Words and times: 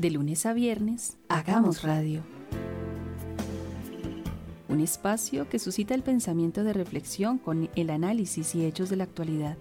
De 0.00 0.10
lunes 0.10 0.46
a 0.46 0.54
viernes, 0.54 1.18
hagamos 1.28 1.82
radio. 1.82 2.22
Un 4.66 4.80
espacio 4.80 5.46
que 5.50 5.58
suscita 5.58 5.94
el 5.94 6.02
pensamiento 6.02 6.64
de 6.64 6.72
reflexión 6.72 7.36
con 7.36 7.68
el 7.76 7.90
análisis 7.90 8.54
y 8.54 8.64
hechos 8.64 8.88
de 8.88 8.96
la 8.96 9.04
actualidad. 9.04 9.58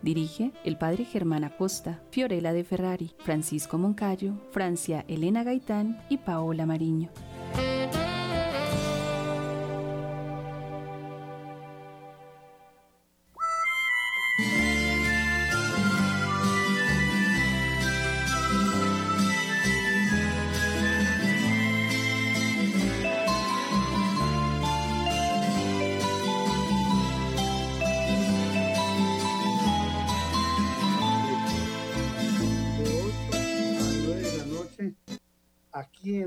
Dirige 0.00 0.52
el 0.64 0.78
padre 0.78 1.04
Germán 1.04 1.44
Acosta, 1.44 2.00
Fiorella 2.10 2.54
de 2.54 2.64
Ferrari, 2.64 3.12
Francisco 3.18 3.76
Moncayo, 3.76 4.32
Francia 4.50 5.04
Elena 5.06 5.44
Gaitán 5.44 6.00
y 6.08 6.16
Paola 6.16 6.64
Mariño. 6.64 7.10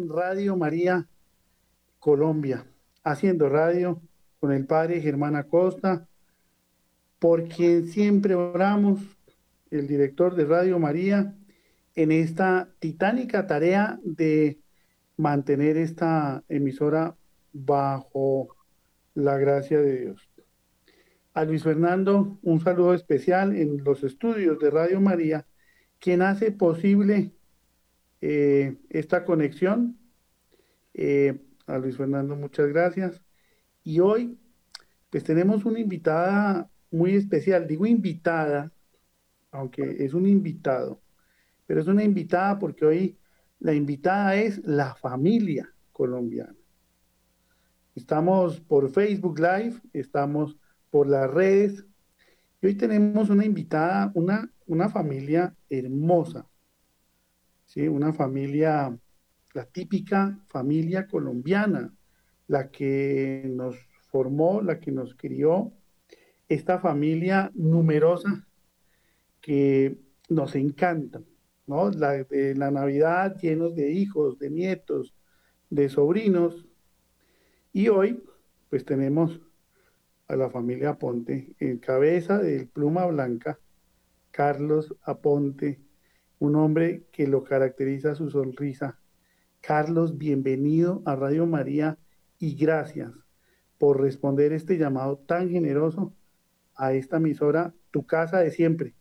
Radio 0.09 0.57
María 0.57 1.07
Colombia, 1.99 2.65
haciendo 3.03 3.47
radio 3.47 4.01
con 4.39 4.51
el 4.51 4.65
padre 4.65 5.01
Germán 5.01 5.35
Acosta, 5.35 6.07
por 7.19 7.47
quien 7.47 7.87
siempre 7.87 8.33
oramos, 8.33 9.01
el 9.69 9.87
director 9.87 10.35
de 10.35 10.45
Radio 10.45 10.79
María, 10.79 11.35
en 11.95 12.11
esta 12.11 12.69
titánica 12.79 13.45
tarea 13.45 13.99
de 14.03 14.59
mantener 15.15 15.77
esta 15.77 16.43
emisora 16.49 17.15
bajo 17.53 18.55
la 19.13 19.37
gracia 19.37 19.79
de 19.79 20.01
Dios. 20.01 20.29
A 21.35 21.43
Luis 21.43 21.63
Fernando, 21.63 22.39
un 22.41 22.59
saludo 22.61 22.95
especial 22.95 23.55
en 23.55 23.83
los 23.83 24.03
estudios 24.03 24.57
de 24.57 24.71
Radio 24.71 24.99
María, 25.01 25.45
quien 25.99 26.23
hace 26.23 26.51
posible 26.51 27.31
eh, 28.21 28.77
esta 28.89 29.23
conexión 29.23 29.98
eh, 31.01 31.39
a 31.65 31.77
Luis 31.77 31.95
Fernando, 31.95 32.35
muchas 32.35 32.67
gracias. 32.67 33.21
Y 33.85 34.01
hoy, 34.01 34.37
pues 35.09 35.23
tenemos 35.23 35.63
una 35.63 35.79
invitada 35.79 36.69
muy 36.91 37.15
especial. 37.15 37.67
Digo 37.67 37.85
invitada, 37.85 38.73
aunque 39.49 40.03
es 40.03 40.13
un 40.13 40.27
invitado, 40.27 41.01
pero 41.65 41.79
es 41.79 41.87
una 41.87 42.03
invitada 42.03 42.59
porque 42.59 42.85
hoy 42.85 43.17
la 43.59 43.73
invitada 43.73 44.35
es 44.35 44.61
la 44.65 44.93
familia 44.93 45.73
colombiana. 45.93 46.55
Estamos 47.95 48.59
por 48.59 48.89
Facebook 48.89 49.39
Live, 49.39 49.75
estamos 49.93 50.57
por 50.89 51.07
las 51.07 51.31
redes. 51.31 51.85
Y 52.61 52.67
hoy 52.67 52.75
tenemos 52.75 53.29
una 53.29 53.45
invitada, 53.45 54.11
una, 54.15 54.51
una 54.67 54.89
familia 54.89 55.55
hermosa. 55.69 56.45
¿sí? 57.63 57.87
Una 57.87 58.11
familia 58.11 58.99
la 59.53 59.65
típica 59.65 60.39
familia 60.47 61.07
colombiana, 61.07 61.93
la 62.47 62.69
que 62.69 63.43
nos 63.47 63.77
formó, 64.11 64.61
la 64.61 64.79
que 64.79 64.91
nos 64.91 65.15
crió, 65.15 65.73
esta 66.47 66.79
familia 66.79 67.51
numerosa 67.53 68.47
que 69.41 69.99
nos 70.29 70.55
encanta, 70.55 71.21
¿no? 71.67 71.91
La, 71.91 72.23
de 72.23 72.55
la 72.55 72.71
Navidad 72.71 73.37
llenos 73.37 73.75
de 73.75 73.91
hijos, 73.91 74.39
de 74.39 74.49
nietos, 74.49 75.15
de 75.69 75.89
sobrinos. 75.89 76.67
Y 77.71 77.89
hoy, 77.89 78.23
pues 78.69 78.83
tenemos 78.83 79.39
a 80.27 80.35
la 80.35 80.49
familia 80.49 80.91
Aponte 80.91 81.55
en 81.59 81.77
cabeza 81.77 82.39
del 82.39 82.67
Pluma 82.67 83.05
Blanca, 83.05 83.59
Carlos 84.31 84.95
Aponte, 85.03 85.79
un 86.39 86.55
hombre 86.55 87.07
que 87.11 87.27
lo 87.27 87.43
caracteriza 87.43 88.15
su 88.15 88.29
sonrisa, 88.29 88.98
Carlos, 89.61 90.17
bienvenido 90.17 91.03
a 91.05 91.15
Radio 91.15 91.45
María 91.45 91.97
y 92.39 92.55
gracias 92.55 93.11
por 93.77 94.01
responder 94.01 94.53
este 94.53 94.77
llamado 94.77 95.17
tan 95.17 95.49
generoso 95.49 96.13
a 96.75 96.93
esta 96.93 97.17
emisora, 97.17 97.73
tu 97.91 98.05
casa 98.05 98.39
de 98.39 98.51
siempre. 98.51 98.93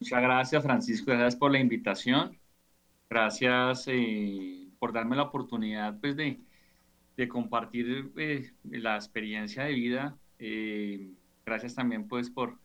Muchas 0.00 0.22
gracias, 0.22 0.62
Francisco. 0.62 1.10
Gracias 1.10 1.36
por 1.36 1.50
la 1.50 1.58
invitación. 1.58 2.38
Gracias 3.08 3.84
eh, 3.88 4.68
por 4.78 4.92
darme 4.92 5.16
la 5.16 5.24
oportunidad 5.24 5.98
pues, 6.00 6.16
de, 6.16 6.38
compartir 7.28 8.12
eh, 8.16 8.50
la 8.64 8.96
experiencia 8.96 9.64
de 9.64 9.72
vida. 9.72 10.16
Eh, 10.38 11.08
gracias 11.46 11.74
también 11.74 12.08
pues, 12.08 12.30
por, 12.30 12.58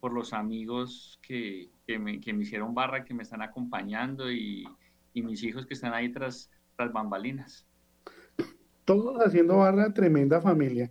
por 0.00 0.12
los 0.12 0.32
amigos 0.32 1.18
que, 1.22 1.70
me, 1.86 2.20
que 2.20 2.32
me 2.32 2.42
hicieron 2.42 2.74
barra, 2.74 3.04
que 3.04 3.14
me 3.14 3.22
están 3.22 3.42
acompañando 3.42 4.30
y, 4.32 4.66
y 5.12 5.22
mis 5.22 5.42
hijos 5.42 5.66
que 5.66 5.74
están 5.74 5.92
ahí 5.94 6.12
tras, 6.12 6.50
las 6.78 6.92
bambalinas. 6.92 7.66
Todos 8.84 9.20
haciendo 9.20 9.58
barra, 9.58 9.92
tremenda 9.92 10.40
familia, 10.40 10.90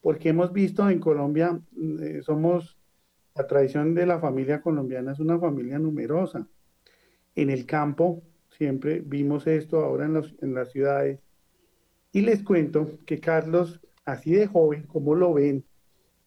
porque 0.00 0.30
hemos 0.30 0.52
visto 0.52 0.88
en 0.90 0.98
Colombia, 0.98 1.60
eh, 2.00 2.20
somos, 2.22 2.76
la 3.34 3.46
tradición 3.46 3.94
de 3.94 4.06
la 4.06 4.18
familia 4.18 4.60
colombiana 4.60 5.12
es 5.12 5.20
una 5.20 5.38
familia 5.38 5.78
numerosa. 5.78 6.46
En 7.36 7.50
el 7.50 7.66
campo, 7.66 8.22
siempre 8.50 9.00
vimos 9.00 9.46
esto, 9.46 9.84
ahora 9.84 10.06
en, 10.06 10.20
en 10.42 10.54
las 10.54 10.72
ciudades. 10.72 11.20
Y 12.10 12.22
les 12.22 12.42
cuento 12.42 12.98
que 13.06 13.20
Carlos, 13.20 13.80
así 14.04 14.32
de 14.32 14.48
joven, 14.48 14.82
como 14.84 15.14
lo 15.14 15.34
ven, 15.34 15.64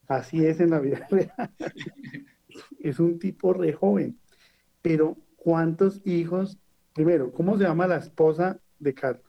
así 0.08 0.46
es 0.46 0.60
en 0.62 0.70
la 0.70 0.80
vida 0.80 1.06
real. 1.12 1.54
es 2.80 3.00
un 3.00 3.20
tipo 3.20 3.54
re 3.54 3.74
joven. 3.74 4.18
Pero 4.82 5.18
¿cuántos 5.36 6.02
hijos 6.06 6.60
Primero, 6.94 7.32
¿cómo 7.32 7.58
se 7.58 7.64
llama 7.64 7.88
la 7.88 7.98
esposa 7.98 8.60
de 8.80 8.94
Carlos? 8.94 9.26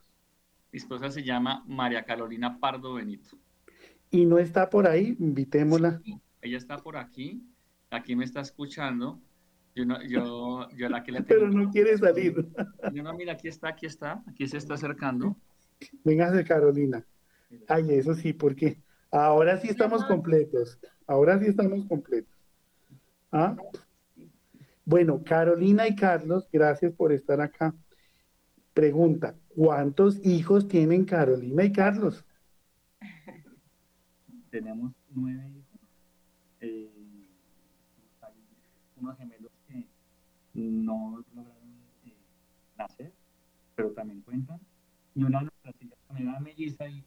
Mi 0.73 0.79
esposa 0.79 1.11
se 1.11 1.23
llama 1.23 1.65
María 1.67 2.05
Carolina 2.05 2.59
Pardo 2.59 2.95
Benito. 2.95 3.37
¿Y 4.11 4.27
no 4.27 4.39
está 4.39 4.69
por 4.69 4.87
ahí? 4.87 5.17
Invitémosla. 5.21 6.01
ella 6.41 6.59
está 6.59 6.79
por 6.79 6.97
aquí, 6.97 7.43
aquí 7.91 8.17
me 8.17 8.25
está 8.25 8.41
escuchando. 8.41 9.21
Yo, 9.75 9.87
no, 9.87 10.03
yo, 10.03 10.69
yo 10.77 10.89
la 10.89 11.03
que 11.03 11.13
le 11.13 11.19
tengo... 11.23 11.41
Pero 11.41 11.53
no 11.53 11.71
quiere 11.71 11.97
salir. 11.97 12.47
Yo 12.93 13.03
no, 13.03 13.15
mira, 13.15 13.35
aquí 13.35 13.49
está, 13.49 13.69
aquí 13.69 13.87
está, 13.87 14.23
aquí 14.27 14.47
se 14.49 14.59
está 14.59 14.75
acercando. 14.75 15.37
Véngase, 16.05 16.45
Carolina. 16.45 17.05
Ay, 17.69 17.87
eso 17.91 18.15
sí, 18.15 18.33
porque 18.33 18.79
ahora 19.11 19.59
sí 19.59 19.69
estamos 19.69 20.05
completos. 20.05 20.79
Ahora 21.07 21.39
sí 21.39 21.47
estamos 21.47 21.85
completos. 21.87 22.35
¿Ah? 23.31 23.57
Bueno, 24.85 25.23
Carolina 25.23 25.87
y 25.87 25.95
Carlos, 25.95 26.49
gracias 26.53 26.93
por 26.93 27.13
estar 27.13 27.41
acá. 27.41 27.73
Pregunta, 28.75 29.37
¿cuántos 29.55 30.25
hijos 30.27 30.67
tienen 30.67 31.05
Carolina 31.05 31.63
y 31.63 31.73
Carlos? 31.73 32.25
Tenemos 34.51 34.93
nueve 35.11 35.49
hijos. 35.51 35.81
Eh, 36.61 36.91
hay 38.23 38.33
unos 38.97 39.17
gemelos 39.19 39.53
que 39.69 39.87
no 40.55 41.25
lograron 41.35 41.71
eh, 42.05 42.17
nacer, 42.77 43.13
pero 43.77 43.93
también 43.93 44.21
cuentan. 44.23 44.61
Y 45.15 45.23
una 45.23 45.41
de 45.41 45.45
nuestras 45.45 45.81
hijas 45.81 45.99
también 46.09 46.29
era 46.29 46.41
melliza 46.41 46.89
y, 46.89 47.05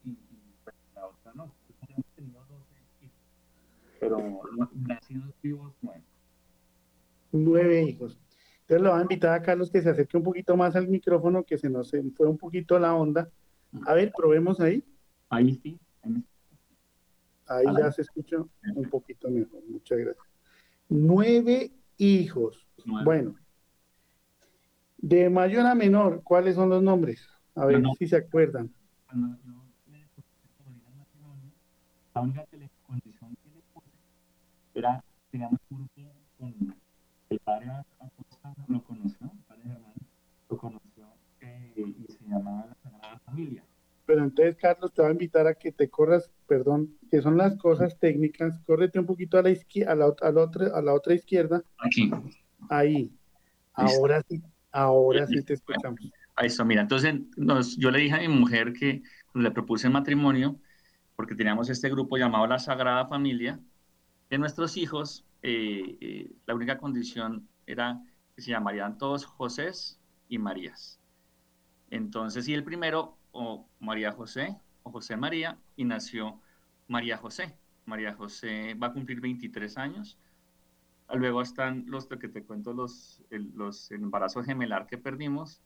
pues, 0.64 0.76
la 0.94 1.06
otra 1.06 1.32
no. 1.34 1.52
Hemos 1.88 2.06
tenido 2.14 2.42
12 2.46 2.74
hijos, 3.02 3.16
pero 4.00 4.40
nacidos 4.72 5.34
vivos 5.42 5.74
nueve 5.82 6.02
nueve 7.44 7.82
hijos. 7.82 8.18
Entonces 8.62 8.82
le 8.82 8.88
voy 8.90 8.98
a 8.98 9.02
invitar 9.02 9.32
a 9.32 9.42
Carlos 9.42 9.70
que 9.70 9.80
se 9.80 9.90
acerque 9.90 10.16
un 10.16 10.24
poquito 10.24 10.56
más 10.56 10.74
al 10.74 10.88
micrófono, 10.88 11.44
que 11.44 11.56
se 11.56 11.70
nos 11.70 11.92
fue 12.16 12.26
un 12.26 12.38
poquito 12.38 12.78
la 12.78 12.94
onda. 12.94 13.30
A 13.86 13.94
ver, 13.94 14.12
probemos 14.16 14.60
ahí. 14.60 14.82
Ahí 15.28 15.54
sí. 15.54 15.78
Ahí 17.46 17.66
ya 17.78 17.92
se 17.92 18.02
escucha 18.02 18.38
un 18.74 18.90
poquito 18.90 19.30
mejor. 19.30 19.62
Muchas 19.68 19.98
gracias. 19.98 20.26
Nueve 20.88 21.70
hijos. 21.96 22.66
Bueno. 23.04 23.36
De 24.98 25.30
mayor 25.30 25.66
a 25.66 25.74
menor, 25.74 26.22
¿cuáles 26.24 26.56
son 26.56 26.70
los 26.70 26.82
nombres? 26.82 27.28
A 27.54 27.66
ver 27.66 27.82
si 27.98 28.08
se 28.08 28.16
acuerdan. 28.16 28.72
Cuando 29.06 29.36
yo 29.44 29.52
la 32.14 32.22
única 32.22 32.46
condición 32.86 33.36
que 33.42 33.50
le 33.50 33.60
puse 33.74 33.90
era, 34.74 35.04
teníamos 35.30 35.60
un 35.68 35.86
grupo 35.94 36.10
con 36.38 36.74
el 37.30 37.38
padre 37.40 37.70
Acosta 37.98 38.54
lo 38.68 38.82
conoció, 38.82 39.30
el 39.32 39.44
padre 39.48 39.62
Germán 39.64 39.94
lo 40.48 40.58
conoció 40.58 41.06
eh, 41.40 41.72
y 41.76 42.12
se 42.12 42.24
llamaba 42.28 42.66
la 42.66 42.74
Sagrada 42.82 43.18
Familia. 43.20 43.64
Pero 44.06 44.22
entonces, 44.22 44.56
Carlos, 44.56 44.92
te 44.92 45.02
voy 45.02 45.08
a 45.08 45.12
invitar 45.12 45.46
a 45.48 45.54
que 45.54 45.72
te 45.72 45.90
corras, 45.90 46.30
perdón, 46.46 46.96
que 47.10 47.20
son 47.20 47.36
las 47.36 47.56
cosas 47.56 47.98
técnicas. 47.98 48.56
Córrete 48.64 49.00
un 49.00 49.06
poquito 49.06 49.36
a 49.36 49.42
la, 49.42 49.50
izquierda, 49.50 49.92
a 49.92 49.94
la, 49.96 50.14
a 50.22 50.30
la, 50.30 50.42
otra, 50.42 50.66
a 50.68 50.80
la 50.80 50.94
otra 50.94 51.14
izquierda. 51.14 51.62
Aquí. 51.78 52.10
Ahí. 52.68 53.10
Ahora 53.74 54.22
sí, 54.28 54.42
ahora 54.70 55.26
sí 55.26 55.42
te 55.42 55.54
escuchamos. 55.54 56.00
Ahí 56.36 56.46
está, 56.46 56.64
mira, 56.64 56.82
entonces 56.82 57.14
yo 57.78 57.90
le 57.90 57.98
dije 57.98 58.14
a 58.14 58.20
mi 58.20 58.28
mujer 58.28 58.72
que 58.72 59.02
le 59.34 59.50
propuse 59.50 59.88
matrimonio, 59.88 60.56
porque 61.14 61.34
teníamos 61.34 61.68
este 61.68 61.90
grupo 61.90 62.16
llamado 62.16 62.46
la 62.46 62.58
Sagrada 62.58 63.06
Familia, 63.06 63.58
que 64.28 64.38
nuestros 64.38 64.76
hijos, 64.76 65.25
eh, 65.42 65.98
eh, 66.00 66.32
la 66.46 66.54
única 66.54 66.78
condición 66.78 67.48
era 67.66 68.02
que 68.34 68.42
se 68.42 68.50
llamarían 68.50 68.98
todos 68.98 69.24
José 69.24 69.70
y 70.28 70.38
Marías. 70.38 71.00
Entonces, 71.90 72.48
y 72.48 72.54
el 72.54 72.64
primero, 72.64 73.18
o 73.32 73.68
María 73.80 74.12
José, 74.12 74.56
o 74.82 74.90
José 74.90 75.16
María, 75.16 75.58
y 75.76 75.84
nació 75.84 76.40
María 76.88 77.16
José. 77.16 77.56
María 77.84 78.14
José 78.14 78.74
va 78.74 78.88
a 78.88 78.92
cumplir 78.92 79.20
23 79.20 79.78
años. 79.78 80.18
Luego 81.14 81.40
están 81.42 81.84
los 81.86 82.06
que 82.08 82.28
te 82.28 82.44
cuento, 82.44 82.72
los, 82.72 83.22
el, 83.30 83.52
los 83.54 83.90
embarazo 83.92 84.42
gemelar 84.42 84.86
que 84.86 84.98
perdimos, 84.98 85.62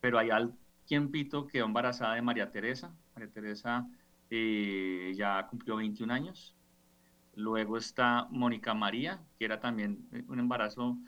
pero 0.00 0.18
hay 0.18 0.30
al 0.30 0.56
tiempito 0.86 1.46
quedó 1.46 1.66
embarazada 1.66 2.14
de 2.14 2.22
María 2.22 2.50
Teresa. 2.50 2.94
María 3.14 3.30
Teresa 3.30 3.86
eh, 4.30 5.12
ya 5.16 5.46
cumplió 5.48 5.76
21 5.76 6.12
años. 6.12 6.56
Luego 7.38 7.76
está 7.76 8.26
Mónica 8.32 8.74
María, 8.74 9.22
que 9.38 9.44
era 9.44 9.60
también 9.60 10.08
un 10.26 10.40
embarazo 10.40 10.98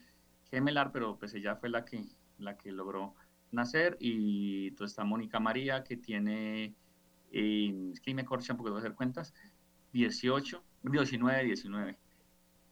gemelar, 0.49 0.93
pero 0.93 1.19
pues 1.19 1.35
ella 1.35 1.56
fue 1.56 1.71
la 1.71 1.85
que, 1.85 2.06
la 2.38 2.56
que 2.56 2.71
logró 2.71 3.17
nacer. 3.50 3.97
Y 3.99 4.69
entonces 4.69 4.93
está 4.93 5.03
Mónica 5.03 5.41
María, 5.41 5.82
que 5.82 5.97
tiene, 5.97 6.77
eh, 7.32 7.91
es 7.93 8.00
que 8.00 8.15
me 8.15 8.25
corchan 8.25 8.56
porque 8.56 8.71
voy 8.71 8.79
a 8.79 8.82
hacer 8.82 8.94
cuentas, 8.94 9.35
18, 9.93 10.62
19, 10.85 11.44
19. 11.47 11.99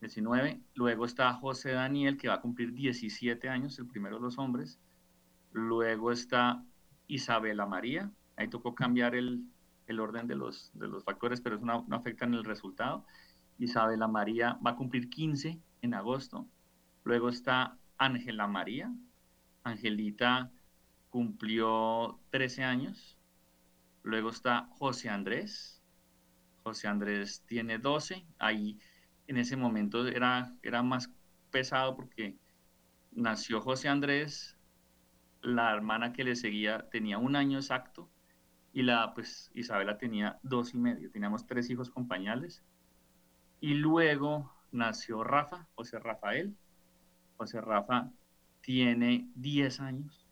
19. 0.02 0.60
Luego 0.74 1.04
está 1.04 1.34
José 1.34 1.72
Daniel, 1.72 2.16
que 2.16 2.28
va 2.28 2.34
a 2.34 2.40
cumplir 2.40 2.72
17 2.72 3.48
años, 3.48 3.76
el 3.80 3.88
primero 3.88 4.18
de 4.18 4.22
los 4.22 4.38
hombres. 4.38 4.78
Luego 5.50 6.12
está 6.12 6.64
Isabela 7.08 7.66
María. 7.66 8.08
Ahí 8.36 8.46
tocó 8.46 8.76
cambiar 8.76 9.16
el, 9.16 9.42
el 9.88 9.98
orden 9.98 10.28
de 10.28 10.36
los, 10.36 10.70
de 10.74 10.86
los 10.86 11.02
factores, 11.02 11.40
pero 11.40 11.56
eso 11.56 11.64
no, 11.66 11.84
no 11.88 11.96
afecta 11.96 12.24
en 12.24 12.34
el 12.34 12.44
resultado. 12.44 13.04
Isabela 13.58 14.08
María 14.08 14.58
va 14.64 14.72
a 14.72 14.76
cumplir 14.76 15.08
15 15.10 15.60
en 15.82 15.94
agosto. 15.94 16.46
Luego 17.04 17.28
está 17.28 17.76
Ángela 17.96 18.46
María. 18.46 18.92
Angelita 19.64 20.50
cumplió 21.10 22.20
13 22.30 22.64
años. 22.64 23.18
Luego 24.02 24.30
está 24.30 24.68
José 24.72 25.08
Andrés. 25.08 25.82
José 26.62 26.88
Andrés 26.88 27.42
tiene 27.46 27.78
12. 27.78 28.24
Ahí 28.38 28.78
en 29.26 29.36
ese 29.36 29.56
momento 29.56 30.06
era, 30.06 30.54
era 30.62 30.82
más 30.82 31.10
pesado 31.50 31.96
porque 31.96 32.38
nació 33.12 33.60
José 33.60 33.88
Andrés, 33.88 34.56
la 35.42 35.72
hermana 35.72 36.12
que 36.12 36.24
le 36.24 36.36
seguía 36.36 36.88
tenía 36.90 37.18
un 37.18 37.36
año 37.36 37.58
exacto 37.58 38.10
y 38.72 38.82
la 38.82 39.12
pues 39.14 39.50
Isabela 39.54 39.98
tenía 39.98 40.38
dos 40.42 40.74
y 40.74 40.78
medio. 40.78 41.10
Teníamos 41.10 41.46
tres 41.46 41.70
hijos 41.70 41.90
con 41.90 42.08
pañales. 42.08 42.62
Y 43.60 43.74
luego 43.74 44.52
nació 44.72 45.24
Rafa, 45.24 45.66
José 45.74 45.98
Rafael. 45.98 46.54
José 47.36 47.60
Rafa 47.60 48.10
tiene 48.60 49.28
10 49.34 49.80
años. 49.80 50.26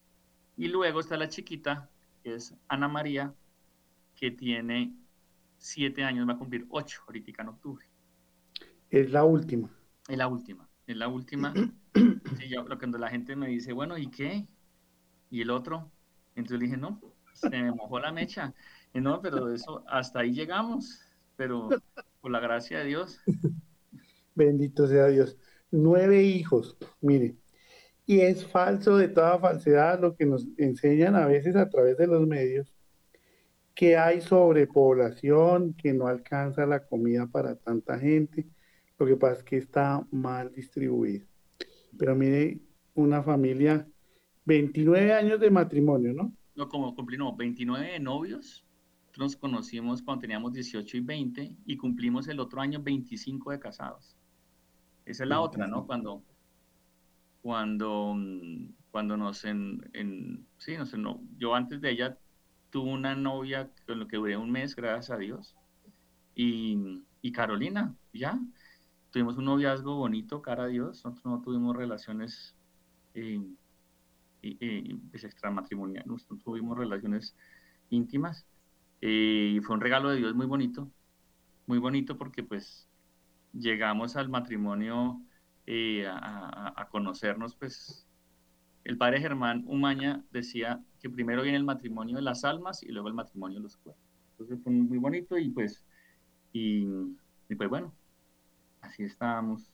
Y 0.57 0.69
luego 0.69 1.01
está 1.01 1.17
la 1.17 1.29
chiquita, 1.29 1.91
que 2.23 2.35
es 2.35 2.55
Ana 2.69 2.89
María, 2.89 3.35
que 4.15 4.31
tiene 4.31 4.95
siete 5.59 6.05
años, 6.05 6.29
va 6.29 6.35
a 6.35 6.39
cumplir 6.39 6.67
ocho 6.71 7.03
ahorita 7.07 7.43
en 7.43 7.49
octubre. 7.49 7.87
Es 8.91 9.11
la 9.11 9.25
última. 9.25 9.71
Es 10.09 10.17
la 10.17 10.29
última, 10.29 10.69
es 10.87 10.97
la 10.97 11.09
última. 11.09 11.53
sí, 11.95 12.49
yo, 12.49 12.65
cuando 12.67 12.99
la 12.99 13.11
gente 13.11 13.37
me 13.37 13.49
dice, 13.49 13.73
bueno, 13.73 13.99
¿y 13.99 14.09
qué? 14.09 14.47
¿Y 15.31 15.43
el 15.43 15.51
otro? 15.51 15.91
Entonces 16.35 16.61
le 16.61 16.67
dije, 16.67 16.77
no, 16.77 17.01
se 17.33 17.51
me 17.51 17.73
mojó 17.73 17.99
la 17.99 18.13
mecha. 18.13 18.55
Y 18.95 19.01
no, 19.01 19.21
pero 19.21 19.53
eso, 19.53 19.85
hasta 19.89 20.21
ahí 20.21 20.33
llegamos, 20.33 21.01
pero 21.37 21.69
por 22.27 22.33
la 22.33 22.41
gracia 22.41 22.81
de 22.81 22.87
Dios. 22.87 23.21
Bendito 24.35 24.89
sea 24.89 25.07
Dios. 25.07 25.39
Nueve 25.71 26.25
hijos, 26.25 26.77
mire. 27.01 27.37
Y 28.05 28.19
es 28.19 28.45
falso 28.45 28.97
de 28.97 29.07
toda 29.07 29.39
falsedad 29.39 30.01
lo 30.01 30.17
que 30.17 30.27
nos 30.27 30.45
enseñan 30.57 31.15
a 31.15 31.27
veces 31.27 31.55
a 31.55 31.71
través 31.71 31.97
de 31.97 32.09
los 32.09 32.27
medios, 32.27 32.75
que 33.77 33.97
hay 33.97 34.23
sobrepoblación, 34.23 35.75
que 35.75 35.93
no 35.93 36.09
alcanza 36.09 36.67
la 36.67 36.85
comida 36.85 37.29
para 37.29 37.55
tanta 37.55 37.97
gente. 37.97 38.45
Lo 38.99 39.07
que 39.07 39.15
pasa 39.15 39.35
es 39.35 39.45
que 39.45 39.59
está 39.59 40.05
mal 40.11 40.53
distribuida. 40.53 41.25
Pero 41.97 42.17
mire, 42.17 42.59
una 42.95 43.23
familia, 43.23 43.87
29 44.47 45.13
años 45.13 45.39
de 45.39 45.51
matrimonio, 45.53 46.13
¿no? 46.13 46.33
No, 46.57 46.69
como 46.69 46.93
cumplimos 46.97 47.37
29 47.37 47.93
de 47.93 48.01
novios. 48.01 48.66
Nos 49.19 49.37
conocimos 49.37 50.03
cuando 50.03 50.23
teníamos 50.23 50.53
18 50.53 50.97
y 50.97 51.01
20 51.01 51.53
y 51.65 51.77
cumplimos 51.77 52.29
el 52.29 52.41
otro 52.41 52.61
año 52.61 52.83
25 52.83 53.51
de 53.51 53.59
casados. 53.59 54.17
Esa 55.05 55.23
es 55.25 55.29
la 55.29 55.41
otra, 55.41 55.67
¿no? 55.67 55.87
Cuando, 55.87 56.23
cuando, 57.43 58.15
cuando 58.91 59.17
nos 59.17 59.45
en, 59.45 59.89
en 59.93 60.47
sí, 60.59 60.77
no 60.77 60.85
sé, 60.85 60.99
no, 60.99 61.21
yo 61.39 61.55
antes 61.55 61.81
de 61.81 61.91
ella 61.91 62.19
tuve 62.71 62.91
una 62.91 63.15
novia 63.15 63.71
con 63.87 64.01
lo 64.01 64.09
que 64.09 64.17
duré 64.17 64.37
un 64.37 64.51
mes, 64.51 64.75
gracias 64.75 65.11
a 65.11 65.19
Dios. 65.19 65.55
Y, 66.35 67.03
y 67.23 67.33
Carolina, 67.33 67.95
ya. 68.13 68.39
Tuvimos 69.11 69.39
un 69.39 69.47
noviazgo 69.47 69.97
bonito, 69.97 70.43
cara 70.43 70.65
a 70.65 70.67
Dios. 70.67 71.05
Nosotros 71.05 71.25
no 71.25 71.41
tuvimos 71.41 71.75
relaciones 71.77 72.55
eh, 73.15 73.41
eh, 74.43 74.97
pues 75.11 75.25
extramatrimoniales, 75.25 76.07
no 76.07 76.37
tuvimos 76.39 76.77
relaciones 76.77 77.35
íntimas. 77.91 78.47
Eh, 79.01 79.55
y 79.57 79.61
fue 79.61 79.75
un 79.75 79.81
regalo 79.81 80.11
de 80.11 80.17
Dios 80.17 80.35
muy 80.35 80.47
bonito, 80.47 80.91
muy 81.67 81.79
bonito 81.79 82.17
porque 82.17 82.43
pues 82.43 82.89
llegamos 83.53 84.17
al 84.17 84.29
matrimonio 84.29 85.21
eh, 85.67 86.07
a, 86.07 86.73
a, 86.77 86.89
conocernos 86.89 87.57
pues 87.57 88.07
el 88.87 88.97
padre 88.97 89.21
Germán 89.21 89.65
Umaña 89.67 90.25
decía 90.31 90.81
que 91.01 91.11
primero 91.11 91.43
viene 91.43 91.59
el 91.59 91.65
matrimonio 91.65 92.17
de 92.17 92.23
las 92.23 92.45
almas 92.45 92.85
y 92.85 92.93
luego 92.93 93.09
el 93.09 93.15
matrimonio 93.15 93.59
de 93.59 93.65
los 93.65 93.77
cuerpos. 93.77 94.05
Entonces 94.31 94.63
fue 94.63 94.73
muy 94.73 94.99
bonito 94.99 95.37
y 95.37 95.51
pues, 95.51 95.85
y, 96.53 96.87
pues 97.57 97.69
bueno, 97.69 97.93
así 98.81 99.03
estábamos. 99.03 99.73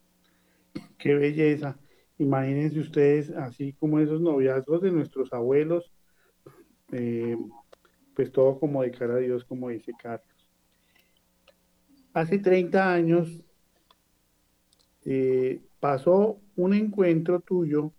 Qué 0.97 1.15
belleza. 1.15 1.79
Imagínense 2.17 2.81
ustedes, 2.81 3.31
así 3.33 3.75
como 3.75 3.99
esos 3.99 4.23
noviazgos 4.23 4.81
de 4.81 4.93
nuestros 4.93 5.31
abuelos, 5.35 5.93
eh, 6.93 7.37
pues 8.15 8.31
todo 8.33 8.59
como 8.59 8.83
de 8.83 8.91
cara 8.91 9.15
a 9.15 9.19
Dios, 9.19 9.45
como 9.45 9.69
dice 9.69 9.93
Carlos. 10.01 10.27
Hace 12.13 12.39
30 12.39 12.93
años 12.93 13.43
eh, 15.05 15.63
pasó 15.81 16.41
un 16.57 16.75
encuentro 16.75 17.41
tuyo 17.41 17.93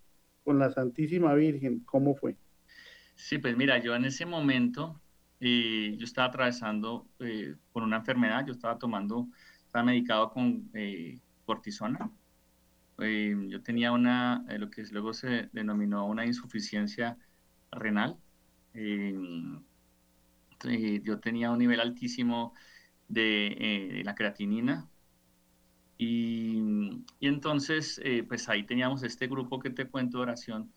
con 0.43 0.59
la 0.59 0.71
Santísima 0.71 1.33
Virgen, 1.33 1.79
¿cómo 1.79 2.15
fue? 2.15 2.35
Sí, 3.15 3.39
pues 3.39 3.57
mira, 3.57 3.79
yo 3.79 3.95
en 3.95 4.05
ese 4.05 4.25
momento, 4.25 5.01
eh, 5.39 5.95
yo 5.97 6.05
estaba 6.05 6.27
atravesando 6.27 7.07
eh, 7.19 7.55
por 7.71 7.83
una 7.83 7.97
enfermedad, 7.97 8.45
yo 8.45 8.53
estaba 8.53 8.77
tomando, 8.77 9.27
estaba 9.65 9.85
medicado 9.85 10.31
con 10.31 10.69
cortisona. 11.45 12.11
yo 12.97 13.61
tenía 13.63 13.91
una, 13.91 14.45
lo 14.57 14.69
que 14.69 14.83
luego 14.91 15.13
se 15.13 15.49
denominó 15.51 16.05
una 16.05 16.25
insuficiencia 16.25 17.17
renal. 17.71 18.17
Yo 21.03 21.19
tenía 21.19 21.51
un 21.51 21.59
nivel 21.59 21.79
altísimo 21.79 22.53
de 23.07 24.01
la 24.05 24.15
creatinina, 24.15 24.89
y, 25.97 26.59
entonces, 27.21 27.99
eh, 28.03 28.23
pues 28.23 28.49
ahí 28.49 28.63
teníamos 28.65 29.03
este 29.03 29.27
grupo 29.27 29.59
que 29.59 29.69
te 29.69 29.87
cuento 29.87 30.17
de 30.17 30.23
oración 30.23 30.73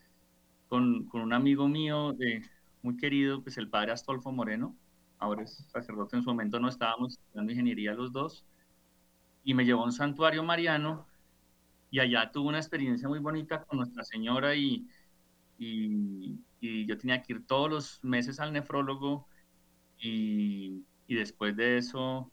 con, 0.68 1.06
con 1.06 1.22
un 1.22 1.32
amigo 1.32 1.68
mío 1.68 2.12
de, 2.12 2.42
muy 2.82 2.96
querido, 2.96 3.42
pues 3.42 3.58
el 3.58 3.68
padre 3.68 3.92
Astolfo 3.92 4.32
Moreno, 4.32 4.76
ahora 5.18 5.42
es 5.42 5.56
sacerdote, 5.68 6.16
en 6.16 6.22
su 6.22 6.28
momento 6.30 6.60
no 6.60 6.68
estábamos 6.68 7.14
estudiando 7.14 7.52
ingeniería 7.52 7.94
los 7.94 8.12
dos, 8.12 8.44
y 9.44 9.54
me 9.54 9.64
llevó 9.64 9.82
a 9.82 9.86
un 9.86 9.92
santuario 9.92 10.42
mariano, 10.44 11.06
y 11.90 12.00
allá 12.00 12.30
tuve 12.32 12.48
una 12.48 12.58
experiencia 12.58 13.08
muy 13.08 13.18
bonita 13.20 13.64
con 13.64 13.78
Nuestra 13.78 14.04
Señora, 14.04 14.54
y, 14.54 14.86
y, 15.58 16.38
y 16.60 16.86
yo 16.86 16.98
tenía 16.98 17.22
que 17.22 17.34
ir 17.34 17.46
todos 17.46 17.70
los 17.70 18.04
meses 18.04 18.40
al 18.40 18.52
nefrólogo, 18.52 19.28
y, 19.98 20.84
y 21.06 21.14
después 21.14 21.56
de 21.56 21.78
eso 21.78 22.32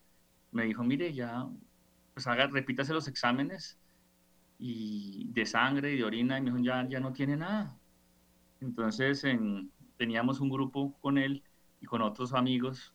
me 0.52 0.66
dijo, 0.66 0.84
mire, 0.84 1.14
ya 1.14 1.48
pues 2.14 2.28
haga, 2.28 2.48
repítase 2.48 2.94
los 2.94 3.08
exámenes 3.08 3.80
y 4.60 5.28
de 5.34 5.46
sangre 5.46 5.94
y 5.94 5.98
de 5.98 6.04
orina, 6.06 6.38
y 6.38 6.42
me 6.42 6.52
dijo, 6.52 6.64
ya, 6.64 6.88
ya 6.88 7.00
no 7.00 7.14
tiene 7.14 7.38
nada. 7.38 7.78
Entonces 8.62 9.24
teníamos 9.98 10.40
un 10.40 10.50
grupo 10.50 10.98
con 11.02 11.18
él 11.18 11.44
y 11.82 11.86
con 11.86 12.02
otros 12.02 12.34
amigos, 12.34 12.94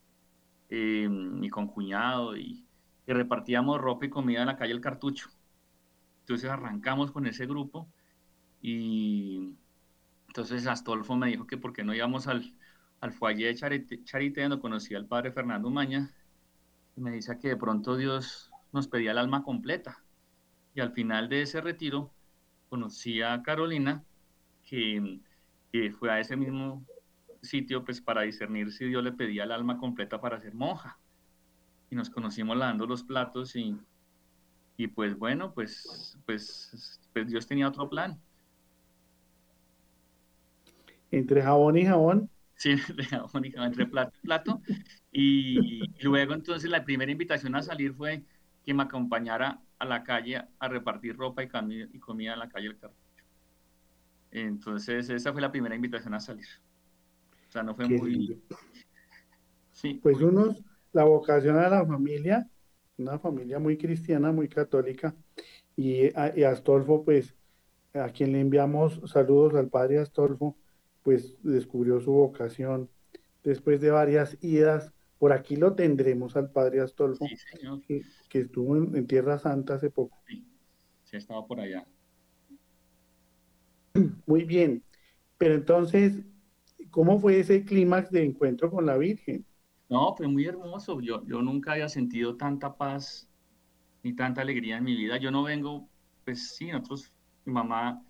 eh, 0.70 1.08
y 1.42 1.48
con 1.50 1.68
cuñado, 1.68 2.36
y, 2.36 2.64
repartíamos 3.06 3.80
ropa 3.80 4.06
y 4.06 4.10
comida 4.10 4.40
en 4.42 4.48
la 4.48 4.56
calle 4.56 4.72
El 4.74 4.80
Cartucho. 4.82 5.30
Entonces 6.20 6.50
arrancamos 6.50 7.10
con 7.12 7.26
ese 7.26 7.46
grupo 7.46 7.90
Y 8.60 9.56
entonces 10.28 10.66
Astolfo 10.66 11.16
me 11.16 11.28
dijo 11.28 11.46
que 11.46 11.58
por 11.58 11.72
qué 11.72 11.84
no 11.84 11.94
íbamos 11.94 12.26
al, 12.28 12.54
al 13.00 13.12
foyer 13.12 13.56
donde 13.58 14.60
conocí 14.60 14.94
al 14.94 15.06
padre 15.06 15.32
Fernando 15.32 15.70
Maña, 15.70 16.10
y 16.96 17.00
me 17.00 17.12
dice 17.12 17.38
que 17.38 17.48
de 17.48 17.56
pronto 17.56 17.96
Dios 17.96 18.50
nos 18.72 18.88
pedía 18.88 19.12
el 19.12 19.18
alma 19.18 19.42
completa. 19.42 20.02
Y 20.74 20.80
al 20.80 20.92
final 20.92 21.28
de 21.28 21.42
ese 21.42 21.60
retiro 21.60 22.10
conocí 22.68 23.22
a 23.22 23.42
Carolina, 23.42 24.04
que, 24.64 25.20
que 25.72 25.92
fue 25.92 26.10
a 26.10 26.20
ese 26.20 26.36
mismo 26.36 26.84
sitio 27.40 27.84
pues 27.84 28.00
para 28.00 28.22
discernir 28.22 28.72
si 28.72 28.86
Dios 28.86 29.02
le 29.02 29.12
pedía 29.12 29.44
el 29.44 29.52
alma 29.52 29.78
completa 29.78 30.20
para 30.20 30.40
ser 30.40 30.54
monja. 30.54 30.98
Y 31.90 31.94
nos 31.94 32.10
conocimos 32.10 32.56
lavando 32.56 32.86
los 32.86 33.02
platos 33.02 33.56
y, 33.56 33.78
y 34.76 34.88
pues 34.88 35.16
bueno, 35.16 35.52
pues, 35.54 36.18
pues, 36.26 37.00
pues 37.12 37.28
Dios 37.28 37.46
tenía 37.46 37.68
otro 37.68 37.88
plan. 37.88 38.20
Entre 41.10 41.42
jabón 41.42 41.78
y 41.78 41.86
jabón. 41.86 42.30
Sí, 42.58 42.76
jabón, 43.10 43.44
entre 43.44 43.86
plato 43.86 44.12
y 44.18 44.26
plato. 44.26 44.60
Y 45.12 46.02
luego 46.02 46.34
entonces 46.34 46.68
la 46.68 46.84
primera 46.84 47.10
invitación 47.10 47.54
a 47.54 47.62
salir 47.62 47.94
fue 47.94 48.24
que 48.66 48.74
me 48.74 48.82
acompañara 48.82 49.62
a 49.78 49.84
la 49.84 50.02
calle 50.02 50.42
a 50.58 50.68
repartir 50.68 51.16
ropa 51.16 51.42
y, 51.42 51.48
y 51.92 51.98
comida 52.00 52.32
en 52.34 52.40
la 52.40 52.48
calle 52.48 52.68
del 52.68 52.78
Cartucho. 52.78 53.24
Entonces 54.32 55.08
esa 55.08 55.32
fue 55.32 55.40
la 55.40 55.52
primera 55.52 55.76
invitación 55.76 56.14
a 56.14 56.20
salir. 56.20 56.46
O 57.48 57.52
sea, 57.52 57.62
no 57.62 57.74
fue 57.76 57.88
muy... 57.88 58.42
Sí. 59.72 59.94
Pues 60.02 60.20
unos, 60.20 60.60
la 60.92 61.04
vocación 61.04 61.56
a 61.58 61.68
la 61.68 61.86
familia, 61.86 62.50
una 62.96 63.20
familia 63.20 63.60
muy 63.60 63.78
cristiana, 63.78 64.32
muy 64.32 64.48
católica, 64.48 65.14
y, 65.76 66.08
y 66.34 66.42
Astolfo, 66.42 67.04
pues, 67.04 67.36
a 67.94 68.08
quien 68.08 68.32
le 68.32 68.40
enviamos 68.40 69.00
saludos 69.06 69.54
al 69.54 69.68
padre 69.68 70.00
Astolfo, 70.00 70.56
pues 71.08 71.38
descubrió 71.42 72.00
su 72.00 72.12
vocación 72.12 72.90
después 73.42 73.80
de 73.80 73.90
varias 73.90 74.36
idas. 74.42 74.92
Por 75.18 75.32
aquí 75.32 75.56
lo 75.56 75.74
tendremos 75.74 76.36
al 76.36 76.50
padre 76.50 76.82
Astolfo, 76.82 77.24
que, 78.28 78.38
estuvo 78.38 78.76
en, 78.76 79.06
Tierra 79.06 79.38
Santa 79.38 79.76
hace 79.76 79.88
poco. 79.88 80.18
Sí, 80.26 80.44
sí, 81.04 81.16
estaba 81.16 81.46
por 81.46 81.60
allá. 81.60 81.86
Muy 84.26 84.44
bien, 84.44 84.84
pero 85.38 85.54
entonces, 85.54 86.12
¿cómo 86.90 87.18
fue 87.18 87.40
ese 87.40 87.64
clímax 87.64 88.10
de 88.10 88.24
encuentro 88.24 88.70
con 88.70 88.84
la 88.84 88.98
Virgen? 88.98 89.46
No, 89.88 90.14
fue 90.14 90.28
muy 90.28 90.44
hermoso. 90.44 91.00
Yo, 91.00 91.24
yo 91.24 91.40
nunca 91.40 91.72
había 91.72 91.88
sentido 91.88 92.36
tanta 92.36 92.76
paz 92.76 93.30
ni 94.02 94.14
tanta 94.14 94.42
alegría 94.42 94.76
en 94.76 94.84
mi 94.84 94.94
vida. 94.94 95.16
Yo 95.16 95.30
no 95.30 95.42
vengo, 95.42 95.88
pues 96.26 96.50
sí, 96.54 96.66
nosotros, 96.66 97.14
mi 97.46 97.54
mamá 97.54 98.04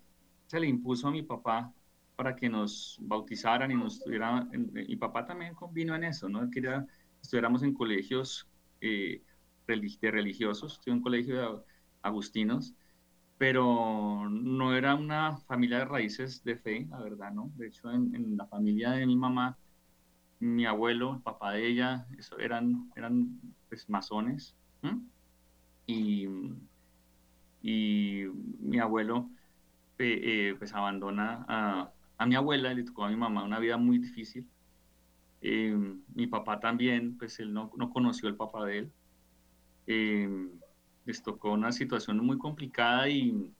se 0.47 0.59
le 0.59 0.67
impuso 0.67 1.07
a 1.07 1.11
mi 1.11 1.23
papá 1.23 1.73
para 2.19 2.35
que 2.35 2.49
nos 2.49 2.97
bautizaran 2.99 3.71
y 3.71 3.75
nos 3.75 4.03
tuvieran, 4.03 4.49
mi 4.73 4.97
papá 4.97 5.25
también 5.25 5.55
convino 5.55 5.95
en 5.95 6.03
eso, 6.03 6.27
¿no? 6.27 6.51
Quería 6.51 6.85
que 6.85 7.21
estuviéramos 7.21 7.63
en 7.63 7.73
colegios 7.73 8.45
eh, 8.81 9.23
de 9.65 10.11
religiosos, 10.11 10.73
estuve 10.73 10.95
en 10.95 11.01
colegio 11.01 11.37
de 11.37 11.63
agustinos, 12.01 12.73
pero 13.37 14.27
no 14.29 14.75
era 14.75 14.95
una 14.95 15.37
familia 15.37 15.77
de 15.77 15.85
raíces 15.85 16.43
de 16.43 16.57
fe, 16.57 16.87
la 16.89 16.99
verdad, 16.99 17.31
¿no? 17.31 17.53
De 17.55 17.67
hecho, 17.67 17.89
en, 17.89 18.35
la 18.35 18.45
familia 18.47 18.91
de 18.91 19.05
mi 19.05 19.15
mamá, 19.15 19.57
mi 20.41 20.65
abuelo, 20.65 21.13
el 21.15 21.21
papá 21.21 21.53
de 21.53 21.67
ella, 21.67 22.05
eso 22.17 22.37
eran, 22.37 22.91
eran 22.97 23.39
pues, 23.69 23.89
masones, 23.89 24.57
y, 25.87 26.27
y 27.61 28.25
mi 28.59 28.77
abuelo 28.79 29.29
eh, 29.99 30.55
pues 30.59 30.73
abandona 30.73 31.45
a 31.47 31.93
a 32.19 32.27
mi 32.27 32.35
abuela, 32.35 32.73
le 32.75 32.83
tocó 32.85 33.05
a 33.05 33.09
mi 33.09 33.17
mamá 33.17 33.43
una 33.45 33.59
vida 33.59 33.77
muy 33.77 33.99
difícil. 33.99 34.49
Eh, 35.41 35.75
mi 36.15 36.27
papá 36.27 36.59
también, 36.59 37.17
pues 37.17 37.39
él 37.39 37.53
no, 37.53 37.71
no 37.77 37.89
conoció 37.91 38.29
al 38.29 38.37
papá 38.37 38.65
de 38.65 38.79
él. 38.79 38.93
Eh, 39.87 40.29
les 41.05 41.23
tocó 41.23 41.53
una 41.53 41.71
situación 41.71 42.19
muy 42.25 42.37
complicada 42.37 43.09
y, 43.09 43.53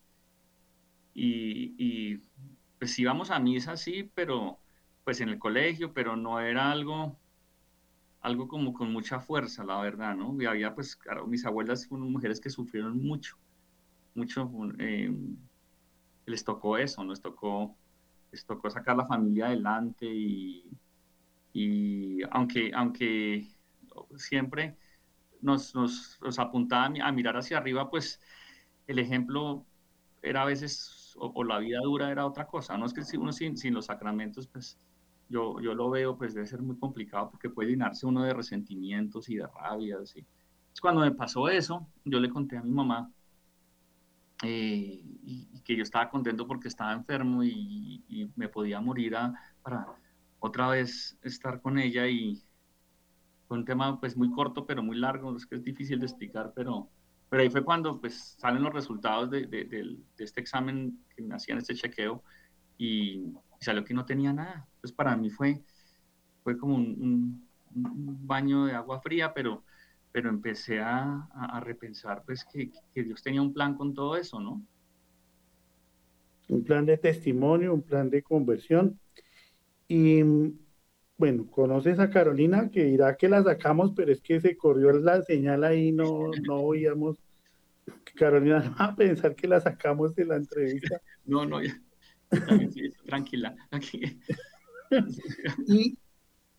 y, 1.14 1.76
y, 1.78 2.22
pues 2.80 2.98
íbamos 3.00 3.32
a 3.32 3.40
misa, 3.40 3.78
sí, 3.78 4.12
pero 4.16 4.62
pues 5.04 5.22
en 5.22 5.30
el 5.30 5.40
colegio, 5.40 5.94
pero 5.94 6.16
no 6.16 6.40
era 6.40 6.72
algo, 6.72 7.20
algo 8.22 8.48
como 8.48 8.74
con 8.74 8.92
mucha 8.92 9.20
fuerza, 9.20 9.64
la 9.64 9.80
verdad, 9.82 10.16
¿no? 10.16 10.42
Y 10.42 10.46
había 10.46 10.76
pues, 10.76 10.96
claro, 10.96 11.28
mis 11.28 11.46
abuelas 11.46 11.88
fueron 11.88 12.12
mujeres 12.12 12.40
que 12.42 12.50
sufrieron 12.50 12.98
mucho, 13.02 13.38
mucho, 14.16 14.52
eh, 14.80 15.14
les 16.26 16.44
tocó 16.46 16.78
eso, 16.78 17.04
nos 17.04 17.22
tocó 17.22 17.79
les 18.32 18.46
tocó 18.46 18.70
sacar 18.70 18.96
la 18.96 19.06
familia 19.06 19.48
adelante 19.48 20.06
y, 20.06 20.70
y 21.54 22.22
aunque, 22.32 22.72
aunque 22.74 23.48
siempre 24.16 24.78
nos, 25.42 25.74
nos, 25.76 26.40
apuntaba 26.40 26.86
a 27.02 27.12
mirar 27.12 27.38
hacia 27.38 27.58
arriba, 27.58 27.90
pues 27.90 28.22
el 28.88 29.00
ejemplo 29.00 29.66
era 30.22 30.44
a 30.44 30.46
veces, 30.46 31.16
o, 31.18 31.44
la 31.44 31.60
vida 31.60 31.80
dura 31.82 32.12
era 32.12 32.26
otra 32.26 32.48
cosa, 32.48 32.78
no 32.78 32.86
es 32.86 32.94
que 32.94 33.18
uno 33.18 33.32
sin, 33.32 33.58
sin, 33.58 33.74
los 33.74 33.86
sacramentos, 33.86 34.48
pues 34.48 34.78
yo, 35.30 35.60
yo 35.62 35.74
lo 35.74 35.90
veo, 35.90 36.18
pues 36.18 36.34
debe 36.34 36.48
ser 36.48 36.62
muy 36.62 36.78
complicado 36.78 37.30
porque 37.30 37.50
puede 37.50 37.70
llenarse 37.70 38.06
uno 38.06 38.24
de 38.24 38.34
resentimientos 38.34 39.30
y 39.30 39.36
de 39.36 39.48
rabias. 39.48 40.16
Y... 40.16 40.26
Cuando 40.82 41.02
me 41.02 41.12
pasó 41.12 41.50
eso, 41.50 41.88
yo 42.04 42.20
le 42.20 42.30
conté 42.30 42.58
a 42.58 42.64
mi 42.64 42.72
mamá 42.72 43.12
eh, 44.44 45.02
y, 45.24 45.62
que 45.64 45.76
yo 45.76 45.84
estaba 45.84 46.10
contento 46.10 46.48
porque 46.48 46.68
estaba 46.68 46.94
enfermo 46.94 47.44
y, 47.44 48.32
me 48.36 48.50
podía 48.50 48.82
morir 48.82 49.16
para 49.62 49.86
otra 50.40 50.70
vez 50.70 51.18
estar 51.22 51.62
con 51.62 51.78
ella 51.78 52.08
y 52.08 52.42
fue 53.48 53.58
un 53.58 53.66
tema 53.66 54.00
pues 54.00 54.16
muy 54.18 54.32
corto 54.32 54.66
pero 54.66 54.82
muy 54.82 54.98
largo, 54.98 55.36
es 55.36 55.46
que 55.46 55.56
es 55.56 55.64
difícil 55.64 56.00
de 56.00 56.06
explicar, 56.06 56.54
pero, 56.56 56.90
pero 57.30 57.44
ahí 57.44 57.50
fue 57.50 57.64
cuando 57.64 58.00
pues 58.00 58.36
salen 58.38 58.64
los 58.64 58.74
resultados 58.74 59.30
de, 59.30 59.46
de, 59.46 59.98
este 60.18 60.42
examen 60.42 61.04
que 61.16 61.22
me 61.22 61.36
hacían, 61.36 61.58
este 61.58 61.76
chequeo 61.76 62.24
y, 62.78 63.34
salió 63.60 63.84
que 63.84 63.94
no 63.94 64.06
tenía 64.06 64.32
nada. 64.32 64.66
Entonces 64.76 64.96
para 64.96 65.18
mí 65.18 65.30
fue, 65.30 65.62
fue 66.44 66.58
como 66.58 66.76
un 66.76 67.46
baño 67.72 68.66
de 68.66 68.74
agua 68.74 69.02
fría, 69.02 69.34
pero 69.34 69.64
pero 70.12 70.30
empecé 70.30 70.80
a, 70.80 71.28
a, 71.32 71.60
repensar 71.60 72.24
pues 72.26 72.46
que, 72.46 72.72
que, 72.94 73.04
Dios 73.04 73.22
tenía 73.22 73.42
un 73.42 73.54
plan 73.54 73.76
con 73.76 73.94
todo 73.94 74.16
eso, 74.16 74.40
¿no? 74.40 74.62
Un 76.48 76.64
plan 76.64 76.86
de 76.86 76.98
testimonio, 76.98 77.74
un 77.74 77.84
plan 77.84 78.10
de 78.10 78.24
conversión. 78.24 79.00
Y 79.88 80.24
bueno, 81.18 81.46
conoces 81.52 82.00
a 82.00 82.10
Carolina 82.10 82.70
que 82.72 82.86
dirá 82.86 83.18
que 83.18 83.30
la 83.30 83.44
sacamos, 83.44 83.92
pero 83.96 84.12
es 84.12 84.22
que 84.22 84.40
se 84.40 84.58
corrió 84.58 84.92
la 84.94 85.22
señal 85.22 85.64
ahí, 85.64 85.92
no, 85.92 86.32
no 86.48 86.56
oíamos. 86.62 87.18
Carolina 88.16 88.74
va 88.80 88.86
a 88.86 88.96
pensar 88.96 89.36
que 89.36 89.48
la 89.48 89.60
sacamos 89.60 90.16
de 90.16 90.26
la 90.26 90.38
entrevista. 90.38 91.02
No, 91.26 91.46
no, 91.46 91.62
ya. 91.62 91.80
tranquila. 93.06 93.56
y 95.68 95.98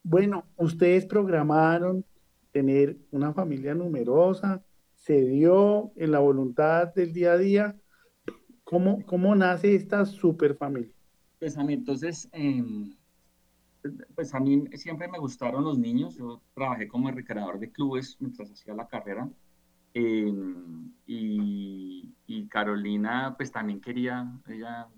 bueno, 0.02 0.46
ustedes 0.56 1.06
programaron 1.06 2.04
tener 2.52 2.98
una 3.10 3.32
familia 3.32 3.74
numerosa, 3.74 4.64
se 4.94 5.24
dio 5.24 5.92
en 5.96 6.12
la 6.12 6.18
voluntad 6.18 6.92
del 6.94 7.12
día 7.12 7.32
a 7.32 7.38
día. 7.38 7.80
¿Cómo, 8.64 9.04
cómo 9.06 9.34
nace 9.34 9.74
esta 9.74 10.04
super 10.04 10.54
familia? 10.56 10.92
Pues 11.38 11.56
a 11.56 11.64
mí 11.64 11.74
entonces, 11.74 12.28
em, 12.32 12.94
pues 14.14 14.34
a 14.34 14.40
mí 14.40 14.64
siempre 14.74 15.08
me 15.08 15.18
gustaron 15.18 15.64
los 15.64 15.78
niños. 15.78 16.16
Yo 16.16 16.42
trabajé 16.54 16.86
como 16.86 17.10
recreador 17.10 17.58
de 17.58 17.72
clubes 17.72 18.16
mientras 18.20 18.50
hacía 18.50 18.74
la 18.74 18.86
carrera. 18.86 19.28
Em, 19.94 20.92
y, 21.06 22.14
y, 22.26 22.46
Carolina, 22.46 23.34
pues 23.36 23.50
también 23.50 23.80
quería, 23.80 24.30
ella, 24.48 24.88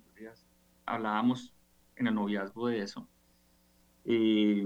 hablábamos 0.85 1.55
en 1.97 2.09
el 2.09 2.15
noviazgo 2.15 2.69
de 2.69 2.81
eso. 2.81 3.09
Eh, 4.05 4.65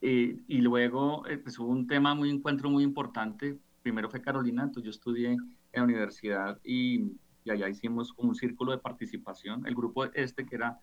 eh, 0.00 0.38
y 0.46 0.60
luego 0.60 1.26
eh, 1.26 1.38
pues 1.38 1.58
hubo 1.58 1.70
un 1.70 1.86
tema, 1.86 2.14
muy 2.14 2.30
encuentro 2.30 2.70
muy 2.70 2.82
importante. 2.84 3.58
Primero 3.82 4.10
fue 4.10 4.20
Carolina, 4.20 4.62
entonces 4.64 4.84
yo 4.84 4.90
estudié 4.90 5.32
en 5.32 5.38
la 5.72 5.84
universidad 5.84 6.60
y, 6.64 7.12
y 7.44 7.50
allá 7.50 7.68
hicimos 7.68 8.12
un 8.16 8.34
círculo 8.34 8.72
de 8.72 8.78
participación. 8.78 9.66
El 9.66 9.74
grupo 9.74 10.04
este 10.06 10.44
que 10.46 10.56
era 10.56 10.80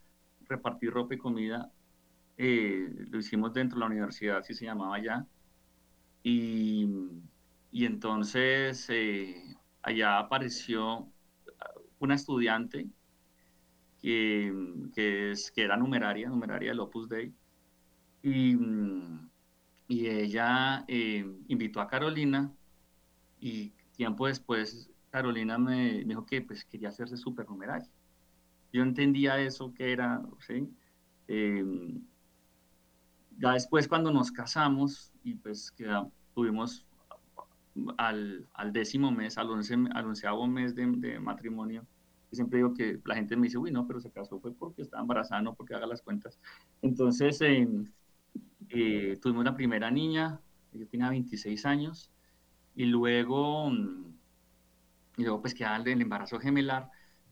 repartir 0.48 0.92
ropa 0.92 1.16
y 1.16 1.18
comida, 1.18 1.72
eh, 2.38 2.90
lo 3.10 3.20
hicimos 3.20 3.54
dentro 3.54 3.78
de 3.78 3.82
la 3.82 3.88
universidad, 3.88 4.38
así 4.38 4.54
se 4.54 4.66
llamaba 4.66 4.96
allá. 4.96 5.26
Y, 6.24 6.88
y 7.72 7.86
entonces 7.86 8.90
allá 9.82 10.20
apareció 10.20 11.12
una 12.00 12.16
estudiante 12.16 12.88
que, 14.02 14.54
que, 14.94 15.32
es, 15.32 15.52
que 15.52 15.64
era 15.64 15.78
numeraria, 15.78 16.28
numeraria 16.30 16.72
del 16.72 16.80
Opus 16.82 17.08
Dei, 17.08 17.34
y, 18.24 18.56
mm, 18.56 19.30
y 19.88 20.08
ella 20.08 20.86
eh, 20.88 21.26
invitó 21.48 21.82
a 21.82 21.88
Carolina 21.88 22.52
y 23.40 23.74
tiempo 23.96 24.28
después 24.28 24.90
Carolina 25.12 25.60
me, 25.60 26.04
dijo 26.06 26.26
que 26.26 26.42
pues 26.42 26.66
quería 26.66 26.90
hacerse 26.90 27.18
supernumeraria. 27.18 27.88
Yo 28.72 28.82
entendía 28.82 29.40
eso 29.40 29.72
que 29.76 29.92
era, 29.92 30.24
¿sí? 30.40 30.68
Em, 31.28 32.02
ya 33.38 33.54
después 33.54 33.88
cuando 33.88 34.12
nos 34.12 34.32
casamos 34.32 35.12
y 35.24 35.36
pues 35.36 35.74
tuvimos 36.34 36.86
al, 37.98 38.48
al, 38.54 38.74
décimo 38.74 39.12
mes, 39.12 39.38
al, 39.38 39.50
once, 39.52 39.76
al 39.94 40.06
onceavo 40.06 40.48
mes 40.48 40.74
de, 40.74 40.88
de 40.88 41.20
matrimonio, 41.20 41.86
siempre 42.32 42.58
digo 42.58 42.74
que 42.74 43.00
la 43.06 43.16
gente 43.16 43.36
me 43.36 43.44
dice, 43.44 43.58
uy, 43.58 43.72
no, 43.72 43.86
pero 43.88 44.00
se 44.00 44.12
casó 44.12 44.40
fue 44.40 44.54
porque 44.54 44.82
estaba 44.82 45.02
embarazada, 45.02 45.42
no 45.42 45.54
porque 45.54 45.76
haga 45.76 45.88
las 45.88 46.02
cuentas. 46.02 46.40
Entonces, 46.82 47.40
em, 47.42 47.92
eh, 48.74 49.18
tuvimos 49.22 49.46
la 49.46 49.56
primera 49.56 49.92
niña, 49.92 50.40
yo 50.74 50.88
tenía 50.88 51.10
26 51.10 51.66
años, 51.66 52.12
y 52.76 52.86
luego, 52.86 53.70
mm, 53.70 54.14
y 55.18 55.24
luego 55.24 55.42
pues 55.42 55.54
quedaba 55.54 55.78
el 55.78 56.02
embarazo 56.02 56.40
gemelar. 56.40 56.90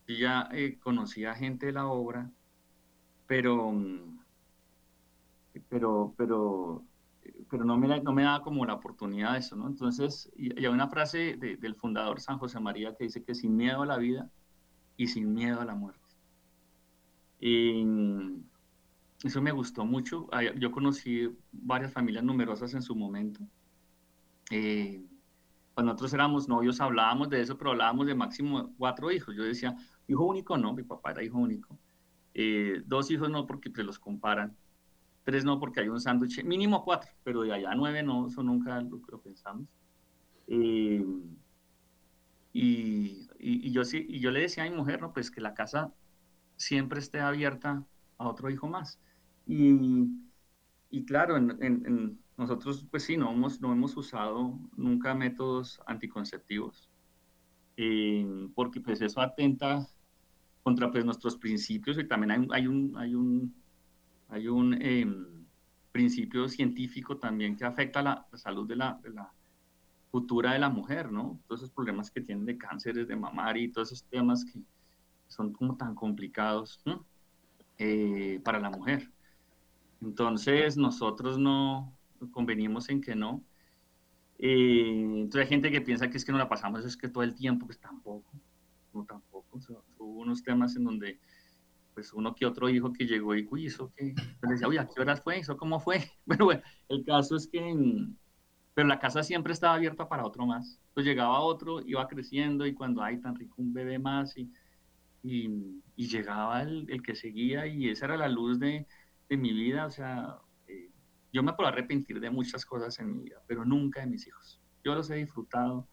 Yo 0.08 0.16
ya 0.16 0.50
eh, 0.52 0.78
conocía 0.80 1.34
gente 1.36 1.68
de 1.68 1.72
la 1.74 1.88
obra, 1.88 2.30
pero, 3.28 3.72
mm, 3.72 4.20
pero, 5.70 6.14
pero, 6.18 6.84
pero 7.50 7.64
no, 7.66 7.78
me, 7.78 8.02
no 8.02 8.14
me 8.14 8.24
daba 8.24 8.44
como 8.44 8.66
la 8.66 8.76
oportunidad 8.76 9.34
de 9.34 9.40
eso, 9.40 9.56
¿no? 9.56 9.68
Entonces, 9.68 10.32
y, 10.36 10.58
hay 10.60 10.68
una 10.68 10.88
frase 10.90 11.38
del 11.38 11.76
fundador 11.76 12.20
San 12.22 12.38
José 12.38 12.60
María 12.60 12.96
que 12.96 13.06
dice 13.06 13.24
que 13.24 13.36
sin 13.36 13.56
miedo 13.56 13.82
a 13.82 13.86
la 13.86 13.98
vida 13.98 14.30
y 14.98 15.08
sin 15.08 15.34
miedo 15.34 15.60
a 15.62 15.66
la 15.66 15.76
muerte. 15.76 16.00
Y 17.40 17.84
mm, 17.84 18.44
eso 19.24 19.42
me 19.42 19.52
gustó 19.52 19.86
mucho. 19.86 20.28
Yo 20.58 20.72
conocí 20.72 21.30
varias 21.52 21.94
familias 21.94 22.24
numerosas 22.24 22.74
en 22.74 22.82
su 22.82 22.96
momento. 22.96 23.42
Eh, 24.50 25.06
cuando 25.74 25.94
nosotros 25.94 26.14
éramos 26.14 26.48
novios 26.48 26.82
hablábamos 26.82 27.30
de 27.30 27.42
eso, 27.42 27.58
pero 27.58 27.72
hablábamos 27.72 28.08
de 28.08 28.16
máximo 28.16 28.74
cuatro 28.78 29.12
hijos. 29.12 29.36
Yo 29.36 29.44
decía, 29.44 29.76
hijo 30.08 30.26
único 30.26 30.58
no, 30.58 30.74
mi 30.74 30.84
papá 30.84 31.12
era 31.12 31.24
hijo 31.24 31.38
único. 31.38 31.78
Eh, 32.34 32.82
dos 32.86 33.12
hijos 33.12 33.30
no 33.30 33.46
porque 33.46 33.72
se 33.72 33.84
los 33.84 34.00
comparan. 34.00 34.56
Tres 35.24 35.46
no 35.46 35.60
porque 35.60 35.82
hay 35.82 35.88
un 35.88 36.02
sándwich, 36.02 36.44
mínimo 36.44 36.84
cuatro, 36.84 37.12
pero 37.24 37.44
de 37.44 37.54
allá 37.54 37.76
nueve 37.76 38.02
no, 38.02 38.28
eso 38.28 38.42
nunca 38.42 38.82
lo, 38.82 39.22
pensamos. 39.22 39.68
Eh, 40.48 41.06
y, 42.54 43.28
y, 43.40 43.72
yo, 43.72 43.86
sí, 43.86 44.06
y 44.10 44.20
yo 44.20 44.32
le 44.32 44.42
decía 44.42 44.64
a 44.64 44.70
mi 44.70 44.76
mujer, 44.76 45.00
no, 45.00 45.14
pues 45.14 45.30
que 45.30 45.42
la 45.42 45.54
casa 45.54 45.94
siempre 46.58 47.00
esté 47.00 47.20
abierta 47.20 47.86
a 48.18 48.28
otro 48.28 48.50
hijo 48.50 48.68
más. 48.68 49.00
Y, 49.46 50.08
y 50.90 51.06
claro, 51.06 51.38
en, 51.38 52.20
nosotros, 52.38 52.86
pues 52.90 53.04
sí, 53.04 53.18
no 53.18 53.32
hemos, 53.32 53.62
no 53.62 53.72
hemos 53.72 53.96
usado 53.98 54.58
nunca 54.76 55.14
métodos 55.14 55.80
anticonceptivos, 55.86 56.90
eh, 57.78 58.50
porque 58.56 58.82
pues 58.82 59.02
eso 59.02 59.22
atenta 59.22 59.88
contra 60.64 60.92
pues 60.92 61.06
nuestros 61.06 61.38
principios 61.38 61.98
y 61.98 62.08
también 62.08 62.32
hay, 62.32 62.48
hay 62.52 62.68
un, 62.68 62.98
hay 62.98 63.16
un, 63.16 63.56
hay 64.30 64.48
un 64.48 64.74
em, 64.82 65.46
principio 65.92 66.48
científico 66.48 67.18
también 67.18 67.56
que 67.56 67.66
afecta 67.66 68.02
la, 68.02 68.26
la 68.32 68.38
salud 68.38 68.68
de 68.68 68.76
la, 68.76 69.00
de 69.04 69.12
la, 69.12 69.32
futura 70.12 70.54
de 70.54 70.60
la 70.60 70.70
mujer, 70.70 71.12
¿no? 71.12 71.40
Todos 71.48 71.62
esos 71.62 71.72
problemas 71.72 72.12
que 72.12 72.22
tienen 72.22 72.46
de 72.46 72.58
cánceres 72.58 73.08
de 73.08 73.16
mamar 73.16 73.58
y 73.58 73.72
todos 73.72 73.94
esos 73.94 74.04
temas 74.10 74.44
que 74.44 74.60
son 75.28 75.54
como 75.54 75.78
tan 75.78 75.96
complicados 75.96 76.84
eh, 77.78 78.42
para 78.44 78.60
la 78.60 78.70
mujer. 78.70 79.10
Entonces 80.02 80.78
nosotros 80.78 81.38
no, 81.38 81.96
convenimos 82.32 82.90
en 82.90 83.02
que 83.02 83.16
no. 83.16 83.44
Eh, 84.40 85.04
entonces 85.04 85.42
hay 85.42 85.48
gente 85.48 85.72
que 85.72 85.82
piensa 85.82 86.10
que 86.10 86.18
es 86.18 86.26
que 86.26 86.32
no 86.32 86.38
la 86.38 86.50
pasamos, 86.50 86.84
es 86.86 86.98
que 86.98 87.10
todo 87.10 87.24
el 87.24 87.36
tiempo, 87.36 87.66
pues 87.68 87.80
tampoco, 87.80 88.32
no 88.94 89.06
tampoco. 89.06 89.60
hubo 90.00 90.22
unos 90.22 90.44
temas 90.44 90.76
en 90.76 90.84
donde, 90.84 91.20
pues 91.94 92.12
uno 92.14 92.34
que 92.34 92.46
otro 92.46 92.70
hijo 92.70 92.92
que 92.92 93.06
llegó 93.06 93.36
y, 93.36 93.48
uy, 93.50 93.68
¿eso? 93.68 93.92
Yo 94.00 94.50
decía, 94.50 94.68
uy, 94.68 94.78
¿a 94.78 94.88
qué 94.88 95.02
horas 95.02 95.22
fue? 95.22 95.38
¿Eso 95.38 95.58
cómo 95.58 95.80
fue? 95.80 96.00
Bueno, 96.26 96.46
bueno, 96.46 96.62
el 96.90 97.06
caso 97.06 97.36
es 97.36 97.48
que, 97.48 97.62
pero 98.74 98.88
la 98.88 99.00
casa 99.00 99.22
siempre 99.22 99.54
estaba 99.54 99.76
abierta 99.76 100.08
para 100.10 100.26
otro 100.26 100.46
más. 100.46 100.80
Pues 100.94 101.06
llegaba 101.06 101.40
otro, 101.42 101.82
iba 101.86 102.08
creciendo 102.08 102.66
y 102.66 102.74
cuando 102.74 103.04
hay 103.04 103.20
tan 103.20 103.36
rico 103.36 103.56
un 103.58 103.74
bebé 103.74 104.00
más 104.00 104.36
y, 104.38 104.52
y, 105.24 106.08
llegaba 106.08 106.64
el, 106.64 106.90
el, 106.90 107.04
que 107.04 107.16
seguía 107.16 107.68
y 107.68 107.90
esa 107.90 108.06
era 108.06 108.18
la 108.18 108.28
luz 108.28 108.60
de, 108.60 108.88
de 109.32 109.38
mi 109.38 109.54
vida, 109.54 109.86
o 109.86 109.90
sea, 109.90 110.38
yo 111.32 111.42
me 111.42 111.54
puedo 111.54 111.70
arrepentir 111.70 112.20
de 112.20 112.30
muchas 112.30 112.66
cosas 112.66 113.00
en 113.00 113.14
mi 113.14 113.24
vida, 113.24 113.42
pero 113.48 113.64
nunca 113.64 114.02
de 114.02 114.08
mis 114.08 114.28
hijos. 114.28 114.60
Yo 114.84 114.94
los 114.94 115.10
he 115.10 115.16
disfrutado. 115.16 115.88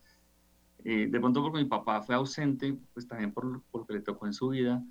Eh, 0.84 1.06
de 1.08 1.20
pronto 1.20 1.40
porque 1.40 1.58
mi 1.58 1.68
papá 1.68 2.02
fue 2.02 2.16
ausente, 2.16 2.76
pues 2.92 3.06
también 3.06 3.32
por, 3.32 3.44
lo 3.46 3.86
que 3.86 3.94
le 3.94 4.00
tocó 4.00 4.26
en 4.26 4.32
su 4.32 4.48
vida. 4.48 4.82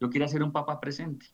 Yo 0.00 0.10
quería 0.10 0.26
ser 0.26 0.42
un 0.42 0.50
papá 0.50 0.80
presente. 0.80 1.26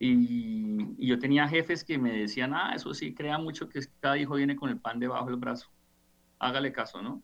Y, 0.00 0.96
y, 0.98 1.06
yo 1.06 1.20
tenía 1.20 1.46
jefes 1.46 1.84
que 1.84 1.98
me 1.98 2.12
decían, 2.12 2.52
ah, 2.52 2.72
eso 2.74 2.92
sí, 2.92 3.14
crea 3.14 3.38
mucho 3.38 3.68
que 3.68 3.78
cada 4.00 4.18
hijo 4.18 4.34
viene 4.34 4.56
con 4.56 4.70
el 4.70 4.80
pan 4.80 4.98
debajo 4.98 5.26
del 5.26 5.36
brazo. 5.36 5.68
Hágale 6.40 6.72
caso, 6.72 7.00
¿no? 7.00 7.22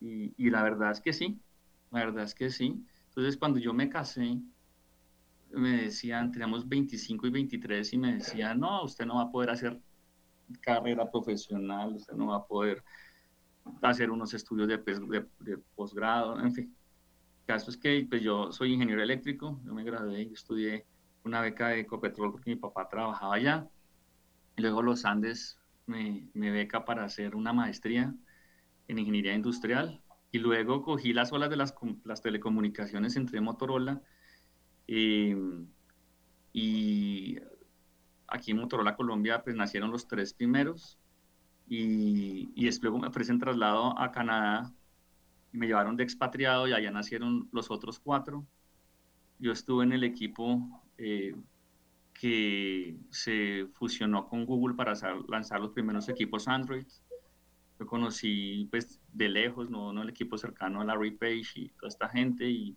Y, 0.00 0.34
y 0.36 0.50
la 0.50 0.62
verdad 0.62 0.90
es 0.90 1.00
que 1.00 1.14
sí, 1.14 1.40
la 1.90 2.00
verdad 2.00 2.24
es 2.24 2.34
que 2.34 2.50
sí. 2.50 2.84
Entonces 3.06 3.38
cuando 3.38 3.58
yo 3.58 3.72
me 3.72 3.88
casé, 3.88 4.38
me 5.50 5.82
decían, 5.82 6.30
teníamos 6.30 6.68
25 6.68 7.26
y 7.26 7.30
23 7.30 7.92
y 7.92 7.98
me 7.98 8.14
decían, 8.14 8.60
no, 8.60 8.84
usted 8.84 9.06
no 9.06 9.16
va 9.16 9.22
a 9.22 9.30
poder 9.30 9.50
hacer 9.50 9.80
carrera 10.60 11.10
profesional, 11.10 11.94
usted 11.94 12.14
no 12.14 12.28
va 12.28 12.36
a 12.36 12.46
poder 12.46 12.82
hacer 13.82 14.10
unos 14.10 14.32
estudios 14.34 14.68
de, 14.68 14.78
de, 15.40 15.58
posgrado, 15.74 16.40
en 16.40 16.52
fin. 16.52 16.76
El 17.40 17.46
caso 17.46 17.70
es 17.70 17.76
que 17.76 18.06
pues, 18.08 18.22
yo 18.22 18.52
soy 18.52 18.72
ingeniero 18.72 19.02
eléctrico, 19.02 19.60
yo 19.64 19.72
me 19.72 19.84
gradué, 19.84 20.22
y 20.22 20.32
estudié 20.32 20.86
una 21.24 21.40
beca 21.40 21.68
de 21.68 21.80
Ecopetrol 21.80 22.32
porque 22.32 22.50
mi 22.50 22.56
papá 22.56 22.88
trabajaba 22.88 23.34
allá. 23.34 23.68
Y 24.56 24.62
luego 24.62 24.82
los 24.82 25.04
Andes 25.04 25.58
me, 25.86 26.28
me 26.34 26.50
beca 26.50 26.84
para 26.84 27.04
hacer 27.04 27.34
una 27.34 27.52
maestría 27.52 28.14
en 28.88 28.98
ingeniería 28.98 29.34
industrial. 29.34 30.02
Y 30.30 30.38
luego 30.38 30.82
cogí 30.82 31.12
las 31.12 31.32
olas 31.32 31.48
de 31.50 31.56
las, 31.56 31.74
las 32.04 32.22
telecomunicaciones 32.22 33.16
entre 33.16 33.40
Motorola 33.40 34.02
Em, 34.88 35.68
y 36.52 37.38
aquí 38.26 38.50
en 38.52 38.56
Motorola 38.58 38.96
Colombia 38.96 39.42
pues 39.44 39.54
nacieron 39.54 39.90
los 39.90 40.08
tres 40.08 40.32
primeros 40.32 40.98
y, 41.68 42.50
y 42.54 42.64
después 42.64 42.92
me 42.94 43.06
ofrecen 43.06 43.38
traslado 43.38 43.98
a 43.98 44.10
Canadá 44.10 44.72
y 45.52 45.58
me 45.58 45.66
llevaron 45.66 45.96
de 45.96 46.04
expatriado 46.04 46.66
y 46.66 46.72
allá 46.72 46.90
nacieron 46.90 47.48
los 47.52 47.70
otros 47.70 47.98
cuatro. 48.00 48.46
Yo 49.38 49.52
estuve 49.52 49.84
en 49.84 49.92
el 49.92 50.04
equipo 50.04 50.82
eh, 50.96 51.34
que 52.14 52.96
se 53.10 53.66
fusionó 53.74 54.26
con 54.26 54.46
Google 54.46 54.74
para 54.74 54.94
lanzar 55.28 55.60
los 55.60 55.72
primeros 55.72 56.08
equipos 56.08 56.48
Android. 56.48 56.86
Yo 57.78 57.86
conocí 57.86 58.66
pues 58.70 59.00
de 59.12 59.28
lejos, 59.28 59.70
no, 59.70 59.92
no 59.92 60.02
el 60.02 60.08
equipo 60.08 60.36
cercano 60.36 60.80
a 60.80 60.84
Larry 60.84 61.12
Page 61.12 61.52
y 61.56 61.68
toda 61.68 61.88
esta 61.88 62.08
gente 62.08 62.48
y 62.48 62.76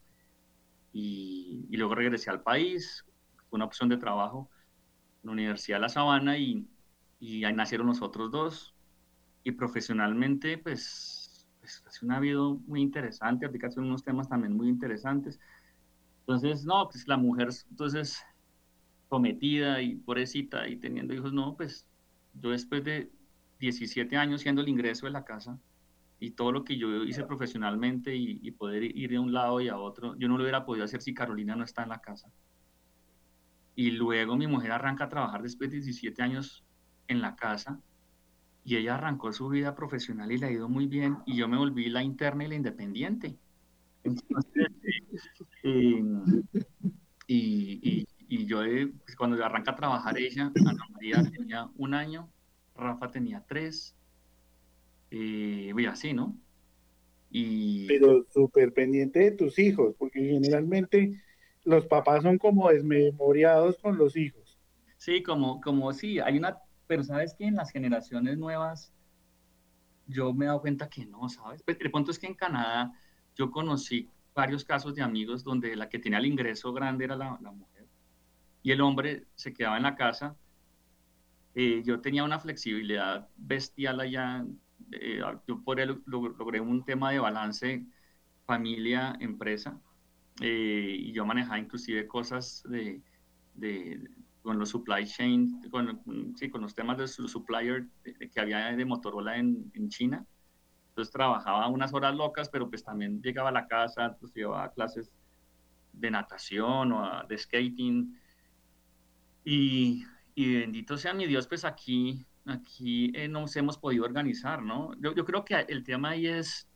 y, 0.93 1.65
luego 1.71 1.95
regresé 1.95 2.29
al 2.29 2.41
país, 2.41 3.05
fue 3.49 3.57
una 3.57 3.65
opción 3.65 3.89
de 3.89 3.97
trabajo 3.97 4.49
en 5.23 5.27
la 5.27 5.31
Universidad 5.33 5.77
de 5.77 5.81
La 5.81 5.89
Sabana 5.89 6.37
y, 6.37 6.67
y 7.19 7.43
ahí 7.43 7.53
nacieron 7.53 7.87
los 7.87 8.01
otros 8.01 8.31
dos. 8.31 8.75
Y 9.43 9.51
profesionalmente, 9.51 10.57
pues, 10.57 11.47
pues 11.59 11.83
ha 11.85 11.89
sido 11.91 12.07
una 12.07 12.19
vida 12.19 12.39
muy 12.67 12.81
interesante, 12.81 13.45
aplicación 13.45 13.85
unos 13.85 14.03
temas 14.03 14.29
también 14.29 14.53
muy 14.53 14.69
interesantes. 14.69 15.39
Entonces, 16.21 16.65
no, 16.65 16.87
pues 16.89 17.07
la 17.07 17.17
mujer, 17.17 17.49
entonces, 17.69 18.23
prometida 19.09 19.81
y 19.81 19.95
pobrecita 19.95 20.67
y 20.67 20.77
teniendo 20.77 21.13
hijos, 21.13 21.33
no, 21.33 21.55
pues 21.57 21.87
yo 22.33 22.51
después 22.51 22.83
de 22.83 23.11
17 23.59 24.15
años 24.15 24.41
siendo 24.41 24.61
el 24.61 24.69
ingreso 24.69 25.05
de 25.05 25.11
la 25.11 25.25
casa, 25.25 25.59
y 26.21 26.31
todo 26.31 26.51
lo 26.51 26.63
que 26.63 26.77
yo 26.77 27.03
hice 27.03 27.23
profesionalmente 27.23 28.15
y, 28.15 28.51
poder 28.51 28.83
ir 28.83 29.09
de 29.09 29.17
un 29.17 29.33
lado 29.33 29.59
y 29.59 29.69
a 29.69 29.77
otro, 29.77 30.15
yo 30.19 30.27
no 30.27 30.37
lo 30.37 30.43
hubiera 30.43 30.63
podido 30.63 30.85
hacer 30.85 31.01
si 31.01 31.15
Carolina 31.15 31.55
no 31.55 31.63
está 31.63 31.81
en 31.81 31.89
la 31.89 31.99
casa. 31.99 32.31
Y 33.75 33.89
luego 33.89 34.37
mi 34.37 34.45
mujer 34.45 34.71
arranca 34.71 35.05
a 35.05 35.09
trabajar 35.09 35.41
después 35.41 35.71
de 35.71 35.77
17 35.77 36.21
años 36.21 36.63
en 37.07 37.21
la 37.21 37.35
casa 37.35 37.79
y 38.63 38.75
ella 38.75 38.95
arrancó 38.95 39.33
su 39.33 39.49
vida 39.49 39.73
profesional 39.73 40.31
y 40.31 40.37
le 40.37 40.45
ha 40.45 40.51
ido 40.51 40.69
muy 40.69 40.85
bien 40.85 41.17
y 41.25 41.37
yo 41.37 41.47
me 41.47 41.57
volví 41.57 41.89
la 41.89 42.03
interna 42.03 42.45
y 42.45 42.49
la 42.49 42.55
independiente. 42.55 43.35
Eh, 45.63 46.03
y, 47.25 48.05
y, 48.27 48.45
yo 48.45 48.63
eh, 48.63 48.93
pues, 49.05 49.15
cuando 49.15 49.43
arranca 49.43 49.71
a 49.71 49.75
trabajar 49.75 50.19
ella, 50.19 50.51
Ana 50.55 50.85
María 50.91 51.23
tenía 51.23 51.67
un 51.77 51.95
año, 51.95 52.29
Rafa 52.75 53.09
tenía 53.09 53.43
tres, 53.47 53.95
eh, 55.11 55.69
voy 55.73 55.85
así, 55.85 56.13
¿no? 56.13 56.37
Y... 57.29 57.87
Pero 57.87 58.25
súper 58.33 58.73
pendiente 58.73 59.19
de 59.19 59.31
tus 59.31 59.59
hijos, 59.59 59.95
porque 59.97 60.19
generalmente 60.19 61.21
los 61.63 61.85
papás 61.85 62.23
son 62.23 62.37
como 62.37 62.69
desmemoriados 62.69 63.77
con 63.77 63.97
los 63.97 64.17
hijos. 64.17 64.59
Sí, 64.97 65.23
como, 65.23 65.61
como 65.61 65.93
sí, 65.93 66.19
hay 66.19 66.37
una, 66.37 66.57
pero 66.87 67.03
sabes 67.03 67.33
que 67.33 67.45
en 67.45 67.55
las 67.55 67.71
generaciones 67.71 68.37
nuevas 68.37 68.93
yo 70.07 70.33
me 70.33 70.45
he 70.45 70.47
dado 70.47 70.61
cuenta 70.61 70.89
que 70.89 71.05
no, 71.05 71.27
¿sabes? 71.29 71.63
Pues, 71.63 71.77
el 71.79 71.91
punto 71.91 72.11
es 72.11 72.19
que 72.19 72.27
en 72.27 72.35
Canadá 72.35 72.91
yo 73.35 73.49
conocí 73.49 74.09
varios 74.33 74.63
casos 74.63 74.95
de 74.95 75.01
amigos 75.01 75.43
donde 75.43 75.75
la 75.75 75.89
que 75.89 75.99
tenía 75.99 76.19
el 76.19 76.25
ingreso 76.25 76.73
grande 76.73 77.05
era 77.05 77.15
la, 77.15 77.31
mujer 77.51 77.87
y 78.63 78.71
el 78.71 78.81
hombre 78.81 79.25
se 79.35 79.53
quedaba 79.53 79.77
en 79.77 79.83
la 79.83 79.95
casa. 79.95 80.35
Eh, 81.55 81.81
yo 81.83 81.99
tenía 81.99 82.23
una 82.23 82.39
flexibilidad 82.39 83.27
bestial 83.35 83.99
allá. 83.99 84.45
Eh, 84.91 85.21
yo 85.47 85.63
por 85.63 85.79
él 85.79 86.01
logré 86.05 86.59
un 86.59 86.83
tema 86.83 87.11
de 87.11 87.19
balance 87.19 87.85
familia-empresa 88.45 89.79
eh, 90.41 90.95
y 90.99 91.11
yo 91.13 91.25
manejaba 91.25 91.59
inclusive 91.59 92.07
cosas 92.07 92.63
de, 92.67 93.01
de, 93.53 94.09
con 94.41 94.57
los 94.57 94.69
supply 94.69 95.05
chain, 95.05 95.61
con, 95.69 96.35
sí, 96.35 96.49
con 96.49 96.61
los 96.61 96.73
temas 96.73 96.97
de 96.97 97.07
su 97.07 97.27
supplier 97.27 97.87
que 98.03 98.39
había 98.39 98.75
de 98.75 98.85
Motorola 98.85 99.37
en, 99.37 99.71
en, 99.73 99.89
China. 99.89 100.25
Entonces 100.89 101.11
trabajaba 101.11 101.67
unas 101.67 101.93
horas 101.93 102.15
locas, 102.15 102.49
pero 102.49 102.69
pues 102.69 102.83
también 102.83 103.21
llegaba 103.21 103.49
a 103.49 103.53
la 103.53 103.67
casa, 103.67 104.17
pues 104.19 104.33
llevaba 104.33 104.71
clases 104.73 105.11
de 105.93 106.11
natación 106.11 106.91
o 106.91 107.25
de 107.27 107.37
skating. 107.37 108.19
Y, 109.43 110.03
y, 110.35 110.55
bendito 110.59 110.97
sea 110.97 111.13
mi 111.13 111.27
Dios, 111.27 111.47
pues 111.47 111.65
aquí, 111.65 112.25
aquí 112.45 113.11
eh, 113.15 113.27
nos 113.27 113.55
hemos 113.55 113.77
podido 113.77 114.03
organizar, 114.03 114.61
¿no? 114.61 114.93
Yo, 114.99 115.25
creo 115.25 115.45
que 115.45 115.55
el 115.67 115.83
tema 115.83 116.09
ahí 116.09 116.27
es 116.27 116.67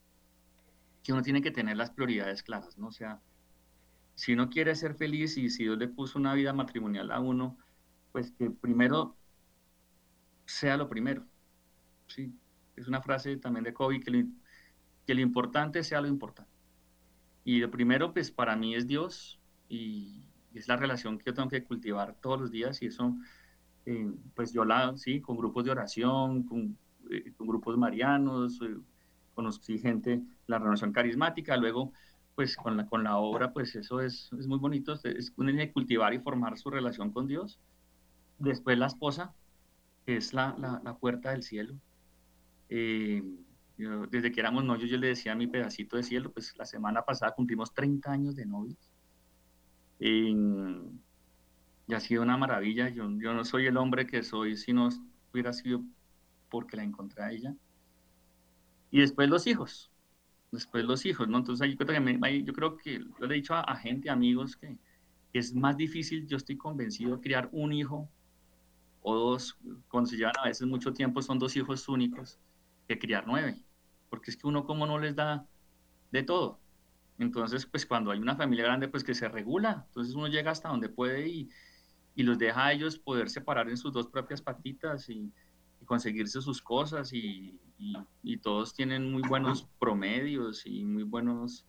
que 1.04 1.13
uno 1.13 1.21
tiene 1.21 1.41
que 1.41 1.51
tener 1.51 1.78
las 1.78 1.91
prioridades 1.91 2.43
claras, 2.43 2.78
¿no? 2.78 2.88
O 2.88 2.91
sea, 2.91 3.21
si 4.15 4.34
uno 4.34 4.49
quiere 4.49 4.75
ser 4.75 4.95
feliz 4.95 5.38
y 5.38 5.49
si 5.49 5.63
Dios 5.63 5.78
le 5.78 5.88
puso 5.88 6.17
una 6.17 6.34
vida 6.34 6.54
matrimonial 6.54 7.12
a 7.12 7.19
uno, 7.19 7.58
pues 8.12 8.32
que 8.32 8.49
primero 8.49 9.15
sea 10.45 10.78
lo 10.78 10.88
primero. 10.88 11.25
Sí, 12.08 12.34
es 12.75 12.88
una 12.88 13.01
frase 13.01 13.38
también 13.38 13.63
de 13.63 13.73
Kobe, 13.73 13.99
que, 13.99 14.12
lo, 14.12 14.28
que 15.06 15.15
lo 15.15 15.21
importante 15.21 15.84
sea 15.84 16.01
lo 16.01 16.08
importante. 16.08 16.51
Y 17.43 17.60
lo 17.60 17.69
primero, 17.69 18.13
pues 18.13 18.32
para 18.32 18.56
mí 18.56 18.75
es 18.75 18.88
Dios 18.88 19.39
y 19.69 20.23
es 20.54 20.67
la 20.67 20.78
relación 20.78 21.17
que 21.17 21.25
yo 21.25 21.34
tengo 21.34 21.49
que 21.49 21.63
cultivar 21.63 22.15
todos 22.21 22.39
los 22.39 22.51
días 22.51 22.82
y 22.82 22.88
eso, 22.88 23.15
eh, 23.86 24.12
pues 24.36 24.52
yo 24.54 24.65
la, 24.65 24.95
sí, 24.98 25.21
con 25.21 25.38
grupos 25.38 25.65
de 25.65 25.71
oración, 25.71 26.43
con, 26.43 26.78
eh, 27.10 27.34
con 27.38 27.48
grupos 27.48 27.78
marianos, 27.78 28.60
eh, 28.62 28.78
conocí 29.34 29.78
gente, 29.80 30.21
la 30.48 30.58
renovación 30.60 30.91
carismática, 30.91 31.58
luego 31.58 31.91
pues 32.36 32.58
con 32.58 32.76
la, 32.78 32.86
con 32.86 33.04
la 33.04 33.17
obra, 33.17 33.54
pues 33.54 33.76
eso 33.76 34.02
es, 34.02 34.30
es 34.38 34.48
muy 34.48 34.60
bonito, 34.60 34.93
es 35.04 35.34
uno 35.38 35.54
de 35.54 35.71
cultivar 35.71 36.13
y 36.13 36.19
formar 36.19 36.58
su 36.58 36.69
relación 36.69 37.12
con 37.12 37.28
Dios. 37.28 37.60
Después 38.39 38.78
la 38.78 38.88
esposa, 38.88 39.34
que 40.06 40.17
es 40.17 40.34
la, 40.34 40.56
la, 40.60 40.82
la 40.84 40.98
puerta 40.98 41.32
del 41.32 41.43
cielo. 41.43 41.76
Eh, 42.69 43.24
desde 43.78 44.32
que 44.32 44.39
éramos 44.39 44.63
novios, 44.63 44.89
yo 44.89 44.98
le 44.98 45.08
decía 45.08 45.34
a 45.34 45.36
mi 45.36 45.48
pedacito 45.48 45.98
de 45.98 46.04
cielo, 46.04 46.32
pues 46.32 46.56
la 46.58 46.65
semana 46.65 47.04
pasada 47.04 47.34
cumplimos 47.34 47.74
30 47.74 48.12
años 48.12 48.36
de 48.36 48.45
novios. 48.45 48.78
Y 51.88 51.93
ha 51.93 52.00
sido 52.00 52.24
una 52.24 52.38
maravilla. 52.38 52.89
Yo, 52.89 53.10
yo 53.19 53.34
no 53.34 53.45
soy 53.45 53.67
el 53.67 53.78
hombre 53.78 54.08
que 54.08 54.24
soy 54.24 54.58
si 54.58 54.74
no 54.74 54.89
hubiera 55.34 55.54
sido 55.54 55.84
porque 56.50 56.78
la 56.78 56.84
encontré 56.84 57.24
a 57.24 57.32
ella. 57.32 57.56
Y 58.91 59.00
después 59.00 59.30
los 59.30 59.48
hijos 59.48 59.91
después 60.56 60.84
los 60.86 61.06
hijos, 61.06 61.28
¿no? 61.28 61.38
Entonces 61.38 61.62
ahí, 61.62 62.43
yo 62.43 62.54
creo 62.54 62.78
que 62.78 63.00
yo 63.00 63.28
le 63.28 63.36
he 63.36 63.38
dicho 63.38 63.54
a, 63.54 63.76
gente, 63.76 64.10
amigos, 64.10 64.56
que, 64.58 64.78
es 65.34 65.54
más 65.54 65.76
difícil, 65.76 66.26
yo 66.28 66.38
estoy 66.38 66.56
convencido, 66.56 67.19
criar 67.19 67.50
un 67.52 67.74
hijo 67.74 68.10
o 69.02 69.15
dos, 69.15 69.58
cuando 69.89 70.10
se 70.10 70.15
llevan 70.15 70.34
a 70.41 70.48
veces 70.48 70.65
mucho 70.65 70.93
tiempo, 70.93 71.21
son 71.21 71.38
dos 71.38 71.56
hijos 71.58 71.88
únicos, 71.89 72.39
que 72.88 72.98
criar 72.98 73.26
nueve, 73.28 73.62
porque 74.10 74.32
es 74.32 74.38
que 74.38 74.48
uno 74.48 74.65
como 74.65 74.88
no 74.88 74.98
les 74.98 75.15
da 75.15 75.45
de 76.12 76.24
todo. 76.24 76.60
Entonces, 77.19 77.65
pues 77.65 77.86
cuando 77.86 78.12
hay 78.12 78.19
una 78.19 78.36
familia 78.36 78.63
grande, 78.63 78.88
pues 78.88 79.04
que 79.04 79.13
se 79.13 79.28
regula, 79.28 79.86
entonces 79.88 80.15
uno 80.15 80.28
llega 80.28 80.52
hasta 80.52 80.69
donde 80.69 80.89
puede 80.89 81.28
y, 81.28 81.50
y 82.15 82.23
los 82.23 82.38
deja 82.38 82.67
a 82.67 82.73
ellos 82.73 82.97
poder 82.97 83.30
separar 83.30 83.69
en 83.69 83.78
sus 83.78 83.91
dos 83.91 84.08
propias 84.08 84.41
patitas 84.41 85.10
y, 85.10 85.32
y 85.82 85.86
conseguirse 85.86 86.41
sus 86.41 86.62
cosas 86.62 87.13
y, 87.13 87.60
y, 88.23 88.38
todos 88.38 88.73
tienen 88.73 89.12
muy 89.12 89.21
buenos 89.28 89.67
promedios 89.80 90.65
y 90.65 90.86
muy 90.86 91.04
buenos, 91.04 91.65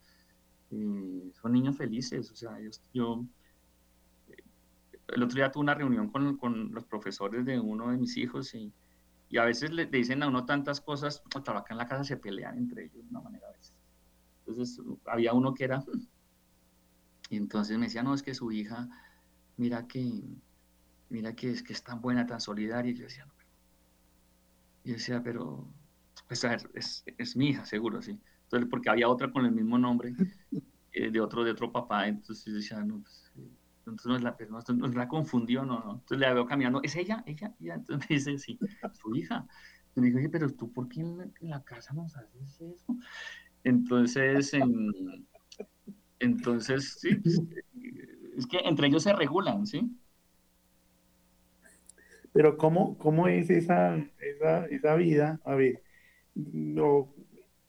eh, 0.70 1.32
son 1.40 1.52
niños 1.52 1.76
felices, 1.76 2.30
o 2.30 2.36
sea, 2.36 2.56
yo, 2.92 3.24
el 5.08 5.22
otro 5.22 5.36
día 5.36 5.50
tuve 5.50 5.62
una 5.62 5.74
reunión 5.74 6.08
con, 6.10 6.36
con, 6.36 6.72
los 6.72 6.84
profesores 6.84 7.44
de 7.44 7.58
uno 7.58 7.90
de 7.90 7.96
mis 7.96 8.16
hijos 8.16 8.54
y, 8.54 8.72
y 9.28 9.38
a 9.38 9.44
veces 9.44 9.72
le, 9.72 9.86
dicen 9.86 10.22
a 10.22 10.28
uno 10.28 10.44
tantas 10.44 10.80
cosas, 10.80 11.22
o 11.34 11.38
acá 11.38 11.66
en 11.70 11.78
la 11.78 11.86
casa 11.86 12.04
se 12.04 12.16
pelean 12.16 12.56
entre 12.58 12.84
ellos 12.84 13.02
de 13.04 13.10
una 13.10 13.20
manera 13.20 13.48
a 13.48 13.52
veces. 13.52 13.74
Entonces 14.46 14.80
había 15.06 15.32
uno 15.32 15.54
que 15.54 15.64
era, 15.64 15.84
y 17.30 17.36
entonces 17.36 17.78
me 17.78 17.86
decía, 17.86 18.02
no, 18.02 18.14
es 18.14 18.22
que 18.22 18.34
su 18.34 18.52
hija, 18.52 18.88
mira 19.56 19.86
que, 19.86 20.22
mira 21.08 21.34
que 21.34 21.50
es 21.50 21.62
que 21.62 21.72
es 21.72 21.82
tan 21.82 22.00
buena, 22.00 22.26
tan 22.26 22.40
solidaria, 22.40 22.92
y 22.92 22.94
yo 22.94 23.04
decía, 23.04 23.26
no, 23.26 23.34
y 24.86 24.92
decía, 24.92 25.20
pero 25.20 25.68
pues 26.28 26.44
es, 26.44 27.04
es, 27.18 27.36
mi 27.36 27.48
hija, 27.48 27.64
seguro, 27.64 28.00
sí. 28.00 28.20
Entonces, 28.44 28.68
porque 28.70 28.88
había 28.88 29.08
otra 29.08 29.32
con 29.32 29.44
el 29.44 29.50
mismo 29.50 29.78
nombre, 29.78 30.14
eh, 30.92 31.10
de 31.10 31.20
otro 31.20 31.42
de 31.42 31.50
otro 31.50 31.72
papá, 31.72 32.06
entonces 32.06 32.54
decía, 32.54 32.82
no, 32.84 33.00
pues, 33.00 33.32
eh, 33.36 33.50
entonces 33.80 34.06
nos 34.06 34.22
la, 34.22 34.36
pues, 34.36 34.48
nos, 34.48 34.94
la 34.94 35.08
confundió, 35.08 35.64
no, 35.64 35.80
no. 35.80 35.92
Entonces 35.94 36.18
le 36.18 36.34
veo 36.34 36.46
caminando, 36.46 36.80
¿es 36.84 36.94
ella? 36.94 37.24
¿Ella? 37.26 37.52
Y 37.58 37.70
entonces 37.70 38.08
dice, 38.08 38.38
sí, 38.38 38.58
su 38.92 39.14
hija. 39.16 39.44
Y 39.96 40.00
me 40.00 40.06
dijo, 40.06 40.18
oye, 40.18 40.28
pero 40.28 40.48
tú, 40.52 40.72
¿por 40.72 40.88
qué 40.88 41.00
en 41.00 41.32
la, 41.40 41.64
casa 41.64 41.92
nos 41.92 42.16
haces 42.16 42.60
eso? 42.60 42.96
Entonces, 43.64 44.52
entonces, 46.20 46.98
sí, 47.00 47.16
pues, 47.16 47.40
es 48.36 48.46
que 48.46 48.58
entre 48.58 48.88
ellos 48.88 49.02
se 49.02 49.12
regulan, 49.12 49.66
¿sí? 49.66 49.90
Pero 52.32 52.58
¿cómo, 52.58 52.98
cómo 52.98 53.28
es 53.28 53.48
esa, 53.48 53.96
esa, 54.20 54.66
esa 54.66 54.94
vida? 54.94 55.40
A 55.44 55.54
ver, 55.54 55.82
no, 56.34 57.14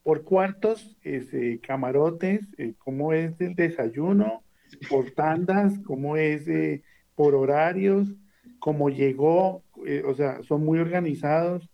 por 0.03 0.23
cuartos, 0.23 0.97
este, 1.03 1.59
camarotes, 1.59 2.47
eh, 2.57 2.73
cómo 2.77 3.13
es 3.13 3.39
el 3.39 3.55
desayuno, 3.55 4.43
por 4.89 5.11
tandas, 5.11 5.79
cómo 5.85 6.17
es 6.17 6.47
eh, 6.49 6.83
por 7.15 7.33
horarios, 7.33 8.13
cómo 8.59 8.89
llegó, 8.89 9.63
eh, 9.85 10.03
o 10.05 10.13
sea, 10.15 10.43
son 10.43 10.65
muy 10.65 10.79
organizados, 10.79 11.69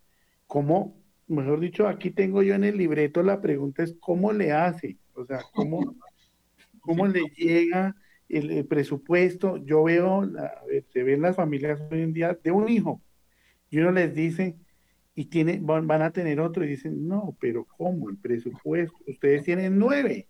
cómo, 0.45 0.95
mejor 1.27 1.59
dicho, 1.59 1.87
aquí 1.87 2.11
tengo 2.11 2.43
yo 2.43 2.53
en 2.53 2.63
el 2.63 2.77
libreto 2.77 3.23
la 3.23 3.41
pregunta 3.41 3.81
es 3.81 3.95
cómo 3.99 4.31
le 4.31 4.51
hace, 4.51 4.97
o 5.15 5.25
sea, 5.25 5.39
cómo, 5.53 5.95
cómo 6.79 7.07
le 7.07 7.21
llega 7.35 7.95
el, 8.37 8.65
presupuesto. 8.65 9.57
Yo 9.57 9.83
veo, 9.83 10.29
se 10.91 11.03
ven 11.03 11.21
las 11.21 11.35
familias 11.35 11.81
hoy 11.91 12.01
en 12.01 12.13
día 12.13 12.37
de 12.41 12.51
un 12.51 12.69
hijo 12.69 13.01
y 13.73 13.79
uno 13.79 13.91
les 13.91 14.13
dice, 14.13 14.55
y 15.15 15.25
tiene, 15.25 15.59
van, 15.59 15.89
a 16.03 16.11
tener 16.11 16.39
otro 16.39 16.63
y 16.63 16.67
dicen, 16.67 17.07
no, 17.07 17.35
pero 17.39 17.65
¿cómo? 17.65 18.07
El 18.09 18.17
presupuesto, 18.17 18.95
ustedes 19.07 19.43
tienen 19.43 19.79
nueve. 19.79 20.27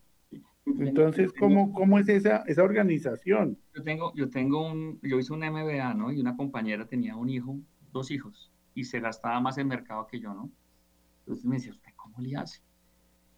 Entonces, 0.65 1.33
¿cómo, 1.33 1.73
cómo 1.73 1.99
es 1.99 2.07
esa, 2.07 2.43
esa 2.47 2.63
organización? 2.63 3.57
Yo 3.75 3.83
tengo, 3.83 4.13
yo 4.15 4.29
tengo 4.29 4.65
un, 4.65 4.97
yo 5.01 5.19
hice 5.19 5.33
un 5.33 5.41
MBA, 5.41 5.93
¿no? 5.93 6.09
Y 6.09 6.21
una 6.21 6.37
compañera 6.37 6.87
tenía 6.87 7.17
un 7.17 7.29
hijo, 7.29 7.59
dos 7.91 8.11
hijos, 8.11 8.49
y 8.73 8.85
se 8.85 9.01
gastaba 9.01 9.41
más 9.41 9.57
en 9.57 9.67
mercado 9.67 10.07
que 10.07 10.21
yo, 10.21 10.33
¿no? 10.33 10.49
Entonces 11.19 11.43
me 11.43 11.55
decía, 11.57 11.73
¿usted 11.73 11.91
cómo 11.97 12.19
le 12.19 12.37
hace? 12.37 12.61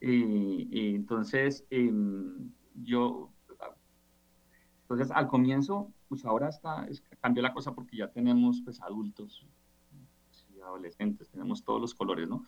y 0.02 0.94
entonces, 0.94 1.66
em, 1.72 2.52
yo, 2.76 3.34
entonces 4.86 5.10
al 5.10 5.28
comienzo, 5.28 5.92
pues 6.08 6.24
ahora 6.26 6.50
está, 6.50 6.88
cambió 7.20 7.42
la 7.42 7.54
cosa 7.54 7.74
porque 7.74 7.98
ya 7.98 8.08
tenemos 8.08 8.62
pues 8.64 8.80
adultos, 8.84 9.48
adolescentes, 10.64 11.30
tenemos 11.30 11.64
todos 11.64 11.82
los 11.82 11.96
colores, 11.96 12.30
¿no? 12.30 12.44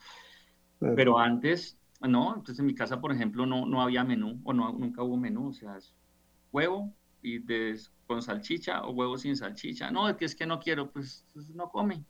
Pero 0.79 1.17
antes, 1.17 1.79
no, 2.01 2.35
entonces 2.35 2.59
en 2.59 2.67
mi 2.67 2.75
casa, 2.75 3.01
por 3.01 3.11
ejemplo, 3.11 3.47
no, 3.47 3.65
no 3.65 3.81
había 3.81 4.03
menú, 4.03 4.39
o 4.43 4.53
no, 4.53 4.71
nunca 4.71 5.01
hubo 5.01 5.17
menú, 5.17 5.49
o 5.49 5.53
sea, 5.53 5.77
es 5.77 5.95
huevo 6.51 6.93
y 7.23 7.41
con 8.05 8.21
salchicha 8.21 8.83
o 8.83 8.91
huevo 8.91 9.17
sin 9.17 9.35
salchicha. 9.35 9.89
No, 9.89 10.07
es 10.07 10.15
que 10.15 10.25
es 10.25 10.35
que 10.35 10.45
no 10.45 10.59
quiero, 10.59 10.91
pues, 10.91 11.25
pues 11.33 11.49
no 11.49 11.69
come. 11.69 12.05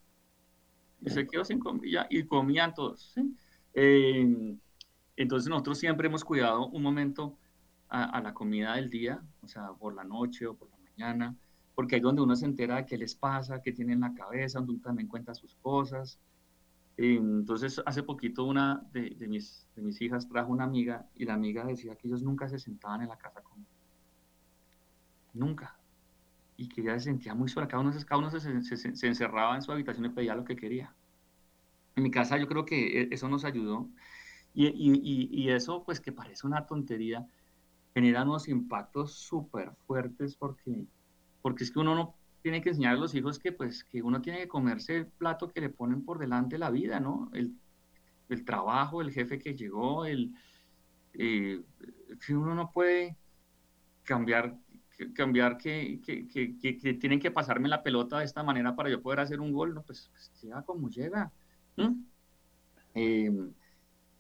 Y 1.00 1.10
se 1.10 1.26
quedó 1.26 1.46
sin 1.46 1.60
comida 1.60 2.06
y 2.10 2.24
comían 2.24 2.74
todos. 2.74 3.16
Eh, 3.74 4.58
entonces 5.16 5.50
nosotros 5.50 5.78
siempre 5.78 6.08
hemos 6.08 6.26
cuidado 6.26 6.68
un 6.68 6.84
momento 6.84 7.38
a, 7.90 8.22
la 8.22 8.34
comida 8.34 8.76
del 8.76 8.90
día, 8.90 9.22
o 9.42 9.48
sea, 9.48 9.74
por 9.74 9.94
la 9.94 10.04
noche 10.04 10.46
o 10.46 10.56
por 10.56 10.70
la 10.70 10.78
mañana, 10.78 11.36
porque 11.76 11.96
ahí 11.96 12.00
es 12.00 12.04
donde 12.04 12.22
uno 12.22 12.36
se 12.36 12.46
entera 12.46 12.78
de 12.78 12.86
qué 12.86 12.98
les 12.98 13.16
pasa, 13.16 13.62
qué 13.62 13.72
tienen 13.72 13.96
en 13.96 14.02
la 14.02 14.14
cabeza, 14.14 14.60
donde 14.60 14.74
uno 14.74 14.82
también 14.82 15.08
cuenta 15.08 15.34
sus 15.34 15.56
cosas. 15.56 16.20
Entonces, 16.98 17.80
hace 17.86 18.02
poquito 18.02 18.44
una 18.44 18.84
de, 18.92 19.16
mis, 19.28 19.68
hijas 20.02 20.28
trajo 20.28 20.52
una 20.52 20.64
amiga 20.64 21.08
y 21.16 21.26
la 21.26 21.36
amiga 21.36 21.64
decía 21.64 21.96
que 21.96 22.08
ellos 22.08 22.24
nunca 22.24 22.50
se 22.50 22.58
sentaban 22.58 23.02
en 23.02 23.10
la 23.10 23.18
casa 23.18 23.42
con 23.42 23.66
Nunca. 25.34 25.78
Y 26.58 26.68
que 26.68 26.82
ella 26.82 26.96
se 26.96 27.06
sentía 27.06 27.36
muy 27.36 27.48
sola. 27.50 27.68
Cada 27.68 27.84
uno, 27.84 27.92
cada 28.08 28.32
se, 28.40 29.08
encerraba 29.08 29.56
en 29.56 29.62
su 29.62 29.72
habitación 29.72 30.08
y 30.08 30.10
pedía 30.10 30.34
lo 30.34 30.44
que 30.44 30.56
quería. 30.56 30.96
En 31.96 32.02
mi 32.02 32.10
casa 32.10 32.38
yo 32.38 32.48
creo 32.48 32.66
que 32.66 33.04
e, 33.04 33.10
eso 33.12 33.30
nos 33.30 33.46
ayudó. 33.46 33.88
Y, 34.56 35.50
eso, 35.50 35.84
pues 35.84 36.00
que 36.00 36.12
parece 36.12 36.48
una 36.48 36.66
tontería, 36.66 37.28
genera 37.98 38.22
unos 38.22 38.48
impactos 38.48 39.14
súper 39.14 39.72
fuertes 39.88 40.36
porque, 40.36 40.86
porque 41.42 41.64
es 41.64 41.72
que 41.72 41.80
uno 41.80 41.96
no 41.96 42.16
tiene 42.44 42.62
que 42.62 42.70
enseñar 42.70 42.94
a 42.94 43.00
los 43.00 43.16
hijos 43.16 43.40
que, 43.40 43.52
pues, 43.52 43.84
que 43.84 44.04
uno 44.04 44.22
tiene 44.22 44.38
que 44.38 44.48
comerse 44.48 44.98
el 44.98 45.08
plato 45.08 45.50
que 45.50 45.62
le 45.62 45.70
ponen 45.70 46.06
por 46.06 46.20
delante 46.20 46.60
la 46.60 46.70
vida, 46.70 47.00
¿no? 47.00 47.32
El, 47.34 47.56
el 48.30 48.46
trabajo, 48.46 49.02
el 49.02 49.12
jefe 49.12 49.40
que 49.40 49.56
llegó, 49.56 50.06
el... 50.06 50.32
Eh, 51.14 51.60
que 52.24 52.36
uno 52.36 52.54
no 52.54 52.72
puede 52.72 53.18
cambiar 54.04 54.56
cambiar 55.16 55.58
que, 55.58 56.00
que, 56.06 56.28
que, 56.28 56.58
que, 56.58 56.94
tienen 56.94 57.20
que 57.20 57.32
pasarme 57.32 57.68
la 57.68 57.82
pelota 57.82 58.20
de 58.20 58.26
esta 58.26 58.44
manera 58.44 58.76
para 58.76 58.90
yo 58.90 59.02
poder 59.02 59.22
hacer 59.22 59.40
un 59.40 59.52
gol, 59.52 59.74
no, 59.74 59.82
pues, 59.82 60.10
pues 60.12 60.32
llega 60.42 60.62
como 60.64 60.90
llega. 60.90 61.32
Em, 62.94 63.54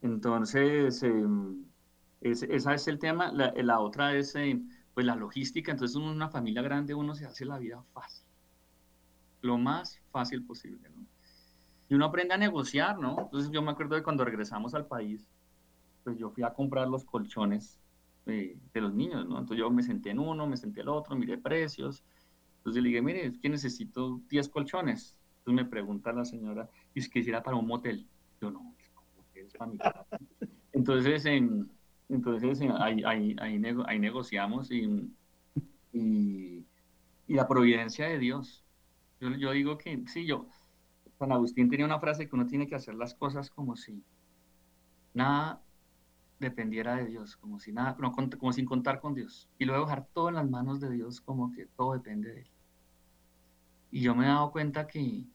entonces, 0.01 1.01
em, 1.03 1.66
ese 2.31 2.53
esa 2.55 2.73
es 2.73 2.87
el 2.87 2.99
tema. 2.99 3.31
La, 3.31 3.53
la 3.55 3.79
otra 3.79 4.15
es 4.15 4.35
em, 4.35 4.69
pues 4.93 5.05
la 5.05 5.15
logística. 5.15 5.71
Entonces, 5.71 5.95
en 5.97 6.03
una 6.03 6.29
familia 6.29 6.61
grande 6.61 6.93
uno 6.93 7.15
se 7.15 7.25
hace 7.25 7.45
la 7.45 7.59
vida 7.59 7.83
fácil, 7.93 8.25
lo 9.41 9.57
más 9.57 9.99
fácil 10.11 10.43
posible. 10.43 10.89
¿no? 10.89 11.05
Y 11.89 11.95
uno 11.95 12.05
aprende 12.05 12.33
a 12.33 12.37
negociar, 12.37 12.99
¿no? 12.99 13.17
Entonces, 13.21 13.51
yo 13.51 13.61
me 13.61 13.71
acuerdo 13.71 13.95
de 13.95 14.03
cuando 14.03 14.25
regresamos 14.25 14.73
al 14.73 14.87
país, 14.87 15.27
pues 16.03 16.17
yo 16.17 16.29
fui 16.29 16.43
a 16.43 16.53
comprar 16.53 16.87
los 16.87 17.05
colchones 17.05 17.79
de, 18.25 18.57
los 18.73 18.93
niños, 18.93 19.27
¿no? 19.27 19.39
Entonces 19.39 19.59
yo 19.59 19.69
me 19.69 19.83
senté 19.83 20.09
en 20.09 20.19
uno, 20.19 20.47
me 20.47 20.57
senté 20.57 20.81
en 20.81 20.87
el 20.87 20.89
otro, 20.89 21.15
miré 21.15 21.37
precios. 21.37 22.03
Entonces 22.57 22.83
le 22.83 22.89
dije, 22.89 23.01
mire, 23.01 23.25
es 23.27 23.37
que 23.37 23.49
necesito 23.49 24.19
10 24.29 24.49
colchones. 24.49 25.17
Entonces 25.39 25.63
me 25.63 25.69
pregunta 25.69 26.11
la 26.11 26.25
señora, 26.25 26.69
¿y 26.93 27.01
si 27.01 27.09
quisiera 27.09 27.41
para 27.41 27.55
un 27.55 27.67
motel? 27.67 28.05
Yo 28.41 28.51
no, 28.51 28.75
es 29.33 29.53
para 29.53 29.71
mi 29.71 29.77
casa. 29.77 30.17
Entonces, 30.73 31.25
en, 31.25 31.69
entonces 32.09 32.61
ahí, 32.79 33.03
ahí, 33.05 33.35
ahí, 33.39 33.99
negociamos 33.99 34.71
y, 34.71 35.11
y, 35.93 36.65
la 37.27 37.47
providencia 37.47 38.07
de 38.07 38.19
Dios. 38.19 38.63
Yo, 39.19 39.29
yo 39.31 39.51
digo 39.51 39.77
que, 39.77 40.03
sí, 40.07 40.25
yo, 40.25 40.47
San 41.19 41.31
Agustín 41.31 41.69
tenía 41.69 41.85
una 41.85 41.99
frase 41.99 42.27
que 42.27 42.35
uno 42.35 42.45
tiene 42.45 42.67
que 42.67 42.75
hacer 42.75 42.95
las 42.95 43.13
cosas 43.13 43.49
como 43.49 43.75
si 43.75 44.03
nada 45.13 45.61
dependiera 46.39 46.95
de 46.95 47.07
Dios, 47.07 47.35
como 47.35 47.59
si 47.59 47.71
nada, 47.71 47.97
como 48.39 48.53
sin 48.53 48.65
contar 48.65 49.01
con 49.01 49.15
Dios. 49.15 49.49
Y 49.57 49.65
luego 49.65 49.85
dejar 49.85 50.07
todo 50.13 50.29
en 50.29 50.35
las 50.35 50.49
manos 50.49 50.79
de 50.79 50.91
Dios, 50.91 51.19
como 51.21 51.51
que 51.51 51.65
todo 51.65 51.93
depende 51.93 52.31
de 52.31 52.39
Él. 52.41 52.47
Y 53.91 54.01
yo 54.01 54.15
me 54.15 54.25
he 54.25 54.27
dado 54.27 54.51
cuenta 54.51 54.87
que, 54.87 55.25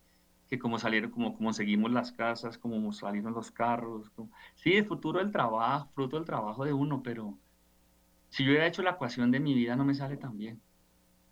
que 0.53 0.59
como 0.59 0.79
salieron, 0.79 1.11
como, 1.11 1.35
como 1.35 1.55
seguimos 1.55 1.91
las 1.93 2.13
casas, 2.13 2.59
como 2.59 2.93
salieron 2.93 3.33
los 3.33 3.51
carros, 3.51 4.11
como, 4.11 4.31
sí, 4.55 4.75
el 4.75 4.85
futuro 4.85 5.19
del 5.19 5.33
trabajo, 5.33 5.91
fruto 5.95 6.17
del 6.17 6.27
trabajo 6.27 6.67
de 6.67 6.75
uno, 6.75 7.03
pero 7.03 7.39
si 8.29 8.45
yo 8.45 8.51
hubiera 8.51 8.67
hecho 8.67 8.83
la 8.83 8.91
ecuación 8.91 9.31
de 9.31 9.41
mi 9.41 9.55
vida 9.55 9.77
no 9.77 9.87
me 9.87 9.95
sale 9.95 10.19
tan 10.19 10.37
bien, 10.37 10.61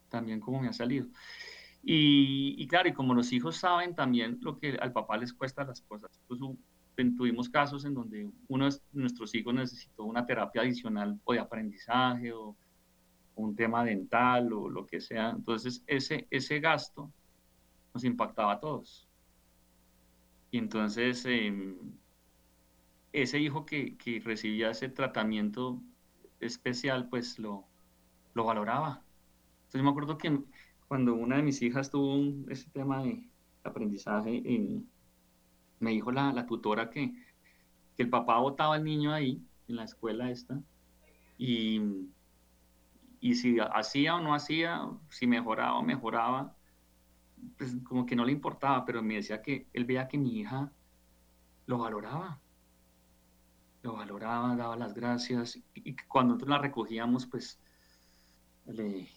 tan 0.09 0.25
bien 0.25 0.41
como 0.41 0.59
me 0.59 0.69
ha 0.69 0.73
salido. 0.73 1.07
Y, 1.83 2.55
y 2.57 2.67
claro, 2.67 2.89
y 2.89 2.95
como 2.95 3.13
los 3.13 3.31
hijos 3.35 3.59
saben 3.59 3.95
también 3.95 4.39
lo 4.41 4.59
que 4.59 4.79
al 4.81 4.91
papá 4.91 5.19
les 5.19 5.35
cuesta 5.35 5.65
las 5.65 5.83
cosas, 5.83 6.19
pues 6.27 6.41
tuvimos 7.15 7.51
casos 7.51 7.85
en 7.85 7.93
donde 7.93 8.27
uno 8.49 8.71
de 8.71 8.79
nuestros 8.95 9.35
hijos 9.35 9.53
necesitó 9.53 10.05
una 10.05 10.25
terapia 10.25 10.63
adicional 10.63 11.21
o 11.25 11.35
de 11.35 11.41
aprendizaje 11.41 12.33
o, 12.33 12.57
un 13.35 13.55
tema 13.55 13.85
dental 13.85 14.51
o 14.55 14.71
lo 14.71 14.87
que 14.87 14.99
sea. 14.99 15.29
Entonces 15.29 15.85
ese, 15.87 16.27
ese 16.31 16.59
gasto 16.59 17.13
nos 17.93 18.03
impactaba 18.05 18.55
a 18.55 18.61
todos. 18.61 19.10
Y 20.51 20.59
entonces 20.59 21.25
em, 21.27 21.77
ese 23.13 23.39
hijo 23.39 23.67
que, 23.67 23.97
que, 23.97 24.21
recibía 24.21 24.71
ese 24.71 24.89
tratamiento 24.89 25.81
especial, 26.41 27.09
pues 27.09 27.39
lo, 27.39 27.67
lo 28.35 28.45
valoraba. 28.45 29.05
Entonces 29.61 29.83
me 29.83 29.91
acuerdo 29.91 30.19
que 30.19 30.41
cuando 30.89 31.15
una 31.15 31.37
de 31.37 31.43
mis 31.43 31.63
hijas 31.63 31.91
tuvo 31.91 32.51
ese 32.51 32.69
tema 32.71 33.03
de 33.03 33.29
aprendizaje, 33.63 34.43
en, 34.45 34.89
me 35.79 35.93
dijo 35.93 36.11
la, 36.13 36.33
la 36.33 36.47
tutora 36.47 36.91
que, 36.91 37.13
que, 37.97 38.03
el 38.03 38.11
papá 38.11 38.39
botaba 38.39 38.75
al 38.75 38.85
niño 38.85 39.13
ahí, 39.13 39.45
en 39.69 39.77
la 39.77 39.85
escuela 39.85 40.31
esta, 40.31 40.61
y, 41.39 41.81
y 43.21 43.35
si 43.37 43.59
hacía 43.61 44.17
o 44.17 44.21
no 44.21 44.35
hacía, 44.35 44.83
si 45.11 45.27
mejoraba 45.27 45.79
o 45.79 45.83
mejoraba, 45.83 46.57
pues 47.57 47.77
como 47.85 48.07
que 48.07 48.17
no 48.17 48.25
le 48.25 48.33
importaba, 48.33 48.85
pero 48.85 49.03
me 49.03 49.15
decía 49.15 49.43
que 49.43 49.67
él 49.73 49.85
veía 49.85 50.09
que 50.09 50.19
mi 50.19 50.39
hija 50.39 50.73
lo 51.67 51.79
valoraba, 51.79 52.41
lo 53.83 53.95
valoraba, 53.95 54.57
daba 54.57 54.77
las 54.77 54.95
gracias, 54.95 55.59
y 55.75 55.97
cuando 56.09 56.35
nosotros 56.35 56.51
la 56.51 56.59
recogíamos, 56.59 57.27
pues 57.27 57.59
le, 58.67 59.09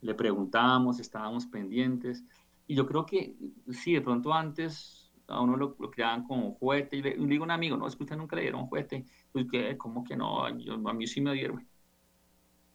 le 0.00 0.14
preguntábamos, 0.14 1.00
estábamos 1.00 1.46
pendientes, 1.46 2.24
y 2.66 2.74
yo 2.74 2.86
creo 2.86 3.06
que 3.06 3.36
sí, 3.70 3.94
de 3.94 4.00
pronto 4.00 4.32
antes 4.32 5.10
a 5.26 5.40
uno 5.40 5.56
lo, 5.56 5.76
lo 5.78 5.90
creaban 5.90 6.24
como 6.24 6.54
juguete, 6.54 6.96
y 6.96 7.02
le, 7.02 7.16
digo 7.16 7.44
a 7.44 7.46
un 7.46 7.50
amigo, 7.50 7.76
no, 7.76 7.86
es 7.86 7.96
que 7.96 8.02
usted 8.02 8.16
nunca 8.16 8.36
le 8.36 8.42
dieron 8.42 8.66
juguete, 8.66 9.06
pues 9.32 9.46
que, 9.50 9.76
¿cómo 9.78 10.04
que 10.04 10.16
no? 10.16 10.44
a 10.44 10.52
mí 10.52 11.06
sí 11.06 11.20
me 11.20 11.32
dieron. 11.32 11.66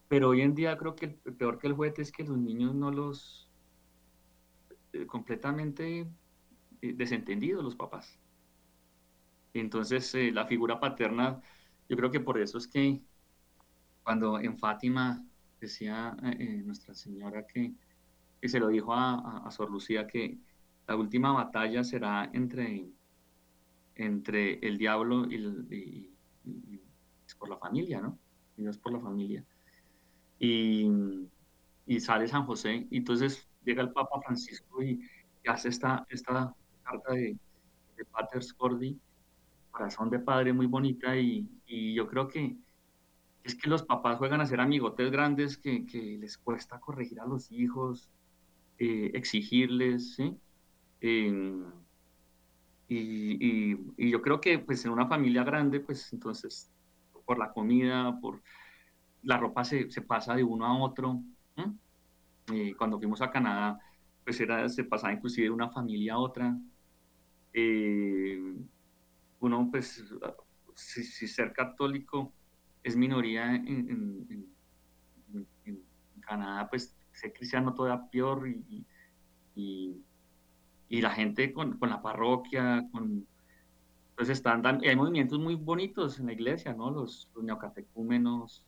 Pero 0.07 0.29
hoy 0.29 0.41
en 0.41 0.55
día 0.55 0.77
creo 0.77 0.95
que 0.95 1.19
el, 1.25 1.35
peor 1.35 1.57
que 1.57 1.67
el 1.67 1.73
juguete 1.73 2.01
es 2.01 2.11
que 2.11 2.23
los 2.23 2.37
niños 2.37 2.75
no 2.75 2.91
los, 2.91 3.44
completamente 5.07 6.07
eh, 6.81 6.93
desentendidos 6.93 7.63
los 7.63 7.75
papás. 7.75 8.19
Entonces 9.53 10.13
eh, 10.15 10.31
la 10.31 10.45
figura 10.45 10.79
paterna, 10.79 11.41
yo 11.89 11.97
creo 11.97 12.11
que 12.11 12.19
por 12.19 12.39
eso 12.39 12.57
es 12.57 12.67
que 12.67 13.01
cuando 14.03 14.39
en 14.39 14.57
Fátima 14.57 15.25
decía 15.59 16.15
Nuestra 16.63 16.93
Señora 16.93 17.47
que, 17.47 17.73
que, 18.41 18.49
se 18.49 18.59
lo 18.59 18.67
dijo 18.67 18.93
a, 18.93 19.45
a, 19.45 19.51
Sor 19.51 19.71
Lucía 19.71 20.05
que 20.05 20.37
la 20.87 20.95
última 20.95 21.31
batalla 21.31 21.83
será 21.83 22.29
entre, 22.33 22.87
entre 23.95 24.59
el 24.59 24.77
diablo 24.77 25.25
y, 25.25 26.11
es 27.25 27.35
por 27.35 27.49
la 27.49 27.57
familia, 27.57 28.01
¿no? 28.01 28.19
Y 28.57 28.67
es 28.67 28.77
por 28.77 28.93
la 28.93 28.99
familia. 28.99 29.43
Y, 30.39 30.87
sale 31.99 32.27
San 32.27 32.45
José, 32.45 32.87
y 32.89 32.97
entonces 32.97 33.47
llega 33.65 33.81
el 33.81 33.91
Papa 33.91 34.21
Francisco 34.21 34.81
y, 34.83 35.01
hace 35.47 35.69
esta, 35.69 36.05
esta 36.09 36.55
carta 36.83 37.13
de, 37.13 37.37
de 37.97 38.05
Pater 38.05 38.41
Scordi, 38.43 38.99
corazón 39.69 40.09
de 40.09 40.19
padre 40.19 40.53
muy 40.53 40.65
bonita, 40.65 41.15
y, 41.15 41.47
yo 41.67 42.07
creo 42.07 42.27
que 42.27 42.55
es 43.43 43.55
que 43.55 43.69
los 43.69 43.83
papás 43.83 44.17
juegan 44.17 44.41
a 44.41 44.45
ser 44.45 44.59
amigotes 44.59 45.11
grandes 45.11 45.57
que, 45.57 45.85
les 46.19 46.37
cuesta 46.37 46.79
corregir 46.79 47.19
a 47.19 47.25
los 47.25 47.51
hijos, 47.51 48.09
eh, 48.79 49.11
exigirles, 49.13 50.15
¿sí? 50.15 50.35
y, 51.01 51.63
y, 52.87 54.09
yo 54.09 54.21
creo 54.21 54.41
que 54.41 54.59
pues 54.59 54.85
en 54.85 54.91
una 54.91 55.07
familia 55.07 55.43
grande, 55.43 55.79
pues 55.79 56.11
entonces 56.13 56.71
por 57.25 57.37
la 57.37 57.51
comida, 57.51 58.19
por 58.21 58.41
la 59.23 59.37
ropa 59.37 59.63
se, 59.63 59.89
se 59.91 60.01
pasa 60.01 60.35
de 60.35 60.43
uno 60.43 60.65
a 60.65 60.77
otro. 60.77 61.21
Y 62.47 62.73
cuando 62.73 62.97
fuimos 62.97 63.21
a 63.21 63.31
Canadá, 63.31 63.79
pues 64.23 64.39
era, 64.39 64.67
se 64.69 64.83
pasaba 64.83 65.13
inclusive 65.13 65.47
de 65.47 65.51
una 65.51 65.69
familia 65.69 66.13
a 66.13 66.19
otra. 66.19 66.57
Eh, 67.53 68.55
uno 69.39 69.67
pues, 69.71 70.03
si, 70.75 71.27
ser 71.27 71.53
católico 71.53 72.33
es 72.83 72.95
minoría 72.95 73.55
en, 73.55 74.53
Canadá, 76.21 76.67
pues 76.67 76.95
ser 77.11 77.33
cristiano 77.33 77.75
todavía 77.75 78.09
peor 78.09 78.47
y, 78.47 78.83
y 80.89 81.01
la 81.01 81.11
gente 81.11 81.53
con, 81.53 81.77
con 81.77 81.89
la 81.89 82.01
parroquia, 82.01 82.87
con, 82.91 83.27
pues 84.15 84.29
están 84.29 84.61
dando, 84.61 84.87
hay 84.87 84.95
movimientos 84.95 85.39
muy 85.39 85.55
bonitos 85.55 86.19
en 86.19 86.27
la 86.27 86.33
iglesia, 86.33 86.73
¿no? 86.73 86.89
Los 86.91 87.29
neocatecúmenos, 87.41 88.65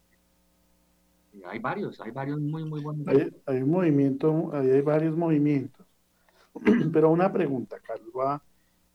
hay 1.46 1.60
varios, 1.60 2.00
hay 2.02 2.12
varios 2.12 2.40
muy, 2.40 2.64
muy 2.64 2.82
buenos. 2.82 3.08
Hay, 3.08 3.32
hay 3.46 3.62
un 3.62 3.70
movimiento, 3.70 4.52
hay, 4.54 4.82
varios 4.82 5.16
movimientos. 5.16 5.86
Pero 6.94 7.12
una 7.12 7.32
pregunta, 7.32 7.78
Carlos, 7.80 8.12
voy 8.12 8.26
a, 8.28 8.42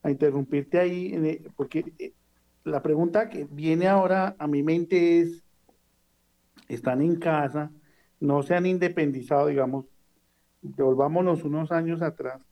a 0.02 0.10
interrumpirte 0.10 0.78
ahí, 0.78 1.44
porque 1.56 1.92
eh, 1.98 2.12
la 2.64 2.82
pregunta 2.82 3.28
que 3.28 3.46
viene 3.50 3.88
ahora 3.88 4.34
a 4.38 4.46
mi 4.46 4.62
mente 4.62 5.20
es, 5.20 5.42
están 6.68 7.02
en 7.02 7.16
casa, 7.16 7.70
no 8.20 8.42
se 8.42 8.54
han 8.54 8.66
independizado, 8.66 9.46
digamos, 9.48 9.86
volvámonos 10.62 11.44
unos 11.44 11.72
años 11.72 12.02
atrás, 12.02 12.46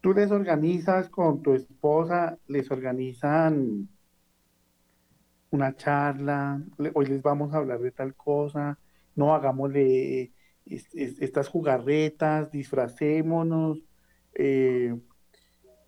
tú 0.00 0.12
les 0.12 0.30
organizas 0.30 1.08
con 1.08 1.42
tu 1.42 1.52
esposa, 1.52 2.38
les 2.46 2.70
organizan 2.70 3.88
una 5.50 5.76
charla, 5.76 6.62
hoy 6.94 7.06
les 7.06 7.22
vamos 7.22 7.52
a 7.54 7.58
hablar 7.58 7.80
de 7.80 7.92
tal 7.92 8.14
cosa, 8.14 8.78
no 9.14 9.34
hagámosle 9.34 10.32
estas 10.64 11.48
jugarretas, 11.48 12.50
disfracémonos. 12.50 13.78
Eh, 14.34 14.94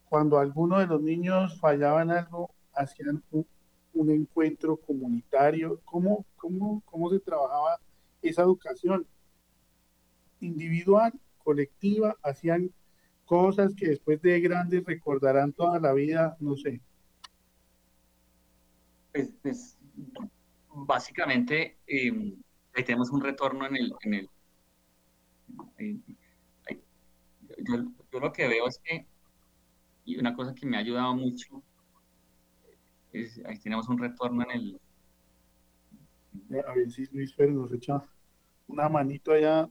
cuando 0.08 0.38
alguno 0.38 0.78
de 0.78 0.86
los 0.86 1.02
niños 1.02 1.58
fallaban 1.60 2.10
algo, 2.10 2.50
hacían 2.72 3.22
un 3.98 4.10
encuentro 4.10 4.76
comunitario? 4.76 5.80
¿Cómo, 5.84 6.24
cómo, 6.36 6.82
cómo 6.86 7.10
se 7.10 7.20
trabajaba 7.20 7.80
esa 8.22 8.42
educación? 8.42 9.06
Individual, 10.40 11.12
colectiva, 11.38 12.16
hacían 12.22 12.70
cosas 13.24 13.74
que 13.74 13.88
después 13.88 14.22
de 14.22 14.40
grandes 14.40 14.84
recordarán 14.84 15.52
toda 15.52 15.80
la 15.80 15.92
vida, 15.92 16.36
no 16.40 16.56
sé. 16.56 16.80
Pues, 19.12 19.32
pues 19.42 19.78
básicamente 20.72 21.78
em, 21.86 22.36
ahí 22.74 22.84
tenemos 22.84 23.10
un 23.10 23.20
retorno 23.20 23.66
en 23.66 23.76
el... 23.76 23.94
En 24.02 24.14
el 24.14 24.30
yo, 27.58 28.20
lo 28.20 28.32
que 28.32 28.46
veo 28.46 28.66
es 28.68 28.78
que, 28.78 29.06
y 30.04 30.18
una 30.18 30.34
cosa 30.34 30.54
que 30.54 30.66
me 30.66 30.76
ha 30.76 30.80
ayudado 30.80 31.14
mucho, 31.14 31.62
es, 33.12 33.40
ahí 33.46 33.58
tenemos 33.58 33.88
un 33.88 33.98
retorno 33.98 34.42
en 34.44 34.50
el... 34.50 34.80
A 36.66 36.74
ver 36.74 36.90
si 36.90 37.06
Luis 37.06 37.32
Pérez 37.32 37.54
nos 37.54 37.72
echa 37.72 38.02
una 38.68 38.88
manito 38.88 39.32
allá. 39.32 39.68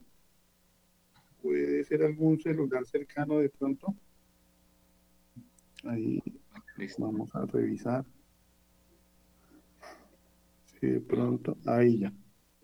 Puede 1.40 1.82
ser 1.84 2.02
algún 2.02 2.38
celular 2.40 2.84
cercano 2.84 3.38
de 3.38 3.48
pronto. 3.48 3.94
Ahí 5.84 6.22
vamos 6.98 7.34
a 7.34 7.44
revisar 7.46 8.04
de 10.86 11.00
pronto, 11.00 11.56
ahí 11.66 11.98
ya. 11.98 12.12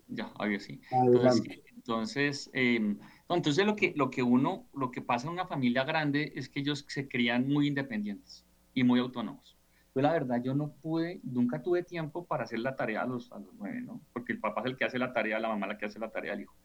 Ya, 0.07 0.31
ahí 0.37 0.59
sí. 0.59 0.81
Entonces, 0.91 1.61
entonces, 1.75 2.49
em, 2.53 2.97
entonces 3.29 3.65
lo, 3.65 3.75
que, 3.75 3.93
lo 3.95 4.09
que 4.09 4.23
uno, 4.23 4.67
lo 4.73 4.91
que 4.91 5.01
pasa 5.01 5.27
en 5.27 5.33
una 5.33 5.47
familia 5.47 5.83
grande 5.83 6.33
es 6.35 6.49
que 6.49 6.59
ellos 6.59 6.85
se 6.87 7.07
crían 7.07 7.47
muy 7.47 7.67
independientes 7.67 8.45
y 8.73 8.83
muy 8.83 8.99
autónomos. 8.99 9.57
Pues 9.93 10.03
la 10.03 10.11
verdad, 10.11 10.41
yo 10.43 10.53
no 10.53 10.73
pude, 10.73 11.21
nunca 11.23 11.61
tuve 11.61 11.83
tiempo 11.83 12.25
para 12.25 12.43
hacer 12.43 12.59
la 12.59 12.75
tarea 12.75 13.03
a 13.03 13.05
los, 13.05 13.31
a 13.31 13.39
los 13.39 13.53
nueve, 13.53 13.81
¿no? 13.81 14.01
Porque 14.13 14.33
el 14.33 14.39
papá 14.39 14.61
es 14.61 14.67
el 14.67 14.77
que 14.77 14.85
hace 14.85 14.99
la 14.99 15.13
tarea, 15.13 15.39
la 15.39 15.47
mamá 15.47 15.67
la 15.67 15.77
que 15.77 15.85
hace 15.85 15.99
la 15.99 16.09
tarea, 16.09 16.33
el 16.33 16.41
hijo. 16.41 16.55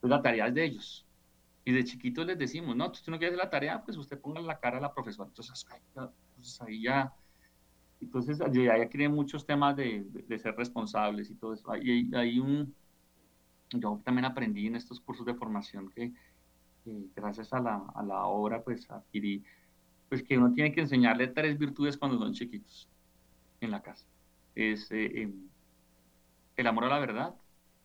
Pues 0.00 0.10
la 0.10 0.22
tarea 0.22 0.46
es 0.46 0.54
de 0.54 0.64
ellos. 0.64 1.06
Y 1.64 1.72
de 1.72 1.84
chiquitos 1.84 2.26
les 2.26 2.38
decimos, 2.38 2.74
no, 2.74 2.90
tú 2.90 3.10
no 3.10 3.18
quieres 3.18 3.34
hacer 3.34 3.44
la 3.44 3.50
tarea, 3.50 3.84
pues 3.84 3.96
usted 3.96 4.20
ponga 4.20 4.40
la 4.40 4.58
cara 4.58 4.78
a 4.78 4.80
la 4.80 4.94
profesora. 4.94 5.28
Entonces, 5.28 5.66
pues 6.34 6.60
ahí 6.62 6.82
ya 6.82 7.12
entonces, 8.02 8.38
ya 8.52 8.72
hay 8.74 9.08
muchos 9.08 9.46
temas 9.46 9.76
de, 9.76 10.04
de, 10.28 10.38
ser 10.38 10.56
responsables 10.56 11.30
y 11.30 11.34
todo 11.34 11.54
eso. 11.54 11.70
Hay, 11.70 12.10
hay 12.14 12.38
un, 12.40 12.74
yo 13.70 14.00
también 14.04 14.24
aprendí 14.24 14.66
en 14.66 14.74
estos 14.74 15.00
cursos 15.00 15.24
de 15.24 15.34
formación 15.34 15.88
que, 15.90 16.12
gracias 17.14 17.52
a 17.52 17.60
la, 17.60 17.76
a 17.94 18.02
la, 18.02 18.24
obra, 18.24 18.62
pues 18.62 18.90
adquirí, 18.90 19.44
pues 20.08 20.22
que 20.24 20.36
uno 20.36 20.52
tiene 20.52 20.72
que 20.72 20.80
enseñarle 20.80 21.28
tres 21.28 21.56
virtudes 21.56 21.96
cuando 21.96 22.18
son 22.18 22.32
chiquitos 22.32 22.88
en 23.60 23.70
la 23.70 23.82
casa. 23.82 24.06
Es 24.56 24.90
eh, 24.90 25.22
em, 25.22 25.48
el 26.56 26.66
amor 26.66 26.84
a 26.84 26.88
la 26.88 26.98
verdad. 26.98 27.34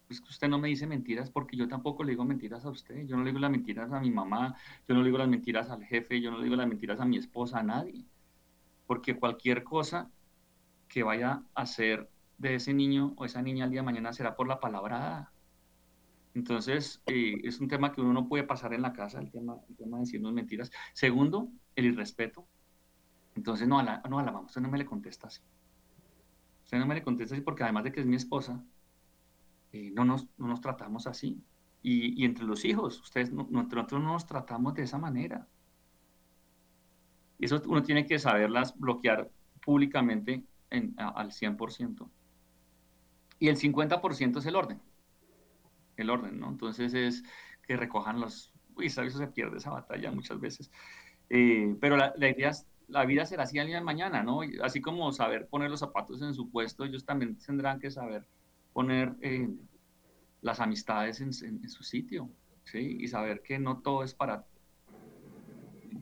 Pues 0.07 0.21
que 0.21 0.29
usted 0.29 0.47
no 0.47 0.57
me 0.57 0.69
dice 0.69 0.87
mentiras 0.87 1.29
porque 1.29 1.57
yo 1.57 1.67
tampoco 1.67 2.03
le 2.03 2.11
digo 2.11 2.25
mentiras 2.25 2.65
a 2.65 2.69
usted. 2.69 3.05
Yo 3.05 3.17
no 3.17 3.23
le 3.23 3.29
digo 3.29 3.39
las 3.39 3.51
mentiras 3.51 3.91
a 3.91 3.99
mi 3.99 4.09
mamá, 4.09 4.55
yo 4.87 4.95
no 4.95 5.01
le 5.01 5.07
digo 5.07 5.17
las 5.17 5.27
mentiras 5.27 5.69
al 5.69 5.83
jefe, 5.83 6.21
yo 6.21 6.31
no 6.31 6.37
le 6.37 6.45
digo 6.45 6.55
las 6.55 6.67
mentiras 6.67 6.99
a 6.99 7.05
mi 7.05 7.17
esposa, 7.17 7.59
a 7.59 7.63
nadie 7.63 8.05
porque 8.87 9.19
cualquier 9.19 9.63
cosa 9.63 10.09
que 10.87 11.03
vaya 11.03 11.43
a 11.55 11.61
hacer 11.61 12.09
de 12.37 12.55
ese 12.55 12.73
niño 12.73 13.13
o 13.17 13.25
esa 13.25 13.41
niña 13.41 13.65
al 13.65 13.71
día 13.71 13.81
de 13.81 13.85
mañana 13.85 14.13
será 14.13 14.35
por 14.35 14.47
la 14.47 14.59
palabra 14.59 15.31
Entonces, 16.33 17.01
eh, 17.07 17.41
es 17.43 17.59
un 17.59 17.67
tema 17.67 17.91
que 17.91 18.01
uno 18.01 18.13
no 18.13 18.27
puede 18.29 18.43
pasar 18.43 18.73
en 18.73 18.81
la 18.83 18.93
casa, 18.93 19.19
el 19.19 19.31
tema, 19.31 19.57
el 19.69 19.75
de 19.91 19.99
decirnos 19.99 20.33
mentiras. 20.33 20.71
Segundo, 20.93 21.51
el 21.75 21.85
irrespeto. 21.85 22.47
Entonces, 23.35 23.67
no, 23.67 23.79
a 23.79 23.83
no, 24.09 24.19
a 24.19 24.41
usted 24.41 24.61
no 24.61 24.69
me 24.69 24.77
le 24.77 24.85
contesta 24.85 25.27
así. 25.27 25.41
Usted 26.65 26.77
no 26.79 26.85
me 26.85 26.95
le 26.95 27.03
contesta 27.03 27.33
así 27.35 27.41
porque 27.43 27.63
además 27.63 27.83
de 27.85 27.91
que 27.91 28.01
es 28.01 28.05
mi 28.05 28.15
esposa, 28.15 28.63
eh, 29.71 29.91
no, 29.93 30.05
nos, 30.05 30.27
no 30.37 30.47
nos 30.47 30.61
tratamos 30.61 31.07
así. 31.07 31.43
Y, 31.81 32.21
y 32.21 32.25
entre 32.25 32.45
los 32.45 32.65
hijos, 32.65 32.99
ustedes, 33.01 33.31
nosotros 33.31 34.01
no 34.01 34.13
nos 34.13 34.25
tratamos 34.25 34.73
de 34.75 34.83
esa 34.83 34.97
manera. 34.97 35.47
Eso 37.39 37.61
uno 37.67 37.83
tiene 37.83 38.05
que 38.05 38.19
saberlas 38.19 38.77
bloquear 38.77 39.29
públicamente 39.63 40.43
en, 40.69 40.95
al 40.97 41.31
100%. 41.31 42.09
Y 43.39 43.49
el 43.49 43.57
50% 43.57 44.37
es 44.37 44.45
el 44.45 44.55
orden. 44.55 44.81
El 45.95 46.09
orden, 46.09 46.39
¿no? 46.39 46.49
Entonces 46.49 46.93
es 46.93 47.23
que 47.65 47.77
recojan 47.77 48.19
los... 48.19 48.53
Uy, 48.75 48.89
¿sabes? 48.89 49.13
Eso 49.13 49.19
se 49.19 49.27
pierde 49.27 49.57
esa 49.57 49.71
batalla 49.71 50.11
muchas 50.11 50.39
veces. 50.39 50.71
Eh, 51.29 51.75
pero 51.79 51.97
la, 51.97 52.13
la, 52.17 52.29
idea 52.29 52.49
es, 52.49 52.67
la 52.87 53.05
vida 53.05 53.25
será 53.25 53.43
así 53.43 53.59
al 53.59 53.67
día 53.67 53.77
de 53.77 53.83
mañana, 53.83 54.23
¿no? 54.23 54.41
Así 54.63 54.81
como 54.81 55.11
saber 55.11 55.47
poner 55.47 55.69
los 55.69 55.79
zapatos 55.79 56.21
en 56.21 56.33
su 56.33 56.49
puesto, 56.49 56.85
ellos 56.85 57.05
también 57.05 57.37
tendrán 57.37 57.79
que 57.79 57.91
saber 57.91 58.27
poner 58.73 59.15
eh, 59.21 59.49
las 60.41 60.59
amistades 60.59 61.19
en, 61.21 61.31
en, 61.45 61.69
su 61.69 61.83
sitio, 61.83 62.29
¿sí? 62.63 62.97
Y 62.99 63.07
saber 63.07 63.41
que 63.41 63.59
no 63.59 63.79
todo 63.79 64.03
es 64.03 64.13
para 64.13 64.45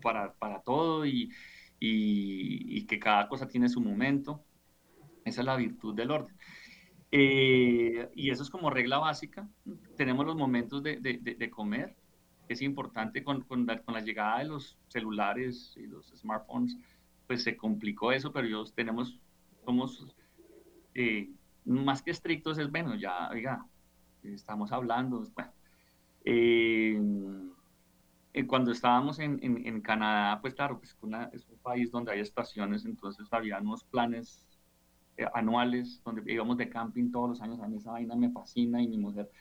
para, 0.01 0.33
para 0.33 0.61
todo 0.61 1.05
y, 1.05 1.31
y, 1.79 2.85
que 2.85 2.99
cada 2.99 3.27
cosa 3.27 3.47
tiene 3.47 3.69
su 3.69 3.81
momento. 3.81 4.43
Esa 5.23 5.41
es 5.41 5.45
la 5.45 5.55
virtud 5.55 5.95
del 5.95 6.11
orden. 6.11 6.35
Eh, 7.11 8.09
y 8.15 8.29
eso 8.29 8.43
es 8.43 8.49
como 8.49 8.69
regla 8.69 8.99
básica. 8.99 9.47
Tenemos 9.97 10.25
los 10.25 10.35
momentos 10.35 10.83
de, 10.83 10.97
de, 10.97 11.17
de 11.17 11.49
comer. 11.49 11.95
Es 12.47 12.61
importante 12.61 13.23
con, 13.23 13.41
con, 13.41 13.65
la, 13.65 13.81
con, 13.81 13.95
la, 13.95 14.01
llegada 14.01 14.39
de 14.39 14.45
los 14.45 14.77
celulares 14.87 15.73
y 15.77 15.87
los 15.87 16.07
smartphones, 16.15 16.77
pues 17.25 17.43
se 17.43 17.57
complicó 17.57 18.11
eso, 18.11 18.31
pero 18.31 18.47
yo 18.47 18.63
tenemos, 18.65 19.19
somos 19.65 20.15
eh, 20.93 21.31
más 21.65 22.03
que 22.03 22.11
estrictos, 22.11 22.59
es 22.59 22.69
bueno, 22.69 22.95
ya, 22.95 23.29
oiga, 23.31 23.65
estamos 24.23 24.71
hablando, 24.71 25.23
bueno. 25.33 25.51
Eh, 26.23 26.99
eh, 28.35 28.45
cuando 28.45 28.73
estábamos 28.73 29.19
en, 29.19 29.39
en, 29.41 29.79
Canadá, 29.79 30.41
pues 30.41 30.53
claro, 30.53 30.77
pues 30.77 30.97
es 31.31 31.47
un 31.47 31.57
país 31.59 31.89
donde 31.89 32.11
hay 32.11 32.19
estaciones, 32.19 32.83
entonces 32.83 33.25
había 33.31 33.59
unos 33.61 33.85
planes 33.85 34.45
eh, 35.15 35.25
anuales 35.33 36.01
donde 36.03 36.33
íbamos 36.33 36.57
de 36.57 36.67
camping 36.67 37.11
todos 37.11 37.29
los 37.29 37.41
años. 37.41 37.61
A 37.61 37.67
mí 37.69 37.77
esa 37.77 37.91
vaina 37.91 38.13
me 38.17 38.29
fascina 38.29 38.81
y 38.81 38.89
mi 38.89 38.97
mujer 38.97 39.31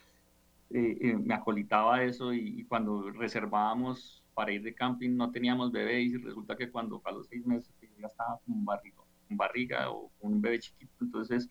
eh, 0.70 1.16
me 1.20 1.34
acolitaba 1.34 2.04
eso 2.04 2.32
y, 2.32 2.64
cuando 2.66 3.10
reservábamos 3.10 4.22
para 4.32 4.52
ir 4.52 4.62
de 4.62 4.74
camping 4.74 5.16
no 5.16 5.32
teníamos 5.32 5.72
bebé 5.72 6.02
y 6.02 6.16
resulta 6.16 6.56
que 6.56 6.70
cuando 6.70 7.02
a 7.04 7.10
los 7.10 7.26
seis 7.26 7.44
meses 7.44 7.74
ya 7.98 8.06
estaba 8.06 8.38
con 8.46 8.54
un 8.54 8.64
barriga, 8.64 8.98
con 9.26 9.36
barriga 9.36 9.90
o 9.90 10.12
un 10.20 10.40
bebé 10.40 10.60
chiquito, 10.60 10.92
entonces, 11.00 11.50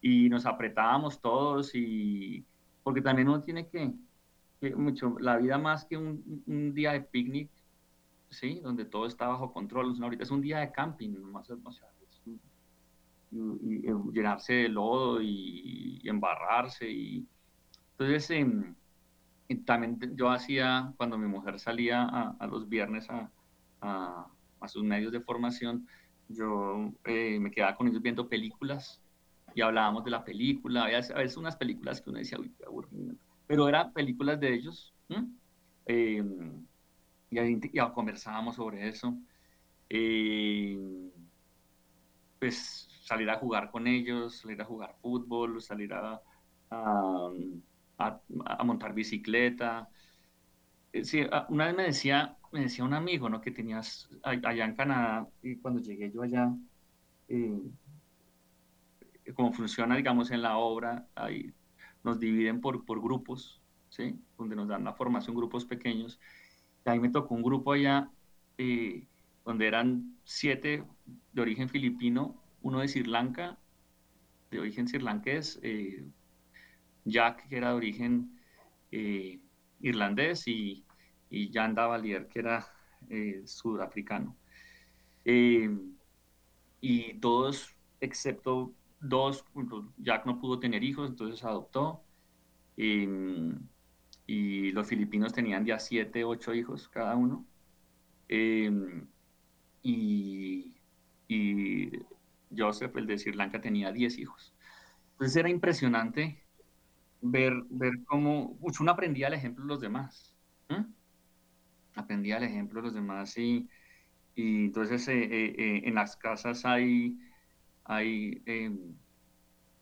y 0.00 0.30
nos 0.30 0.46
apretábamos 0.46 1.20
todos 1.20 1.74
y 1.74 2.46
porque 2.82 3.02
también 3.02 3.28
uno 3.28 3.42
tiene 3.42 3.68
que 3.68 3.92
mucho, 4.70 5.16
la 5.18 5.36
vida 5.36 5.58
más 5.58 5.84
que 5.84 5.96
un, 5.96 6.42
un 6.46 6.74
día 6.74 6.92
de 6.92 7.00
picnic, 7.02 7.50
¿sí? 8.30 8.60
Donde 8.60 8.84
todo 8.84 9.06
está 9.06 9.28
bajo 9.28 9.52
control. 9.52 9.94
Ahorita 10.00 10.24
es 10.24 10.30
un 10.30 10.40
día 10.40 10.58
de 10.58 10.72
camping, 10.72 11.10
más, 11.10 11.50
y, 13.30 13.82
llenarse 14.12 14.52
de 14.54 14.68
lodo 14.68 15.20
y, 15.22 16.00
embarrarse. 16.04 16.90
Y, 16.90 17.26
entonces, 17.92 18.30
em, 18.30 18.74
también 19.64 19.98
yo 20.16 20.30
hacía, 20.30 20.92
cuando 20.96 21.18
mi 21.18 21.26
mujer 21.26 21.58
salía 21.60 22.04
a, 22.04 22.46
los 22.46 22.68
viernes 22.68 23.08
a, 23.10 23.30
a, 23.80 24.26
a, 24.60 24.68
sus 24.68 24.82
medios 24.82 25.12
de 25.12 25.20
formación, 25.20 25.86
yo 26.28 26.92
eh, 27.04 27.38
me 27.38 27.50
quedaba 27.50 27.76
con 27.76 27.88
ellos 27.88 28.00
viendo 28.00 28.28
películas 28.28 29.02
y 29.54 29.60
hablábamos 29.60 30.04
de 30.04 30.10
la 30.10 30.24
película. 30.24 30.84
Había 30.84 30.98
a 30.98 31.18
veces 31.18 31.36
unas 31.36 31.56
películas 31.56 32.00
que 32.00 32.10
uno 32.10 32.18
decía, 32.18 32.38
uy, 32.38 32.50
qué 32.56 32.64
aburrimiento 32.64 33.31
pero 33.46 33.68
eran 33.68 33.92
películas 33.92 34.38
de 34.40 34.54
ellos. 34.54 34.94
Eh, 35.86 36.22
y 37.30 37.70
ya 37.72 37.92
conversábamos 37.92 38.56
sobre 38.56 38.88
eso. 38.88 39.16
Eh, 39.88 40.78
pues 42.38 42.88
salir 43.02 43.30
a 43.30 43.38
jugar 43.38 43.70
con 43.70 43.86
ellos, 43.86 44.38
salir 44.38 44.60
a 44.60 44.64
jugar 44.64 44.96
fútbol, 45.00 45.60
salir 45.60 45.92
a, 45.94 46.20
montar 48.64 48.94
bicicleta. 48.94 49.88
Eh, 50.92 51.30
una 51.48 51.66
vez 51.66 51.76
me 51.76 51.82
decía, 51.84 52.36
me 52.50 52.60
decía 52.60 52.84
un 52.84 52.94
amigo, 52.94 53.28
¿no? 53.28 53.40
Que 53.40 53.50
tenías 53.50 54.08
allá 54.22 54.64
en 54.64 54.74
Canadá, 54.74 55.28
y 55.42 55.56
cuando 55.56 55.80
llegué 55.80 56.10
yo 56.10 56.22
allá, 56.22 56.52
eh, 57.28 57.60
cómo 59.34 59.52
funciona, 59.52 59.96
digamos, 59.96 60.30
en 60.30 60.42
la 60.42 60.58
obra, 60.58 61.06
hay 61.14 61.54
nos 62.04 62.18
dividen 62.18 62.60
por, 62.60 62.84
por 62.84 63.00
grupos, 63.00 63.60
¿sí? 63.88 64.18
donde 64.38 64.56
nos 64.56 64.68
dan 64.68 64.84
la 64.84 64.94
formación, 64.94 65.36
grupos 65.36 65.64
pequeños. 65.64 66.18
Y 66.84 66.90
ahí 66.90 67.00
me 67.00 67.10
tocó 67.10 67.34
un 67.34 67.42
grupo 67.42 67.72
allá 67.72 68.10
eh, 68.58 69.06
donde 69.44 69.66
eran 69.66 70.16
siete 70.24 70.84
de 71.32 71.42
origen 71.42 71.68
filipino, 71.68 72.36
uno 72.62 72.80
de 72.80 72.88
Sri 72.88 73.04
Lanka, 73.04 73.58
de 74.50 74.60
origen 74.60 74.86
sirlanqués, 74.86 75.58
eh, 75.62 76.04
Jack, 77.04 77.48
que 77.48 77.56
era 77.56 77.70
de 77.70 77.74
origen 77.74 78.38
eh, 78.90 79.40
irlandés, 79.80 80.46
y, 80.46 80.84
y 81.30 81.50
Jan 81.52 81.74
que 81.74 82.38
era 82.38 82.66
sudafricano. 83.44 84.36
y 85.24 87.14
todos, 87.14 87.74
excepto 88.00 88.72
dos, 89.02 89.44
Jack 89.98 90.26
no 90.26 90.40
pudo 90.40 90.58
tener 90.60 90.82
hijos, 90.82 91.10
entonces 91.10 91.44
adoptó. 91.44 92.02
Y, 92.76 93.06
y 94.26 94.72
los 94.72 94.86
filipinos 94.88 95.32
tenían 95.32 95.64
ya 95.66 95.78
siete, 95.78 96.24
ocho 96.24 96.54
hijos 96.54 96.88
cada 96.88 97.16
uno. 97.16 97.46
Em, 98.28 99.06
y, 99.82 100.74
y, 101.28 101.90
Joseph, 102.56 102.96
el 102.96 103.06
de 103.06 103.18
Sri 103.18 103.32
Lanka, 103.32 103.60
tenía 103.60 103.92
diez 103.92 104.18
hijos. 104.18 104.54
Entonces 105.12 105.36
era 105.36 105.50
impresionante 105.50 106.42
ver, 107.20 107.54
ver 107.70 107.92
cómo 108.06 108.58
uno 108.60 108.90
aprendía 108.90 109.28
el 109.28 109.34
ejemplo 109.34 109.64
de 109.64 109.68
los 109.68 109.80
demás. 109.80 110.36
Aprendía 111.94 112.38
el 112.38 112.44
ejemplo 112.44 112.80
de 112.80 112.86
los 112.86 112.94
demás 112.94 113.36
y, 113.36 113.68
y 114.34 114.66
entonces 114.66 115.06
eh, 115.08 115.24
eh, 115.24 115.54
eh, 115.58 115.82
en 115.84 115.94
las 115.94 116.16
casas 116.16 116.64
hay, 116.64 117.18
hay 117.84 118.42
em, 118.46 118.94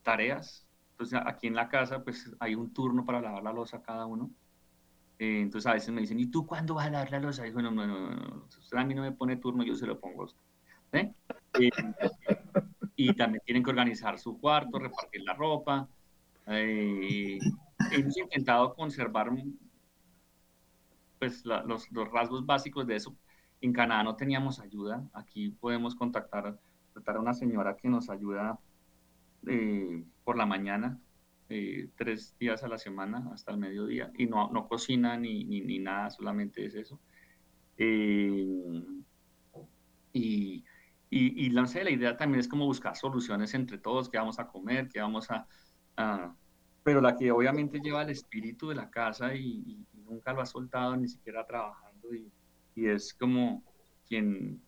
tareas. 0.03 0.67
Entonces 0.91 1.19
aquí 1.25 1.47
en 1.47 1.55
la 1.55 1.69
casa 1.69 2.03
pues 2.03 2.31
hay 2.39 2.55
un 2.55 2.73
turno 2.73 3.05
para 3.05 3.21
lavar 3.21 3.43
la 3.43 3.53
losa 3.53 3.81
cada 3.81 4.05
uno. 4.05 4.31
entonces 5.19 5.69
a 5.69 5.73
veces 5.73 5.91
me 5.91 6.01
dicen, 6.01 6.19
¿y 6.19 6.27
tú 6.27 6.45
cuándo 6.45 6.75
vas 6.75 6.87
a 6.87 6.91
lavar 6.91 7.11
la 7.11 7.19
losa? 7.19 7.47
Y 7.47 7.51
bueno, 7.51 7.71
no, 7.71 7.85
no, 7.85 8.11
no, 8.11 8.45
usted 8.47 8.77
a 8.77 8.83
mí 8.83 8.93
no 8.95 9.01
me 9.03 9.11
pone 9.11 9.37
turno, 9.37 9.63
yo 9.63 9.75
se 9.75 9.87
lo 9.87 9.99
pongo 9.99 10.25
usted. 10.25 11.11
y 12.95 13.13
también 13.13 13.41
tienen 13.45 13.63
que 13.63 13.69
organizar 13.69 14.19
su 14.19 14.39
cuarto, 14.39 14.79
repartir 14.79 15.21
la 15.23 15.33
ropa. 15.33 15.87
hemos 16.47 18.17
intentado 18.17 18.73
conservar 18.73 19.31
pues 21.19 21.45
los 21.45 22.11
rasgos 22.11 22.45
básicos 22.45 22.87
de 22.87 22.95
eso 22.95 23.15
en 23.61 23.73
Canadá 23.73 24.03
no 24.03 24.15
teníamos 24.15 24.59
ayuda. 24.59 25.07
Aquí 25.13 25.49
podemos 25.49 25.95
contactar, 25.95 26.59
a 26.95 27.19
una 27.19 27.33
señora 27.33 27.77
que 27.77 27.89
nos 27.89 28.09
ayuda 28.09 28.59
eh, 29.47 30.03
por 30.23 30.37
la 30.37 30.45
mañana, 30.45 30.99
eh, 31.49 31.89
tres 31.95 32.35
días 32.39 32.63
a 32.63 32.67
la 32.67 32.77
semana 32.77 33.29
hasta 33.33 33.51
el 33.51 33.57
mediodía, 33.57 34.11
y 34.17 34.25
no, 34.25 34.49
no 34.51 34.67
cocina 34.67 35.17
ni, 35.17 35.43
ni, 35.43 35.79
nada, 35.79 36.09
solamente 36.09 36.65
es 36.65 36.75
eso. 36.75 36.99
Eh, 37.77 38.83
y, 40.13 40.63
y, 41.09 41.45
y 41.45 41.49
la 41.49 41.65
idea 41.89 42.17
también 42.17 42.39
es 42.39 42.47
como 42.47 42.65
buscar 42.65 42.95
soluciones 42.95 43.53
entre 43.53 43.77
todos, 43.77 44.09
qué 44.09 44.17
vamos 44.17 44.39
a 44.39 44.47
comer, 44.47 44.89
qué 44.89 45.01
vamos 45.01 45.29
a... 45.29 45.47
pero 46.83 47.01
la 47.01 47.15
que 47.15 47.31
obviamente 47.31 47.79
lleva 47.79 48.03
el 48.03 48.09
espíritu 48.09 48.69
de 48.69 48.75
la 48.75 48.89
casa 48.89 49.33
y, 49.35 49.85
y 49.93 50.01
nunca 50.03 50.33
lo 50.33 50.41
ha 50.41 50.45
soltado, 50.45 50.95
ni 50.97 51.07
siquiera 51.07 51.45
trabajando. 51.45 52.09
Y 52.75 52.87
es 52.87 53.13
como 53.13 53.63
quien, 54.07 54.61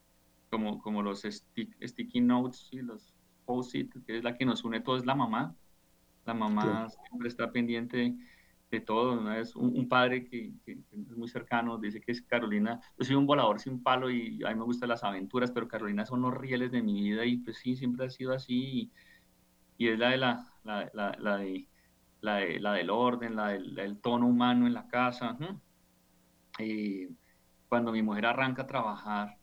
como, 0.54 0.80
como 0.84 1.02
los 1.02 1.24
sticky 1.24 2.22
notes 2.22 2.68
y 2.70 2.84
los 2.84 3.12
post-it, 3.44 3.92
que 4.06 4.18
es 4.18 4.24
la 4.24 4.38
que 4.38 4.46
nos 4.46 4.64
une 4.64 4.82
todo, 4.82 4.98
es 4.98 5.06
la 5.06 5.16
mamá. 5.16 5.56
La 6.26 6.36
mamá 6.36 6.90
siempre 6.90 7.28
está 7.28 7.52
pendiente 7.52 8.16
de 8.70 8.80
todo. 8.80 9.16
¿no? 9.16 9.34
Es 9.34 9.56
un, 9.56 9.90
padre 9.90 10.26
que, 10.26 10.54
que, 10.64 10.74
es 10.92 11.18
muy 11.18 11.28
cercano, 11.28 11.80
dice 11.80 12.00
que 12.00 12.12
es 12.12 12.22
Carolina. 12.22 12.80
Yo 13.00 13.06
soy 13.06 13.16
un 13.16 13.26
volador 13.26 13.60
sin 13.60 13.82
palo 13.82 14.12
y 14.12 14.44
a 14.44 14.50
mí 14.50 14.56
me 14.56 14.64
gustan 14.64 14.90
las 14.90 15.04
aventuras, 15.04 15.50
pero 15.50 15.68
Carolina 15.68 16.06
son 16.06 16.22
los 16.22 16.36
rieles 16.36 16.72
de 16.72 16.84
mi 16.84 17.02
vida 17.02 17.26
y 17.26 17.38
pues 17.38 17.58
sí, 17.58 17.76
siempre 17.76 18.06
ha 18.06 18.10
sido 18.12 18.32
así. 18.32 18.92
Y, 19.80 19.88
es 19.88 19.98
la 19.98 20.10
de 20.12 20.18
la, 20.18 20.54
la, 20.64 20.92
la, 20.94 21.18
la 21.20 21.38
de, 21.38 21.68
la, 22.22 22.36
de, 22.36 22.60
la 22.60 22.74
del 22.74 22.92
orden, 22.92 23.36
la 23.36 23.48
del, 23.48 24.00
tono 24.02 24.28
humano 24.28 24.68
en 24.68 24.76
la 24.76 24.88
casa. 24.88 25.36
y 26.60 27.08
cuando 27.68 27.92
mi 27.92 28.04
mujer 28.04 28.28
arranca 28.28 28.62
a 28.62 28.68
trabajar, 28.68 29.38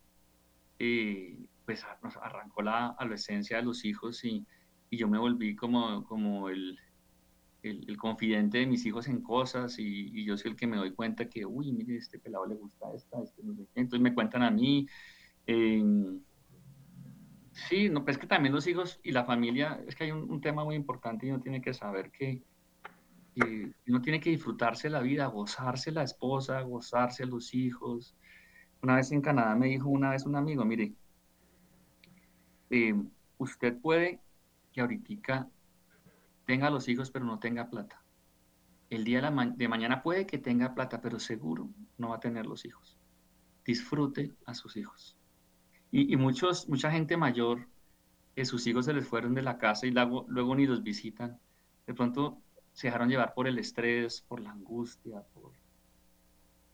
eh, 0.80 1.38
pues 1.66 1.84
nos 2.02 2.16
arrancó 2.16 2.62
la 2.62 2.88
adolescencia 2.98 3.58
de 3.58 3.62
los 3.62 3.84
hijos 3.84 4.24
y, 4.24 4.46
yo 4.90 5.06
me 5.06 5.18
volví 5.18 5.54
como, 5.54 6.02
como 6.04 6.48
el, 6.48 6.76
el, 7.62 7.96
confidente 7.96 8.58
de 8.58 8.66
mis 8.66 8.84
hijos 8.86 9.06
en 9.06 9.22
cosas 9.22 9.78
y, 9.78 10.24
yo 10.24 10.36
soy 10.36 10.52
el 10.52 10.56
que 10.56 10.66
me 10.66 10.78
doy 10.78 10.92
cuenta 10.92 11.28
que, 11.28 11.46
uy, 11.46 11.70
mire, 11.70 11.96
este 11.96 12.18
pelado 12.18 12.46
le 12.46 12.56
gusta 12.56 12.86
esta, 12.92 13.22
este 13.22 13.42
no 13.44 13.54
sé 13.54 13.68
qué. 13.72 13.82
entonces 13.82 14.02
me 14.02 14.14
cuentan 14.14 14.42
a 14.42 14.50
mí. 14.50 14.86
Eh, 15.46 15.84
sí, 17.52 17.88
no, 17.88 18.04
pues 18.04 18.16
es 18.16 18.20
que 18.20 18.26
también 18.26 18.54
los 18.54 18.66
hijos 18.66 18.98
y 19.04 19.12
la 19.12 19.24
familia, 19.24 19.80
es 19.86 19.94
que 19.94 20.04
hay 20.04 20.10
un, 20.10 20.28
un 20.28 20.40
tema 20.40 20.64
muy 20.64 20.74
importante 20.74 21.26
y 21.26 21.30
uno 21.30 21.40
tiene 21.40 21.60
que 21.60 21.74
saber 21.74 22.10
que, 22.10 22.42
que 23.36 23.72
uno 23.86 24.00
tiene 24.00 24.18
que 24.18 24.30
disfrutarse 24.30 24.90
la 24.90 25.00
vida, 25.00 25.26
gozarse 25.26 25.92
la 25.92 26.02
esposa, 26.02 26.62
gozarse 26.62 27.26
los 27.26 27.54
hijos, 27.54 28.16
una 28.82 28.96
vez 28.96 29.12
en 29.12 29.20
Canadá 29.20 29.54
me 29.54 29.66
dijo 29.66 29.88
una 29.88 30.10
vez 30.10 30.24
un 30.26 30.36
amigo, 30.36 30.64
mire, 30.64 30.92
eh, 32.70 32.94
usted 33.38 33.76
puede 33.78 34.20
que 34.72 34.80
ahorita 34.80 35.48
tenga 36.46 36.70
los 36.70 36.88
hijos 36.88 37.10
pero 37.10 37.24
no 37.24 37.38
tenga 37.38 37.68
plata. 37.68 38.02
El 38.88 39.04
día 39.04 39.20
de, 39.20 39.68
mañana 39.68 40.02
puede 40.02 40.26
que 40.26 40.38
tenga 40.38 40.74
plata, 40.74 41.00
pero 41.00 41.20
seguro 41.20 41.68
no 41.96 42.08
va 42.08 42.16
a 42.16 42.20
tener 42.20 42.46
los 42.46 42.64
hijos. 42.64 42.98
Disfrute 43.64 44.34
a 44.46 44.54
sus 44.54 44.76
hijos. 44.76 45.16
Y, 45.92 46.16
muchos, 46.16 46.68
mucha 46.68 46.90
gente 46.90 47.16
mayor, 47.16 47.68
que 48.34 48.44
sus 48.44 48.66
hijos 48.66 48.86
se 48.86 48.92
les 48.92 49.06
fueron 49.06 49.34
de 49.34 49.42
la 49.42 49.58
casa 49.58 49.86
y 49.86 49.90
luego, 49.90 50.24
luego 50.28 50.56
ni 50.56 50.66
los 50.66 50.82
visitan, 50.82 51.38
de 51.86 51.94
pronto 51.94 52.40
se 52.72 52.88
dejaron 52.88 53.08
llevar 53.08 53.34
por 53.34 53.46
el 53.46 53.58
estrés, 53.58 54.22
por 54.22 54.40
la 54.40 54.50
angustia, 54.50 55.22
por 55.34 55.52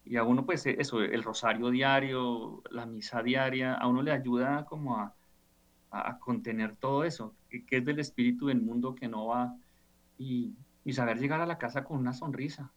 y 0.06 0.16
a 0.16 0.22
uno, 0.22 0.46
pues 0.46 0.64
eso, 0.66 1.02
el 1.02 1.22
rosario 1.24 1.68
diario, 1.70 2.62
la 2.70 2.86
misa 2.86 3.22
diaria, 3.22 3.74
a 3.74 3.88
uno 3.88 4.02
le 4.02 4.12
ayuda 4.12 4.64
como 4.64 4.96
a, 4.96 5.14
a 5.90 6.18
contener 6.18 6.76
todo 6.76 7.04
eso, 7.04 7.34
que, 7.50 7.64
es 7.68 7.84
del 7.84 7.98
espíritu 7.98 8.46
del 8.46 8.60
mundo 8.60 8.94
que 8.94 9.08
no 9.08 9.26
va, 9.26 9.56
y, 10.16 10.54
y, 10.84 10.92
saber 10.92 11.18
llegar 11.18 11.40
a 11.40 11.46
la 11.46 11.58
casa 11.58 11.82
con 11.84 11.98
una 11.98 12.12
sonrisa. 12.12 12.72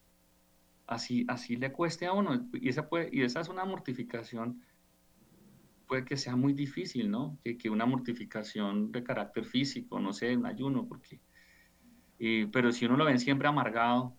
Así, 0.87 1.23
así 1.27 1.55
le 1.55 1.71
cueste 1.71 2.07
a 2.07 2.13
uno, 2.13 2.49
y 2.53 2.67
esa, 2.67 2.89
puede, 2.89 3.09
y 3.11 3.21
esa 3.21 3.41
es 3.41 3.49
una 3.49 3.63
mortificación, 3.63 4.63
puede 5.87 6.05
que 6.05 6.17
sea 6.17 6.35
muy 6.35 6.53
difícil, 6.53 7.11
¿no? 7.11 7.37
Que, 7.43 7.57
que 7.57 7.69
una 7.69 7.85
mortificación 7.85 8.91
de 8.91 9.03
carácter 9.03 9.45
físico, 9.45 9.99
no 9.99 10.13
sé, 10.13 10.35
un 10.35 10.47
ayuno, 10.47 10.87
porque... 10.87 11.19
Eh, 12.21 12.49
pero 12.51 12.71
si 12.71 12.85
uno 12.85 12.97
lo 12.97 13.05
ven 13.05 13.19
siempre 13.19 13.47
amargado, 13.47 14.13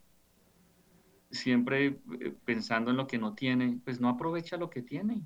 siempre 1.30 2.00
eh, 2.20 2.34
pensando 2.44 2.90
en 2.90 2.96
lo 2.96 3.06
que 3.06 3.18
no 3.18 3.34
tiene, 3.34 3.80
pues 3.84 4.00
no 4.00 4.08
aprovecha 4.08 4.56
lo 4.56 4.70
que 4.70 4.82
tiene. 4.82 5.22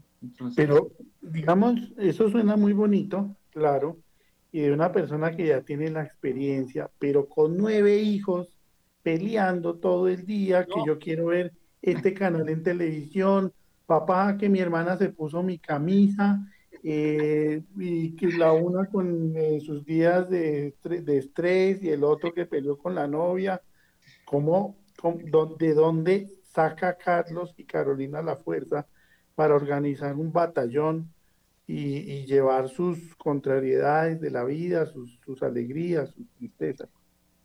Pero, 0.54 0.92
digamos, 1.20 1.92
eso 1.98 2.28
suena 2.28 2.56
muy 2.56 2.72
bonito, 2.72 3.36
claro, 3.50 3.98
y 4.52 4.60
de 4.60 4.72
una 4.72 4.92
persona 4.92 5.34
que 5.34 5.46
ya 5.46 5.62
tiene 5.62 5.90
la 5.90 6.04
experiencia, 6.04 6.90
pero 6.98 7.28
con 7.28 7.56
nueve 7.56 7.98
hijos 7.98 8.52
peleando 9.02 9.76
todo 9.76 10.08
el 10.08 10.24
día, 10.24 10.64
que 10.64 10.80
yo 10.86 10.98
quiero 10.98 11.26
ver 11.26 11.52
este 11.82 12.14
canal 12.14 12.48
en 12.48 12.62
televisión, 12.62 13.52
papá, 13.84 14.36
que 14.38 14.48
mi 14.48 14.60
hermana 14.60 14.96
se 14.96 15.10
puso 15.10 15.42
mi 15.42 15.58
camisa, 15.58 16.40
eh, 16.82 17.62
y 17.78 18.14
que 18.14 18.28
la 18.28 18.52
una 18.52 18.86
con 18.86 19.34
eh, 19.36 19.60
sus 19.60 19.84
días 19.84 20.28
de, 20.28 20.74
de 20.84 21.18
estrés 21.18 21.82
y 21.82 21.88
el 21.88 22.04
otro 22.04 22.32
que 22.32 22.46
peleó 22.46 22.78
con 22.78 22.94
la 22.94 23.08
novia, 23.08 23.60
¿cómo 24.24 24.76
de 25.58 25.74
dónde 25.74 26.28
saca 26.44 26.96
Carlos 26.96 27.54
y 27.56 27.64
Carolina 27.64 28.22
la 28.22 28.36
fuerza 28.36 28.86
para 29.34 29.54
organizar 29.54 30.14
un 30.14 30.32
batallón 30.32 31.12
y, 31.66 32.26
llevar 32.26 32.68
sus 32.68 33.14
contrariedades 33.16 34.20
de 34.20 34.30
la 34.30 34.44
vida, 34.44 34.86
sus, 34.86 35.42
alegrías, 35.42 36.10
sus 36.10 36.28
tristezas. 36.34 36.88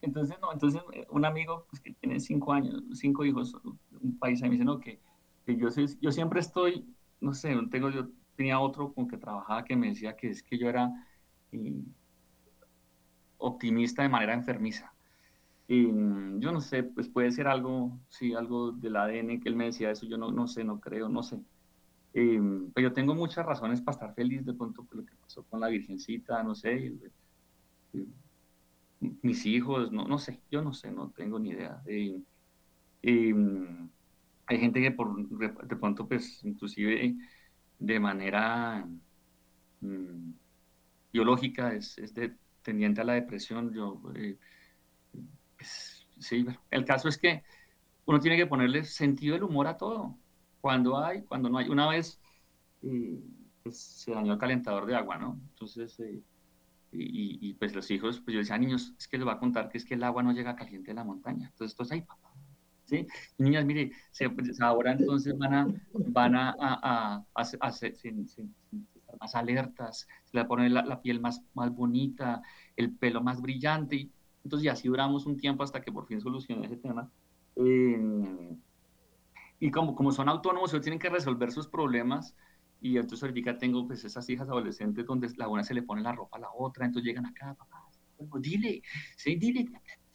Entonces, 0.01 0.37
no, 0.41 0.53
entonces 0.53 0.81
eh, 0.93 1.05
un 1.09 1.25
amigo 1.25 1.65
pues, 1.69 1.81
que 1.81 1.93
tiene 1.93 2.19
cinco 2.19 2.53
años, 2.53 2.81
cinco 2.93 3.25
hijos, 3.25 3.55
un 3.63 4.17
país, 4.17 4.41
me 4.41 4.49
dice, 4.49 4.63
no, 4.63 4.79
que, 4.79 4.99
yo, 5.47 5.69
yo 6.01 6.11
siempre 6.11 6.39
estoy, 6.39 6.85
no 7.19 7.33
sé, 7.33 7.55
tengo, 7.69 7.89
yo 7.89 8.09
tenía 8.35 8.59
otro 8.59 8.93
con 8.93 9.07
que 9.07 9.17
trabajaba 9.17 9.65
que 9.65 9.75
me 9.75 9.89
decía 9.89 10.15
que 10.15 10.29
es 10.29 10.43
que 10.43 10.57
yo 10.57 10.69
era 10.69 10.91
eh, 11.51 11.81
optimista 13.37 14.03
de 14.03 14.09
manera 14.09 14.33
enfermiza. 14.33 14.88
Mm, 15.69 16.39
yo 16.41 16.51
no 16.51 16.61
sé, 16.61 16.83
pues 16.83 17.09
puede 17.09 17.31
ser 17.31 17.47
algo, 17.47 17.99
sí, 18.09 18.33
algo 18.33 18.71
del 18.71 18.95
ADN 18.95 19.39
que 19.39 19.49
él 19.49 19.55
me 19.55 19.65
decía 19.65 19.91
eso, 19.91 20.05
yo 20.07 20.17
no, 20.17 20.31
no 20.31 20.47
sé, 20.47 20.63
no 20.63 20.79
creo, 20.79 21.09
no 21.09 21.21
sé. 21.23 21.39
pero 22.73 22.89
yo 22.89 22.93
tengo 22.93 23.15
muchas 23.15 23.45
razones 23.45 23.81
para 23.81 23.95
estar 23.95 24.15
feliz 24.15 24.45
de 24.45 24.53
pronto 24.55 24.85
por 24.85 24.97
lo 24.97 25.05
que 25.05 25.15
pasó 25.17 25.43
con 25.45 25.59
la 25.61 25.67
Virgencita, 25.69 26.43
no 26.43 26.55
sé, 26.55 26.93
mis 29.21 29.45
hijos, 29.45 29.91
no, 29.91 30.07
no 30.07 30.17
sé, 30.19 30.43
yo 30.51 30.61
no 30.61 30.73
sé, 30.73 30.91
no 30.91 31.11
tengo 31.11 31.39
ni 31.39 31.49
idea. 31.51 31.81
Mm, 33.03 33.89
hay 34.47 34.59
gente 34.59 34.81
que 34.81 34.91
por, 34.91 35.15
de 35.67 35.75
pronto, 35.77 36.07
pues, 36.07 36.43
inclusive 36.43 37.15
de 37.79 37.99
manera 37.99 38.87
mm, 39.81 40.33
biológica 41.13 41.73
es, 41.75 41.97
es 41.99 42.13
tendiente 42.63 43.01
a 43.01 43.03
la 43.05 43.13
depresión. 43.13 43.73
Yo 43.73 44.01
eh, 45.59 45.65
sí, 46.19 46.45
el 46.71 46.85
caso 46.85 47.07
es 47.09 47.17
que 47.17 47.43
uno 48.05 48.19
tiene 48.19 48.37
que 48.37 48.47
ponerle 48.47 48.83
sentido 48.83 49.35
del 49.35 49.43
humor 49.43 49.67
a 49.67 49.77
todo. 49.77 50.17
Cuando 50.61 50.97
hay, 50.97 51.23
cuando 51.23 51.49
no 51.49 51.57
hay. 51.57 51.69
Una 51.69 51.87
vez 51.87 52.19
eh, 52.81 53.19
pues, 53.63 53.77
se 53.79 54.11
dañó 54.11 54.33
el 54.33 54.39
calentador 54.39 54.85
de 54.85 54.95
agua, 54.95 55.17
¿no? 55.17 55.39
Entonces, 55.51 55.99
eh, 55.99 56.21
Y, 56.91 57.53
pues 57.53 57.75
los 57.75 57.89
hijos, 57.91 58.19
pues 58.21 58.33
yo 58.33 58.39
decía, 58.39 58.57
niños, 58.57 58.95
es 58.97 59.07
que 59.07 59.17
les 59.19 59.27
va 59.27 59.33
a 59.33 59.39
contar 59.39 59.69
que 59.69 59.77
es 59.77 59.85
que 59.85 59.93
el 59.93 60.03
agua 60.03 60.23
no 60.23 60.31
llega 60.31 60.55
caliente 60.55 60.91
de 60.91 60.95
la 60.95 61.03
montaña. 61.03 61.47
Entonces, 61.49 61.73
esto 61.73 61.83
es 61.83 61.91
ahí, 61.91 62.01
papá. 62.01 62.33
¿Sí? 62.85 63.05
niñas, 63.37 63.65
mire, 63.65 63.91
pues, 64.35 64.59
ahora 64.59 64.93
entonces 64.93 65.37
van 65.37 65.53
a, 65.53 65.67
van 65.93 66.35
a, 66.35 66.55
a, 66.59 67.23
hacer 67.35 67.59
más 69.19 69.35
alertas, 69.35 70.07
se 70.23 70.37
le 70.37 70.45
pone 70.45 70.69
la, 70.69 70.81
la, 70.83 70.99
piel 70.99 71.19
más, 71.19 71.43
más 71.53 71.71
bonita, 71.71 72.41
el 72.75 72.95
pelo 72.95 73.21
más 73.21 73.41
brillante. 73.41 74.09
Entonces, 74.43 74.63
ya 74.63 74.73
así 74.73 74.87
duramos 74.87 75.25
un 75.25 75.37
tiempo 75.37 75.63
hasta 75.63 75.81
que 75.81 75.91
por 75.91 76.05
fin 76.05 76.21
solucioné 76.21 76.65
ese 76.65 76.77
tema. 76.77 77.11
Eh, 77.55 78.57
y 79.59 79.71
como, 79.71 79.95
como 79.95 80.11
son 80.11 80.29
autónomos, 80.29 80.71
ellos 80.71 80.83
tienen 80.83 80.99
que 80.99 81.09
resolver 81.09 81.51
sus 81.51 81.67
problemas. 81.67 82.35
Y 82.81 82.97
entonces 82.97 83.23
ahorita 83.23 83.57
tengo 83.57 83.85
pues 83.85 84.05
esas 84.05 84.29
hijas 84.29 84.47
adolescentes 84.47 85.05
donde 85.05 85.29
la 85.35 85.49
una 85.49 85.63
se 85.63 85.73
le 85.73 85.83
pone 85.83 86.01
la 86.01 86.13
ropa 86.13 86.37
a 86.37 86.41
la 86.41 86.49
otra, 86.57 86.85
entonces 86.85 87.07
llegan 87.07 87.25
acá, 87.25 87.53
papá, 87.53 87.89
dile, 88.39 88.81
sí, 89.17 89.35
dile, 89.35 89.67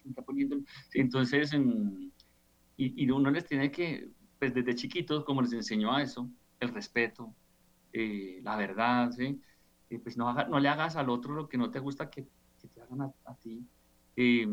está 0.08 0.22
poniendo. 0.22 0.56
Entonces, 0.94 1.52
y, 1.52 3.04
y, 3.04 3.10
uno 3.10 3.30
les 3.30 3.44
tiene 3.44 3.70
que, 3.70 4.10
pues 4.38 4.54
desde 4.54 4.74
chiquitos, 4.74 5.24
como 5.24 5.42
les 5.42 5.52
enseñó 5.52 5.92
a 5.92 6.02
eso, 6.02 6.28
el 6.60 6.70
respeto, 6.70 7.34
eh, 7.92 8.40
la 8.42 8.56
verdad, 8.56 9.10
¿sí? 9.12 9.40
pues 10.02 10.16
no, 10.16 10.32
no 10.32 10.58
le 10.58 10.68
hagas 10.68 10.96
al 10.96 11.08
otro 11.08 11.34
lo 11.34 11.48
que 11.48 11.58
no 11.58 11.70
te 11.70 11.78
gusta 11.78 12.10
que, 12.10 12.26
que 12.60 12.68
te 12.68 12.80
hagan 12.80 13.02
a, 13.02 13.34
ti. 13.36 13.64
Eh, 14.16 14.46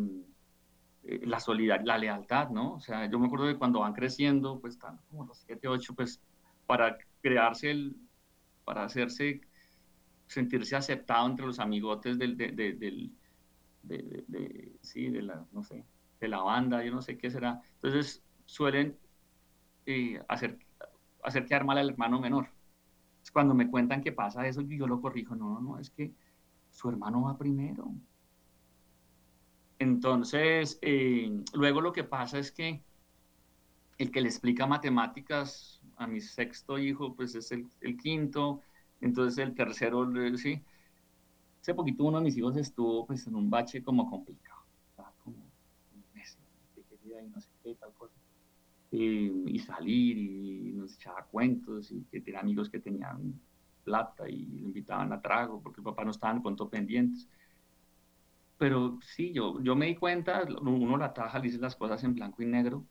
eh, 1.03 1.19
la 1.25 1.39
solidaridad, 1.39 1.85
la 1.85 1.97
lealtad, 1.97 2.49
¿no? 2.49 2.75
O 2.75 2.79
sea, 2.79 3.09
yo 3.09 3.19
me 3.19 3.25
acuerdo 3.27 3.47
de 3.47 3.57
cuando 3.57 3.79
van 3.79 3.93
creciendo, 3.93 4.59
pues 4.59 4.75
están 4.75 4.99
como 5.09 5.25
los 5.25 5.39
7, 5.39 5.67
8, 5.67 5.95
pues 5.95 6.21
para 6.67 6.97
crearse 7.21 7.71
el, 7.71 7.95
para 8.63 8.83
hacerse, 8.83 9.41
sentirse 10.27 10.75
aceptado 10.75 11.27
entre 11.27 11.45
los 11.45 11.59
amigotes 11.59 12.17
del, 12.19 12.37
de, 12.37 12.51
de, 12.51 12.73
del, 12.73 13.11
de, 13.83 14.77
sí, 14.81 15.09
de 15.09 15.23
la, 15.23 15.45
no 15.51 15.63
sé, 15.63 15.85
de 16.19 16.27
la 16.27 16.39
banda, 16.41 16.83
yo 16.83 16.91
no 16.91 17.01
sé 17.01 17.17
qué 17.17 17.31
será. 17.31 17.61
Entonces 17.75 18.23
suelen 18.45 18.97
eh, 19.85 20.21
hacer, 20.27 20.59
hacer 21.23 21.45
quedar 21.45 21.65
mal 21.65 21.77
al 21.79 21.89
hermano 21.89 22.19
menor. 22.19 22.49
Cuando 23.33 23.53
me 23.55 23.69
cuentan 23.69 24.01
que 24.03 24.11
pasa 24.11 24.47
eso, 24.47 24.61
yo 24.61 24.87
lo 24.87 25.01
corrijo, 25.01 25.35
no, 25.35 25.59
no, 25.61 25.79
es 25.79 25.89
que 25.89 26.13
su 26.69 26.89
hermano 26.89 27.23
va 27.23 27.37
primero 27.37 27.91
entonces, 29.81 30.77
eh, 30.83 31.43
luego 31.53 31.81
lo 31.81 31.91
que 31.91 32.03
pasa 32.03 32.37
es 32.37 32.51
que 32.51 32.83
el 33.97 34.11
que 34.11 34.21
le 34.21 34.27
explica 34.27 34.67
matemáticas 34.67 35.81
a 35.95 36.05
mi 36.05 36.21
sexto 36.21 36.77
hijo, 36.77 37.15
pues 37.15 37.33
es 37.33 37.51
el, 37.51 37.97
quinto, 37.97 38.61
entonces 38.99 39.39
el 39.39 39.55
tercero, 39.55 40.07
sí. 40.37 40.63
Hace 41.59 41.73
poquito 41.73 42.03
uno 42.03 42.19
de 42.19 42.25
mis 42.25 42.37
hijos 42.37 42.57
estuvo 42.57 43.07
pues 43.07 43.25
en 43.25 43.33
un 43.33 43.49
bache 43.49 43.83
como 43.83 44.07
complicado, 44.07 44.61
como 45.23 45.37
y 45.95 47.27
no 47.27 47.41
sé 47.41 47.49
qué, 47.63 47.73
tal 47.73 47.91
cosa. 47.95 48.13
y 48.91 49.57
salir 49.57 50.15
y 50.15 50.73
nos 50.73 50.93
echaba 50.93 51.25
cuentos 51.25 51.91
y 51.91 52.03
que 52.03 52.21
tenía 52.21 52.41
amigos 52.41 52.69
que 52.69 52.79
tenían 52.79 53.33
plata 53.83 54.29
y 54.29 54.45
le 54.45 54.61
invitaban 54.61 55.11
a 55.11 55.19
trago 55.19 55.59
porque 55.59 55.81
el 55.81 55.85
papá 55.85 56.05
no 56.05 56.11
estaba 56.11 56.33
en 56.33 56.43
cuento 56.43 56.69
pendientes 56.69 57.27
pero 58.61 58.99
sí, 59.01 59.33
yo, 59.33 59.59
yo 59.63 59.75
me 59.75 59.87
di 59.87 59.95
cuenta, 59.95 60.43
uno 60.61 60.95
la 60.95 61.15
taja, 61.15 61.39
le 61.39 61.45
dice 61.45 61.57
las 61.57 61.75
cosas 61.75 62.03
en 62.03 62.13
blanco 62.13 62.43
y 62.43 62.45
negro, 62.45 62.85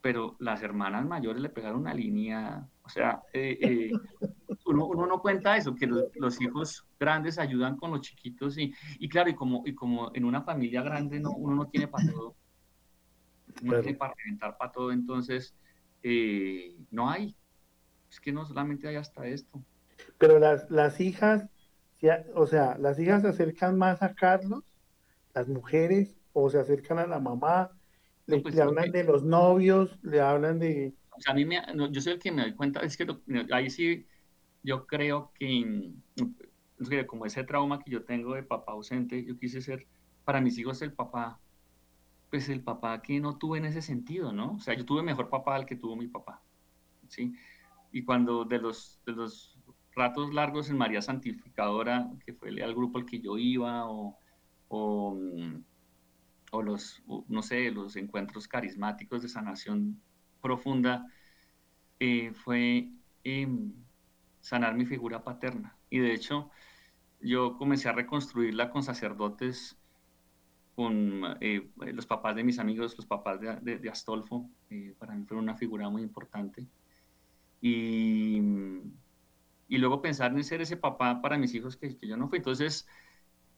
pero 0.00 0.34
las 0.40 0.64
hermanas 0.64 1.06
mayores 1.06 1.40
le 1.40 1.48
pegaron 1.48 1.82
una 1.82 1.94
línea, 1.94 2.68
o 2.82 2.88
sea, 2.88 3.22
eh, 3.32 3.56
eh, 3.60 3.92
uno, 4.66 4.86
uno, 4.86 5.06
no 5.06 5.22
cuenta 5.22 5.56
eso, 5.56 5.76
que 5.76 5.86
los, 5.86 6.06
los, 6.16 6.40
hijos 6.40 6.84
grandes 6.98 7.38
ayudan 7.38 7.76
con 7.76 7.92
los 7.92 8.00
chiquitos 8.00 8.58
y, 8.58 8.74
y 8.98 9.08
claro, 9.08 9.30
y 9.30 9.36
como, 9.36 9.62
y 9.64 9.76
como 9.76 10.10
en 10.12 10.24
una 10.24 10.42
familia 10.42 10.82
grande 10.82 11.20
no, 11.20 11.30
uno 11.30 11.54
no 11.54 11.68
tiene 11.68 11.86
para 11.86 12.10
todo, 12.10 12.34
no 13.62 13.80
tiene 13.80 13.96
para 13.96 14.14
reventar 14.24 14.58
para 14.58 14.72
todo, 14.72 14.90
entonces 14.90 15.54
eh, 16.02 16.74
no 16.90 17.08
hay, 17.08 17.36
es 18.10 18.18
que 18.18 18.32
no 18.32 18.44
solamente 18.44 18.88
hay 18.88 18.96
hasta 18.96 19.24
esto. 19.28 19.62
Pero 20.18 20.40
las, 20.40 20.68
las 20.68 21.00
hijas, 21.00 21.48
o 22.34 22.48
sea, 22.48 22.76
las 22.76 22.98
hijas 22.98 23.22
se 23.22 23.28
acercan 23.28 23.78
más 23.78 24.02
a 24.02 24.14
Carlos 24.14 24.64
las 25.34 25.48
mujeres 25.48 26.16
o 26.32 26.48
se 26.50 26.58
acercan 26.58 26.98
a 26.98 27.06
la 27.06 27.20
mamá, 27.20 27.70
le, 28.26 28.40
pues, 28.40 28.58
hablan 28.58 28.90
de 28.90 29.04
los 29.04 29.22
novios, 29.22 29.98
le 30.02 30.20
hablan 30.20 30.58
de... 30.58 30.94
O 31.16 31.20
sea, 31.20 31.32
a 31.32 31.36
mí 31.36 31.44
me, 31.44 31.60
yo 31.90 32.00
soy 32.00 32.14
el 32.14 32.18
que 32.18 32.32
me 32.32 32.42
doy 32.42 32.54
cuenta, 32.54 32.80
es 32.80 32.96
que 32.96 33.06
ahí 33.52 33.68
sí 33.68 34.06
yo 34.62 34.86
creo 34.86 35.32
que, 35.34 35.92
como 37.06 37.26
ese 37.26 37.44
trauma 37.44 37.80
que 37.80 37.90
yo 37.90 38.04
tengo 38.04 38.34
de 38.34 38.42
papá 38.42 38.72
ausente, 38.72 39.24
yo 39.24 39.36
quise 39.36 39.60
ser 39.60 39.86
para 40.24 40.40
mis 40.40 40.56
hijos 40.58 40.80
el 40.82 40.92
papá, 40.92 41.40
pues 42.30 42.48
el 42.48 42.62
papá 42.62 43.02
que 43.02 43.20
no 43.20 43.36
tuve 43.36 43.58
en 43.58 43.66
ese 43.66 43.82
sentido, 43.82 44.32
¿no? 44.32 44.54
O 44.54 44.60
sea, 44.60 44.74
yo 44.74 44.84
tuve 44.84 45.02
mejor 45.02 45.28
papá 45.28 45.54
al 45.54 45.66
que 45.66 45.76
tuvo 45.76 45.96
mi 45.96 46.08
papá, 46.08 46.42
¿sí? 47.08 47.34
Y 47.90 48.04
cuando 48.04 48.44
de 48.44 48.58
los, 48.58 49.00
de 49.04 49.12
los 49.12 49.58
ratos 49.94 50.32
largos 50.32 50.70
en 50.70 50.78
María 50.78 51.02
Santificadora, 51.02 52.10
que 52.24 52.32
fue 52.32 52.48
el, 52.48 52.74
grupo 52.74 52.98
al 52.98 53.04
que 53.04 53.20
yo 53.20 53.36
iba, 53.36 53.90
o 53.90 54.18
o, 54.74 56.62
los, 56.62 57.02
no 57.28 57.42
sé, 57.42 57.70
los 57.70 57.96
encuentros 57.96 58.48
carismáticos 58.48 59.22
de 59.22 59.28
sanación 59.28 60.00
profunda, 60.40 61.06
eh, 62.00 62.32
fue 62.32 62.88
em, 63.22 63.72
sanar 64.40 64.74
mi 64.74 64.86
figura 64.86 65.22
paterna. 65.22 65.76
Y 65.90 65.98
de 65.98 66.14
hecho, 66.14 66.50
yo 67.20 67.58
comencé 67.58 67.88
a 67.88 67.92
reconstruirla 67.92 68.70
con 68.70 68.82
sacerdotes, 68.82 69.76
con 70.74 71.22
eh, 71.40 71.70
los 71.76 72.06
papás 72.06 72.34
de 72.34 72.44
mis 72.44 72.58
amigos, 72.58 72.96
los 72.96 73.06
papás 73.06 73.40
de, 73.40 73.78
de, 73.78 73.90
Astolfo, 73.90 74.48
eh, 74.70 74.94
para 74.98 75.14
mí 75.14 75.24
fue 75.26 75.36
una 75.36 75.54
figura 75.54 75.90
muy 75.90 76.02
importante. 76.02 76.66
Y, 77.60 78.40
y, 79.68 79.78
luego 79.78 80.00
pensar 80.00 80.32
en 80.32 80.42
ser 80.42 80.62
ese 80.62 80.76
papá 80.76 81.20
para 81.20 81.38
mis 81.38 81.54
hijos 81.54 81.76
que, 81.76 81.96
que 81.96 82.08
yo 82.08 82.16
no 82.16 82.28
fui. 82.28 82.38
Entonces, 82.38 82.88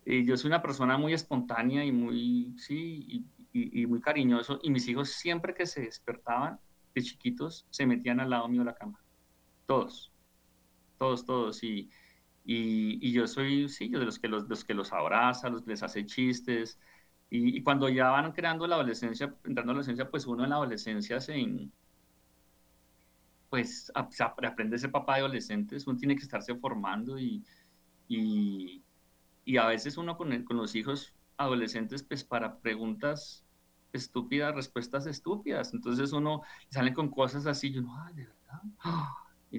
yo 0.07 0.37
soy 0.37 0.49
una 0.49 0.63
persona 0.63 0.99
muy 0.99 1.15
espontánea 1.15 1.85
y 1.85 1.93
muy, 1.93 2.55
sí, 2.59 3.27
y, 3.53 3.87
muy 3.87 4.01
cariñoso. 4.01 4.59
Y 4.63 4.71
mis 4.71 4.87
hijos 4.89 5.11
siempre 5.11 5.55
que 5.55 5.67
se 5.67 5.83
despertaban 5.83 6.59
de 6.95 7.03
chiquitos, 7.03 7.67
se 7.71 7.87
metían 7.87 8.21
al 8.21 8.31
lado 8.31 8.49
mío 8.49 8.61
de 8.61 8.67
la 8.67 8.75
cama. 8.75 9.01
Todos, 9.67 10.13
todos, 10.99 11.25
todos. 11.25 11.63
Y, 11.63 11.91
y, 12.45 13.13
yo 13.13 13.27
soy, 13.27 13.69
sí, 13.69 13.89
yo 13.91 13.99
de 13.99 14.07
los 14.07 14.19
que 14.19 14.29
los, 14.29 14.49
los 14.49 14.65
que 14.65 14.75
los 14.75 14.93
abraza, 14.93 15.49
los 15.49 15.67
les 15.67 15.83
hace 15.83 16.05
chistes. 16.05 16.79
Y, 17.31 17.63
cuando 17.63 17.89
ya 17.89 18.11
van 18.11 18.33
creando 18.33 18.67
la 18.67 18.77
adolescencia, 18.77 19.27
entrando 19.45 19.73
a 19.73 19.75
la 19.75 19.81
adolescencia, 19.81 20.11
pues 20.11 20.27
uno 20.27 20.45
en 20.45 20.51
la 20.51 20.57
adolescencia 20.57 21.21
se, 21.21 21.35
pues 23.55 23.93
aprende 23.95 24.75
a 24.75 24.79
ser 24.81 24.91
papá 24.91 25.15
de 25.15 25.21
adolescentes, 25.21 25.87
uno 25.87 25.97
tiene 25.97 26.17
que 26.17 26.23
estarse 26.23 26.57
formando 26.57 27.19
y, 27.19 27.45
y 29.45 29.57
a 29.59 29.67
veces 29.67 29.97
uno 29.97 30.17
con, 30.17 30.45
con 30.45 30.57
los 30.57 30.75
hijos 30.75 31.15
adolescentes, 31.37 32.03
pues 32.05 32.25
para 32.25 32.59
preguntas 32.61 33.45
estúpidas, 33.93 34.55
respuestas 34.55 35.07
estúpidas. 35.07 35.73
Entonces 35.75 36.13
uno 36.13 36.43
sale 36.71 36.93
con 36.93 37.11
cosas 37.11 37.47
así, 37.47 37.73
yo 37.73 37.83
no, 37.83 37.97
ay, 38.05 38.15
de 38.15 38.27
verdad. 38.27 38.63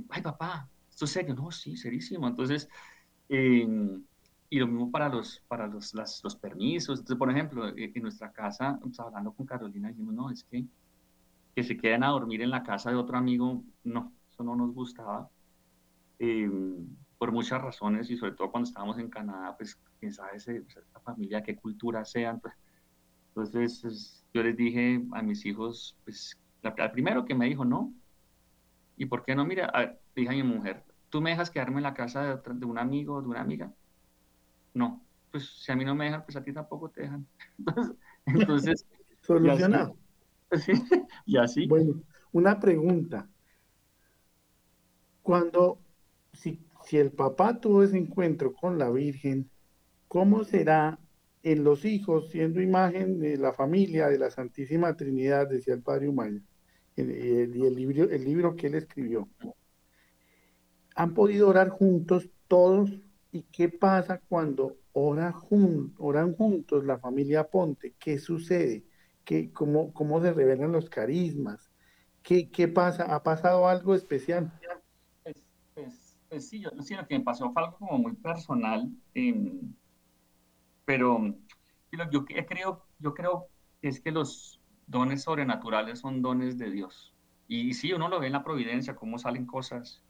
ay, 0.10 0.22
papá, 0.22 0.70
esto 0.90 1.06
es 1.06 1.12
serio, 1.12 1.36
no, 1.36 1.52
sí, 1.52 1.76
serísimo. 1.78 2.28
Entonces, 2.28 2.70
y 4.50 4.60
lo 4.60 4.68
mismo 4.68 4.92
para 4.92 5.10
los, 5.10 5.44
para 5.48 5.68
los, 5.68 5.94
los 5.94 6.36
permisos. 6.38 7.00
Entonces, 7.00 7.18
por 7.18 7.32
ejemplo, 7.32 7.68
e, 7.70 7.92
en 7.94 8.02
nuestra 8.04 8.32
casa, 8.32 8.78
pues, 8.82 9.00
hablando 9.00 9.34
con 9.34 9.46
Carolina, 9.46 9.90
dijimos, 9.90 10.14
no, 10.14 10.30
es 10.32 10.44
que 10.46 10.66
que 11.56 11.64
se 11.64 11.78
queden 11.78 12.04
a 12.04 12.10
dormir 12.10 12.42
en 12.42 12.52
la 12.52 12.64
casa 12.64 12.90
de 12.92 12.98
otro 12.98 13.18
amigo, 13.18 13.64
no, 13.84 14.14
eso 14.32 14.44
no 14.44 14.56
nos 14.56 14.74
gustaba. 14.74 15.30
Eh, 16.20 16.50
por 17.26 17.34
muchas 17.34 17.60
razones 17.60 18.12
y 18.12 18.18
sobre 18.18 18.34
todo 18.34 18.52
cuando 18.52 18.68
estábamos 18.68 19.00
en 19.00 19.10
Canadá, 19.10 19.58
pues 19.58 19.80
quién 20.00 20.14
sabe 20.14 20.38
esa 20.38 20.54
familia, 21.04 21.42
qué 21.42 21.56
cultura 21.56 22.06
sean. 22.06 22.40
Pues. 22.40 22.54
Entonces 23.30 24.24
yo 24.32 24.44
les 24.44 24.56
dije 24.56 25.04
a 25.12 25.24
mis 25.24 25.44
hijos, 25.44 25.98
pues 26.04 26.38
la, 26.62 26.76
primero 26.92 27.26
que 27.26 27.34
me 27.34 27.48
dijo 27.48 27.66
no. 27.66 27.92
¿Y 28.96 29.08
por 29.08 29.24
qué 29.24 29.34
no? 29.34 29.44
Mira, 29.44 29.98
dije 30.16 30.30
a 30.30 30.34
mi 30.34 30.44
mujer, 30.44 30.84
¿tú 31.10 31.20
me 31.20 31.32
dejas 31.32 31.50
quedarme 31.50 31.78
en 31.78 31.84
la 31.84 31.96
casa 31.96 32.36
de, 32.36 32.54
de 32.54 32.66
un 32.68 32.78
amigo 32.78 33.16
o 33.16 33.22
de 33.24 33.28
una 33.28 33.42
amiga? 33.42 33.74
No, 34.76 35.04
pues 35.32 35.50
si 35.64 35.72
a 35.72 35.76
mí 35.76 35.84
no 35.84 35.96
me 35.96 36.06
dejan, 36.06 36.26
pues 36.26 36.36
a 36.36 36.44
ti 36.44 36.54
tampoco 36.54 36.92
te 36.92 37.02
dejan. 37.02 37.26
Entonces, 38.28 38.86
solucionado. 39.22 39.98
Y 41.26 41.38
así. 41.38 41.66
Bueno, 41.66 42.04
una 42.34 42.60
pregunta. 42.60 43.28
Cuando, 45.24 45.80
si 46.32 46.65
si 46.86 46.98
el 46.98 47.12
papá 47.12 47.60
tuvo 47.60 47.84
ese 47.84 47.98
encuentro 47.98 48.54
con 48.54 48.78
la 48.78 48.90
Virgen, 48.90 49.50
¿cómo 50.08 50.44
será 50.44 51.00
en 51.44 51.64
los 51.64 51.86
hijos, 51.86 52.30
siendo 52.32 52.62
imagen 52.62 53.20
de 53.20 53.38
la 53.38 53.54
familia 53.54 54.08
de 54.08 54.18
la 54.18 54.32
Santísima 54.32 54.96
Trinidad, 54.96 55.48
decía 55.48 55.74
el 55.74 55.82
Padre 55.82 56.10
Humaya, 56.10 56.42
y 56.96 57.02
el, 57.02 57.76
libro, 57.76 58.10
el 58.10 58.24
libro 58.24 58.56
que 58.56 58.68
él 58.68 58.76
escribió? 58.76 59.28
Han 60.96 61.14
podido 61.14 61.50
orar 61.50 61.70
juntos 61.70 62.30
todos 62.48 62.92
¿Y 63.36 63.42
qué 63.52 63.68
pasa 63.68 64.22
cuando 64.30 64.78
oran, 64.94 65.34
juntos 65.34 66.86
la 66.86 66.98
familia 66.98 67.44
Ponte? 67.44 67.94
¿Qué 68.00 68.18
sucede? 68.18 68.86
¿Qué, 69.26 69.52
cómo, 69.52 69.94
¿Cómo 69.94 70.22
se 70.22 70.32
revelan 70.32 70.72
los 70.72 70.90
carismas? 70.90 71.70
¿Qué, 72.24 72.50
qué 72.50 72.70
pasa? 72.70 73.04
¿Ha 73.14 73.24
pasado 73.24 73.68
algo 73.68 73.94
especial? 73.94 74.54
Pues, 76.36 76.50
pues, 76.50 76.50
pues 76.50 76.50
sí, 76.50 76.60
yo, 76.60 76.84
sí, 76.84 76.96
lo 76.96 77.08
que 77.08 77.18
me 77.18 77.24
pasó 77.24 77.52
fue 77.52 77.64
algo 77.64 77.78
como 77.78 77.98
muy 77.98 78.14
personal, 78.14 78.90
em, 79.14 79.74
pero 80.84 81.34
yo 82.12 82.26
creo, 82.26 82.86
yo 83.00 83.14
creo 83.14 83.48
que 83.82 83.88
es 83.88 84.02
que 84.02 84.12
los 84.12 84.60
dones 84.86 85.24
sobrenaturales 85.24 86.00
son 86.00 86.22
dones 86.22 86.58
de 86.58 86.72
Dios. 86.72 87.14
Y, 87.48 87.74
sí, 87.74 87.94
uno 87.94 88.10
lo 88.10 88.20
ve 88.20 88.28
en 88.28 88.34
la 88.34 88.44
providencia, 88.44 88.96
cómo 88.96 89.18
salen 89.18 89.46
cosas 89.46 90.04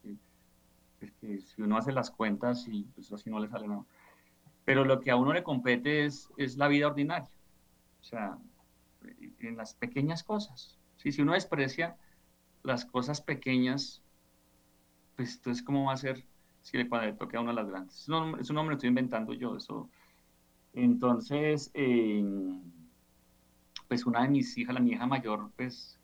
que 1.22 1.40
si 1.40 1.62
uno 1.62 1.78
hace 1.78 1.92
las 1.92 2.10
cuentas 2.10 2.68
y 2.68 2.86
pues 2.96 3.12
así 3.14 3.30
no 3.30 3.40
le 3.40 3.48
sale 3.48 3.68
nada. 3.68 3.86
Pero 4.64 4.84
lo 4.84 5.00
que 5.02 5.12
a 5.12 5.16
uno 5.18 5.32
le 5.32 5.44
compete 5.44 6.06
es, 6.06 6.30
es 6.38 6.58
la 6.58 6.68
vida 6.68 6.88
ordinaria. 6.88 7.30
O 8.02 8.04
sea, 8.04 8.40
en 9.40 9.58
las 9.58 9.76
pequeñas 9.76 10.24
cosas. 10.24 10.80
¿sí? 10.98 11.12
Si 11.12 11.22
uno 11.22 11.34
desprecia 11.34 11.98
las 12.64 12.86
cosas 12.86 13.22
pequeñas, 13.22 14.02
pues 15.16 15.36
entonces 15.36 15.64
cómo 15.64 15.86
va 15.86 15.94
a 15.94 15.98
ser 15.98 16.26
si 16.62 16.78
le, 16.78 16.90
cuando 16.90 17.08
le 17.08 17.14
toque 17.14 17.38
a 17.38 17.42
uno 17.42 17.54
las 17.54 17.68
grandes. 17.68 18.10
No, 18.10 18.38
eso 18.38 18.54
no 18.54 18.64
me 18.64 18.70
lo 18.70 18.76
estoy 18.76 18.90
inventando 18.90 19.34
yo. 19.34 19.56
Eso. 19.56 19.90
Entonces, 20.74 21.72
pues 23.88 24.06
una 24.06 24.24
de 24.24 24.30
mis 24.30 24.58
hijas, 24.58 24.74
la 24.74 24.82
hija 24.82 25.06
mayor, 25.06 25.52
pues 25.56 26.00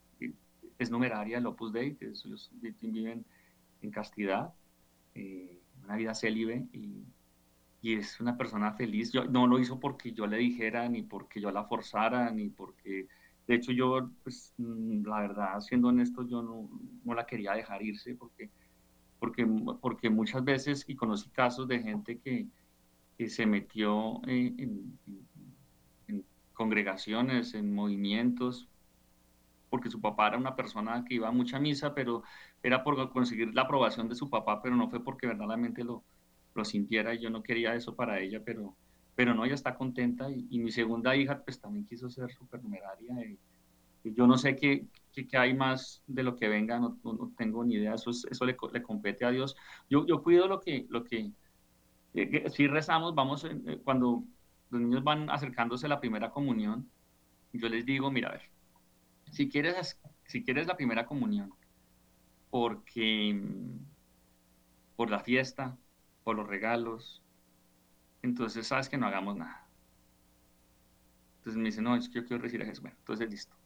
es 0.78 0.92
numeraria 0.92 1.38
el 1.38 1.46
Opus 1.46 1.74
Dei, 1.74 1.96
que 1.96 2.08
ellos 2.08 2.52
viven 2.62 3.26
en 3.82 3.92
castidad. 3.92 4.54
Eh, 5.16 5.60
una 5.84 5.96
vida 5.96 6.14
célibe 6.14 6.68
y, 6.72 7.04
y, 7.82 7.96
es 7.96 8.20
una 8.20 8.38
persona 8.38 8.74
feliz. 8.74 9.12
Yo, 9.12 9.26
no 9.26 9.48
lo 9.48 9.60
hizo 9.60 9.80
porque 9.80 10.14
yo 10.14 10.28
le 10.28 10.38
dijera, 10.38 10.88
ni 10.90 11.02
porque 11.04 11.42
yo 11.42 11.52
la 11.52 11.66
forzara, 11.66 12.32
ni 12.32 12.50
porque... 12.50 13.08
De 13.48 13.56
hecho, 13.56 13.72
yo, 13.72 14.10
pues, 14.24 14.54
mm, 14.58 15.06
la 15.06 15.22
verdad, 15.22 15.60
siendo 15.60 15.90
honesto, 15.90 16.26
yo 16.28 16.42
no, 16.42 16.70
no 17.04 17.14
la 17.14 17.26
quería 17.26 17.54
dejar 17.54 17.82
irse 17.82 18.16
porque, 18.16 18.50
porque, 19.22 19.46
porque 19.82 20.10
muchas 20.10 20.44
veces, 20.44 20.84
y 20.88 20.96
conocí 20.96 21.30
casos 21.30 21.68
de 21.68 21.80
gente 21.80 22.18
que, 22.18 22.48
que 23.20 23.30
se 23.30 23.46
metió 23.46 24.20
en, 24.28 24.98
en 26.08 26.26
congregaciones, 26.54 27.54
en 27.54 27.72
movimientos, 27.72 28.68
porque 29.70 29.92
su 29.92 30.02
papá 30.02 30.30
era 30.30 30.38
una 30.40 30.56
persona 30.56 31.06
que 31.08 31.14
iba 31.14 31.28
a 31.28 31.32
mucha 31.32 31.60
misa, 31.60 31.94
pero 31.94 32.24
era 32.64 32.84
por 32.84 33.12
conseguir 33.12 33.54
la 33.54 33.62
aprobación 33.62 34.10
de 34.10 34.16
su 34.16 34.28
papá, 34.28 34.60
pero 34.60 34.76
no 34.76 34.90
fue 34.90 35.04
porque 35.04 35.28
verdaderamente 35.28 35.84
lo, 35.84 36.04
lo 36.56 36.66
sintiera 36.66 37.14
y 37.14 37.20
yo 37.20 37.30
no 37.30 37.44
quería 37.44 37.76
eso 37.76 37.96
para 37.96 38.20
ella, 38.20 38.42
pero, 38.44 38.76
pero 39.16 39.36
no, 39.36 39.46
ella 39.46 39.54
está 39.54 39.76
contenta 39.76 40.32
y, 40.32 40.58
mi 40.58 40.72
segunda 40.72 41.16
hija 41.16 41.44
pues 41.44 41.62
también 41.62 41.86
quiso 41.86 42.10
ser 42.10 42.32
supernumeraria 42.32 43.14
y, 43.24 43.34
y 43.34 43.51
yo 44.04 44.28
no 44.28 44.38
sé 44.38 44.56
qué, 44.56 44.88
qué, 45.14 45.28
hay 45.38 45.54
más 45.54 46.04
de 46.08 46.24
lo 46.24 46.36
que 46.36 46.48
venga, 46.48 46.80
no, 46.80 47.00
no, 47.04 47.32
tengo 47.38 47.64
ni 47.64 47.76
idea, 47.76 47.94
eso, 47.94 48.12
eso 48.12 48.46
le, 48.46 48.58
le, 48.74 48.82
compete 48.82 49.26
a 49.26 49.32
Dios. 49.32 49.56
Yo, 49.90 50.06
yo 50.06 50.24
cuido 50.24 50.48
lo 50.48 50.60
que, 50.60 50.86
lo 50.90 51.04
que, 51.04 51.32
eh, 52.14 52.50
si 52.50 52.68
rezamos, 52.68 53.14
vamos, 53.16 53.44
eh, 53.46 53.80
cuando 53.84 54.24
los 54.70 54.82
niños 54.82 55.04
van 55.04 55.30
acercándose 55.30 55.86
a 55.86 55.90
la 55.90 56.00
primera 56.00 56.32
comunión, 56.32 56.90
yo 57.54 57.70
les 57.70 57.86
digo, 57.86 58.10
mira, 58.12 58.30
a 58.30 58.34
ver, 58.34 58.50
si 59.32 59.50
quieres, 59.50 60.00
si 60.26 60.44
quieres 60.44 60.68
la 60.68 60.78
primera 60.78 61.06
comunión, 61.06 61.54
porque 62.50 63.42
por 64.96 65.10
la 65.10 65.20
fiesta, 65.20 65.78
por 66.24 66.36
los 66.36 66.48
regalos, 66.48 67.22
entonces 68.22 68.68
sabes 68.68 68.90
que 68.90 68.98
no 68.98 69.08
hagamos 69.08 69.36
nada. 69.38 69.68
Entonces 71.38 71.58
me 71.58 71.70
dice, 71.70 71.82
no, 71.82 71.96
es 71.96 72.08
que 72.08 72.16
yo 72.16 72.26
quiero 72.26 72.44
recibir 72.44 72.64
a 72.64 72.70
Jesús. 72.70 72.84
Bueno, 72.84 72.98
entonces 73.00 73.30
listo. 73.30 73.61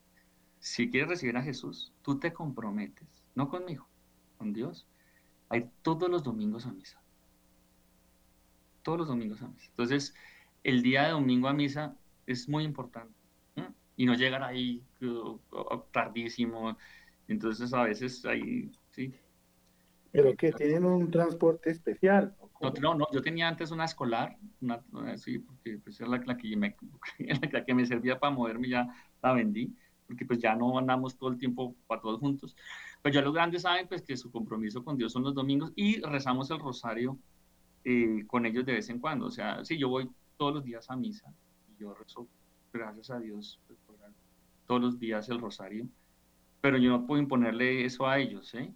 Si 0.65 0.89
quieres 0.89 1.09
recibir 1.09 1.37
a 1.37 1.43
Jesús, 1.43 1.93
tú 2.01 2.17
te 2.17 2.33
comprometes, 2.33 3.23
no 3.35 3.49
conmigo, 3.49 3.87
con 4.39 4.51
Dios, 4.51 4.87
a 5.47 5.57
ir 5.57 5.69
todos 5.83 6.09
los 6.09 6.23
domingos 6.23 6.65
a 6.65 6.73
misa. 6.73 6.99
Todos 8.81 8.97
los 8.97 9.07
domingos 9.07 9.43
a 9.43 9.47
misa. 9.47 9.67
Entonces, 9.69 10.15
el 10.63 10.81
día 10.81 11.03
de 11.03 11.11
domingo 11.11 11.49
a 11.49 11.53
misa 11.53 11.95
es 12.25 12.49
muy 12.49 12.63
importante 12.63 13.13
y 13.95 14.07
no 14.07 14.15
llegar 14.15 14.41
ahí 14.41 14.83
tardísimo. 15.91 16.75
Entonces 17.27 17.71
a 17.71 17.83
veces 17.83 18.25
ahí, 18.25 18.71
sí. 18.89 19.13
Pero 20.11 20.35
que 20.35 20.51
tienen 20.51 20.83
un 20.83 21.11
transporte 21.11 21.69
especial. 21.69 22.35
No, 22.81 22.95
no, 22.95 23.05
yo 23.13 23.21
tenía 23.21 23.47
antes 23.47 23.69
una 23.69 23.85
escolar, 23.85 24.35
una, 24.61 24.81
sí, 25.17 25.37
porque 25.37 25.77
pues 25.77 26.01
era 26.01 26.09
la, 26.09 26.37
que 26.37 26.57
me, 26.57 26.75
la 27.51 27.63
que 27.63 27.75
me 27.75 27.85
servía 27.85 28.19
para 28.19 28.33
moverme, 28.33 28.69
ya 28.69 28.87
la 29.21 29.33
vendí, 29.33 29.75
porque 30.07 30.25
pues 30.25 30.39
ya 30.39 30.55
no 30.55 30.77
andamos 30.77 31.17
todo 31.17 31.29
el 31.29 31.37
tiempo 31.37 31.75
para 31.87 32.01
todos 32.01 32.19
juntos. 32.19 32.55
Pero 33.01 33.15
ya 33.15 33.21
los 33.21 33.33
grandes 33.33 33.63
saben 33.63 33.87
pues 33.87 34.01
que 34.01 34.17
su 34.17 34.31
compromiso 34.31 34.83
con 34.83 34.97
Dios 34.97 35.11
son 35.11 35.23
los 35.23 35.33
domingos 35.33 35.71
y 35.75 35.99
rezamos 36.01 36.49
el 36.51 36.59
rosario 36.59 37.17
eh, 37.83 38.23
con 38.27 38.45
ellos 38.45 38.65
de 38.65 38.73
vez 38.73 38.89
en 38.89 38.99
cuando. 38.99 39.27
O 39.27 39.31
sea, 39.31 39.63
sí, 39.63 39.77
yo 39.77 39.89
voy 39.89 40.09
todos 40.37 40.53
los 40.53 40.63
días 40.63 40.89
a 40.89 40.95
misa 40.95 41.31
y 41.69 41.81
yo 41.81 41.93
rezo, 41.93 42.27
gracias 42.73 43.09
a 43.11 43.19
Dios, 43.19 43.59
pues, 43.67 43.79
todos 44.65 44.81
los 44.81 44.99
días 44.99 45.29
el 45.29 45.39
rosario, 45.39 45.87
pero 46.61 46.77
yo 46.77 46.89
no 46.89 47.05
puedo 47.05 47.21
imponerle 47.21 47.85
eso 47.85 48.07
a 48.07 48.17
ellos, 48.19 48.53
¿eh? 48.55 48.73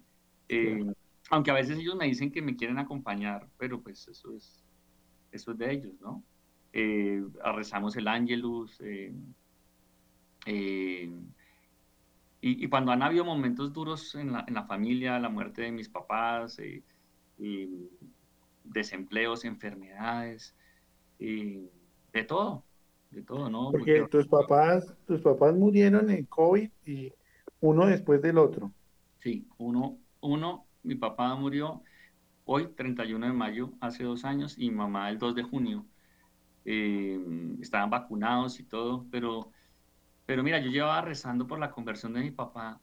eh 0.48 0.84
aunque 1.30 1.50
a 1.50 1.54
veces 1.54 1.78
ellos 1.78 1.96
me 1.96 2.06
dicen 2.06 2.30
que 2.30 2.42
me 2.42 2.56
quieren 2.56 2.78
acompañar, 2.78 3.48
pero 3.58 3.80
pues 3.80 4.06
eso 4.08 4.32
es, 4.32 4.64
eso 5.30 5.52
es 5.52 5.58
de 5.58 5.72
ellos, 5.72 6.00
¿no? 6.00 6.24
Eh, 6.72 7.22
rezamos 7.54 7.96
el 7.96 8.08
ángelus, 8.08 8.80
eh, 10.46 11.10
y, 12.42 12.68
cuando 12.68 12.92
han 12.92 13.02
habido 13.02 13.24
momentos 13.24 13.72
duros 13.72 14.14
en 14.14 14.32
la, 14.32 14.44
en 14.48 14.54
la 14.54 14.64
familia, 14.64 15.18
la 15.18 15.28
muerte 15.28 15.62
de 15.62 15.72
mis 15.72 15.88
papás, 15.88 16.58
desempleos, 18.64 19.44
enfermedades, 19.44 20.54
de 21.18 22.24
todo, 22.26 22.64
de 23.10 23.22
todo, 23.22 23.50
¿no? 23.50 23.70
Porque, 23.70 24.06
tus 24.10 24.26
papás, 24.26 24.94
tus 25.06 25.20
papás 25.20 25.54
murieron 25.54 26.08
en 26.10 26.24
COVID 26.24 26.70
y 26.86 27.12
uno 27.60 27.86
después 27.86 28.22
del 28.22 28.38
otro. 28.38 28.72
Sí, 29.18 29.46
uno, 29.58 29.98
uno, 30.20 30.66
mi 30.82 30.94
papá 30.94 31.34
murió 31.34 31.82
hoy, 32.44 32.68
31 32.68 33.26
de 33.26 33.32
mayo, 33.32 33.72
hace 33.80 34.04
dos 34.04 34.24
años, 34.24 34.56
y 34.58 34.70
mi 34.70 34.76
mamá 34.76 35.10
el 35.10 35.18
2 35.18 35.34
de 35.34 35.42
junio. 35.42 35.86
Eh, 36.64 37.18
estaban 37.60 37.90
vacunados 37.90 38.60
y 38.60 38.64
todo, 38.64 39.06
pero, 39.10 39.50
pero 40.30 40.44
mira, 40.44 40.60
yo 40.60 40.70
llevaba 40.70 41.02
rezando 41.02 41.44
por 41.44 41.58
la 41.58 41.72
conversión 41.72 42.12
de 42.12 42.20
mi 42.20 42.30
papá 42.30 42.80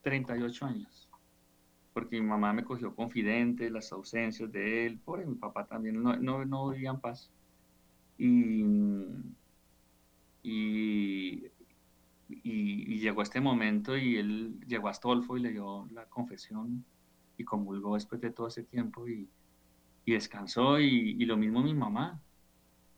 38 0.00 0.66
años, 0.66 1.08
porque 1.92 2.20
mi 2.20 2.26
mamá 2.26 2.52
me 2.52 2.64
cogió 2.64 2.96
confidente, 2.96 3.70
las 3.70 3.92
ausencias 3.92 4.50
de 4.50 4.86
él, 4.86 4.98
pobre 4.98 5.24
mi 5.24 5.36
papá 5.36 5.64
también, 5.66 6.02
no, 6.02 6.16
no, 6.16 6.44
no 6.44 6.70
vivía 6.70 6.90
en 6.90 6.98
paz. 6.98 7.30
Y, 8.18 8.64
y, 10.42 11.48
llegó 12.98 13.22
este 13.22 13.40
momento 13.40 13.96
y 13.96 14.16
él 14.16 14.58
llegó 14.66 14.88
a 14.88 14.90
Astolfo 14.90 15.36
y 15.36 15.42
le 15.42 15.52
dio 15.52 15.86
la 15.92 16.06
confesión 16.06 16.84
y 17.38 17.44
comulgó 17.44 17.94
después 17.94 18.20
de 18.20 18.32
todo 18.32 18.48
ese 18.48 18.64
tiempo 18.64 19.06
y, 19.06 19.28
y 20.04 20.12
descansó 20.12 20.80
y, 20.80 21.24
lo 21.24 21.36
mismo 21.36 21.62
mi 21.62 21.72
mamá. 21.72 22.20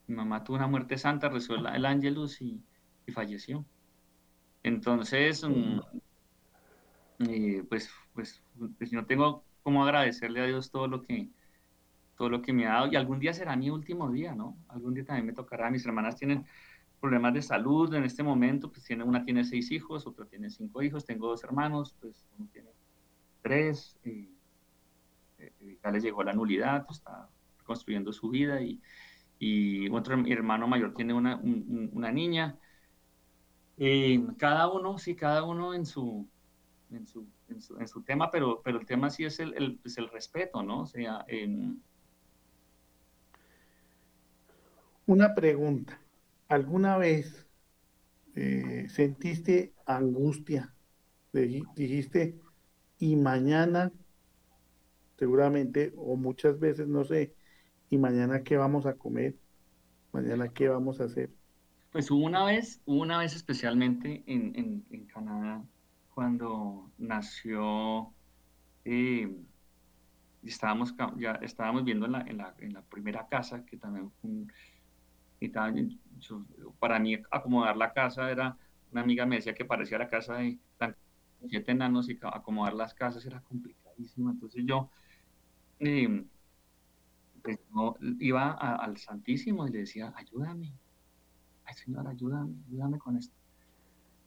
Mi 0.07 0.14
mamá 0.14 0.42
tuvo 0.42 0.57
una 0.57 0.66
muerte 0.66 0.97
santa, 0.97 1.28
rezó 1.28 1.57
el, 1.57 1.66
el 1.66 1.84
ángelus 1.84 2.40
y, 2.40 2.62
falleció. 3.12 3.64
Entonces, 4.62 5.44
mm, 5.44 5.80
eh, 7.28 7.64
pues, 7.68 7.90
pues, 8.14 8.42
pues 8.78 8.92
no 8.92 9.05
tengo 9.07 9.44
cómo 9.62 9.84
agradecerle 9.84 10.40
a 10.40 10.46
Dios 10.46 10.70
todo 10.70 10.88
lo 10.88 11.02
que, 11.02 11.28
todo 12.16 12.28
lo 12.28 12.42
que 12.42 12.52
me 12.52 12.66
ha 12.66 12.74
dado 12.74 12.92
y 12.92 12.96
algún 12.96 13.18
día 13.18 13.32
será 13.32 13.57
mi 13.57 13.70
último 13.70 14.11
día, 14.11 14.34
¿no? 14.34 14.57
Algún 14.68 14.94
día 14.94 15.05
también 15.05 15.26
me 15.26 15.32
tocará. 15.32 15.70
Mis 15.70 15.84
hermanas 15.86 16.16
tienen 16.16 16.46
problemas 17.00 17.34
de 17.34 17.42
salud 17.42 17.92
en 17.94 18.05
este 18.05 18.22
momento, 18.22 18.70
pues 18.70 18.84
tiene, 18.84 19.05
una 19.05 19.24
tiene 19.24 19.44
seis 19.44 19.70
hijos, 19.70 20.07
otra 20.07 20.24
tiene 20.24 20.48
cinco 20.48 20.82
hijos, 20.82 21.05
tengo 21.05 21.28
dos 21.28 21.44
hermanos, 21.44 21.94
pues 22.00 22.24
uno 22.38 22.48
tiene 22.52 22.70
tres, 23.42 23.98
y, 24.05 24.30
eh, 25.38 25.78
ya 25.82 25.90
les 25.90 26.02
llegó 26.02 26.22
la 26.22 26.32
nulidad, 26.32 26.86
pues 26.86 26.98
está 26.98 27.28
construyendo 27.64 28.12
su 28.12 28.30
vida 28.30 28.62
y, 28.62 28.80
y 29.38 29.90
otro 29.90 30.14
hermano 30.26 30.66
mayor 30.66 30.94
tiene 30.94 31.12
una, 31.12 31.36
una 31.36 32.11
niña. 32.11 32.59
Y 33.77 34.25
cada 34.37 34.70
uno, 34.70 34.99
sí, 34.99 35.14
cada 35.14 35.43
uno 35.43 35.75
en 35.75 35.87
su, 35.87 36.27
en 36.91 37.07
su, 37.07 37.27
en 37.49 37.89
su, 37.89 38.03
tema, 38.03 38.31
pero, 38.31 38.62
pero 38.62 38.79
el 38.79 38.87
tema 38.87 39.11
sí 39.11 39.25
es 39.25 39.41
el, 39.41 39.55
el, 39.55 39.79
pues 39.79 39.99
el 39.99 40.09
respeto, 40.11 40.62
¿no? 40.62 40.83
O 40.83 40.87
sea, 40.87 41.25
en 41.29 41.83
Una 45.07 45.35
pregunta. 45.35 46.01
¿Alguna 46.49 46.97
vez 46.97 47.47
eh, 48.35 48.87
sentiste 48.89 49.75
angustia? 49.87 50.75
Dijiste, 51.33 52.39
y 52.99 53.16
mañana, 53.16 53.93
seguramente, 55.18 55.93
o 55.97 56.16
muchas 56.16 56.59
veces, 56.59 56.87
no 56.87 57.05
sé, 57.05 57.35
¿Y 57.95 57.99
mañana 57.99 58.43
qué 58.43 58.57
vamos 58.57 58.87
a 58.87 58.95
comer? 58.95 59.37
¿Mañana 60.11 60.49
qué 60.49 60.68
vamos 60.68 61.01
a 61.01 61.05
hacer? 61.05 61.31
Pues 61.95 62.11
hubo 62.11 62.24
una 62.26 62.45
vez, 62.45 62.82
una 62.86 63.18
vez 63.18 63.36
especialmente 63.36 64.24
en, 64.26 65.07
Canadá, 65.12 65.62
cuando 66.12 66.90
nació, 66.99 68.12
eh, 68.84 69.32
estábamos, 70.42 70.92
ya 71.16 71.34
estábamos 71.34 71.84
viendo 71.84 72.07
en 72.07 72.12
la, 72.12 72.22
en 72.22 72.38
la, 72.38 72.53
en 72.59 72.72
la 72.72 72.82
primera 72.82 73.28
casa, 73.28 73.64
que 73.64 73.76
también 73.76 74.11
para 76.80 76.99
mí 76.99 77.16
acomodar 77.30 77.76
la 77.76 77.92
casa 77.92 78.28
era, 78.28 78.59
una 78.90 79.03
amiga 79.03 79.24
me 79.24 79.36
decía 79.36 79.55
que 79.55 79.64
parecía 79.64 79.99
la 79.99 80.09
casa 80.09 80.38
de 80.38 80.59
siete 81.49 81.70
enanos 81.70 82.11
y 82.11 82.18
acomodar 82.22 82.74
las 82.74 82.92
casas 82.92 83.24
era 83.24 83.40
complicadísimo. 83.42 84.30
Entonces 84.30 84.64
yo 84.66 84.90
eh, 85.78 86.24
pues, 87.40 87.61
iba 88.18 88.51
al 88.51 88.97
Santísimo 88.97 89.68
y 89.68 89.70
le 89.70 89.78
decía, 89.78 90.12
ayúdame, 90.16 90.72
ay 91.64 91.74
Señor, 91.74 92.06
ayúdame, 92.08 92.54
ayúdame 92.68 92.98
con 92.98 93.16
esto. 93.16 93.34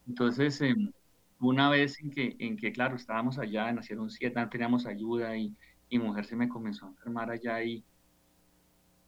Entonces, 0.08 0.62
em, 0.62 0.92
una 1.40 1.70
vez 1.70 2.00
en 2.00 2.12
que, 2.12 2.36
en 2.40 2.58
que, 2.58 2.72
claro, 2.72 2.96
estábamos 2.96 3.38
allá, 3.38 3.72
nacieron 3.72 4.10
siete, 4.10 4.40
no 4.40 4.50
teníamos 4.50 4.86
ayuda 4.86 5.38
y 5.38 5.56
mi 5.92 6.00
mujer 6.00 6.26
se 6.26 6.36
me 6.36 6.50
comenzó 6.50 6.86
a 6.86 6.90
enfermar 6.90 7.30
allá 7.30 7.64
y, 7.64 7.84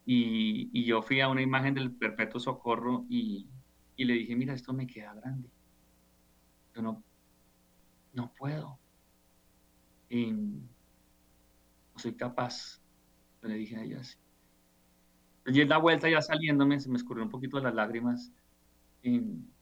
y, 0.06 0.86
yo 0.86 1.02
fui 1.02 1.22
a 1.22 1.30
una 1.30 1.42
imagen 1.42 1.74
del 1.76 1.92
Perpetuo 1.92 2.40
Socorro 2.40 3.06
y, 3.10 3.48
y 3.96 4.06
le 4.06 4.14
dije, 4.14 4.36
mira, 4.36 4.54
esto 4.54 4.74
me 4.74 4.88
queda 4.88 5.14
grande. 5.14 5.50
Yo 6.76 6.82
no, 6.82 7.04
no 8.14 8.34
puedo. 8.36 8.80
Y 10.10 10.32
no 10.32 10.68
soy 11.98 12.14
capaz. 12.16 12.82
le 13.42 13.56
dije 13.56 13.76
a 13.78 13.84
ella 13.84 14.00
así. 14.00 14.18
Y 15.52 15.62
en 15.62 15.70
la 15.70 15.78
vuelta 15.78 16.10
ya 16.10 16.22
saliéndome, 16.22 16.80
se 16.80 16.90
me 16.90 16.98
escurrió 16.98 17.24
un 17.24 17.30
poquito 17.30 17.60
las 17.60 17.74
lágrimas. 17.74 18.32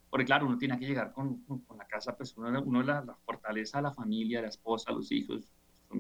porque 0.10 0.26
claro, 0.26 0.46
uno 0.48 0.58
tiene 0.58 0.78
que 0.80 0.86
llegar 0.88 1.12
con, 1.14 1.44
con 1.46 1.78
la 1.78 1.86
casa, 1.88 2.16
pues 2.16 2.36
uno, 2.38 2.62
uno 2.64 2.84
la, 2.84 3.02
la, 3.04 3.16
fortaleza 3.26 3.82
la 3.82 3.92
familia, 3.94 4.42
la 4.42 4.48
esposa, 4.50 4.92
los 4.92 5.12
hijos. 5.12 5.50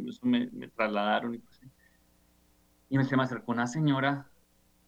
Eso 0.07 0.25
me, 0.25 0.49
me 0.51 0.67
trasladaron. 0.69 1.35
Y, 1.35 1.39
pues, 1.39 1.59
y 2.89 2.97
me, 2.97 3.05
se 3.05 3.15
me 3.17 3.23
acercó 3.23 3.51
una 3.51 3.67
señora 3.67 4.29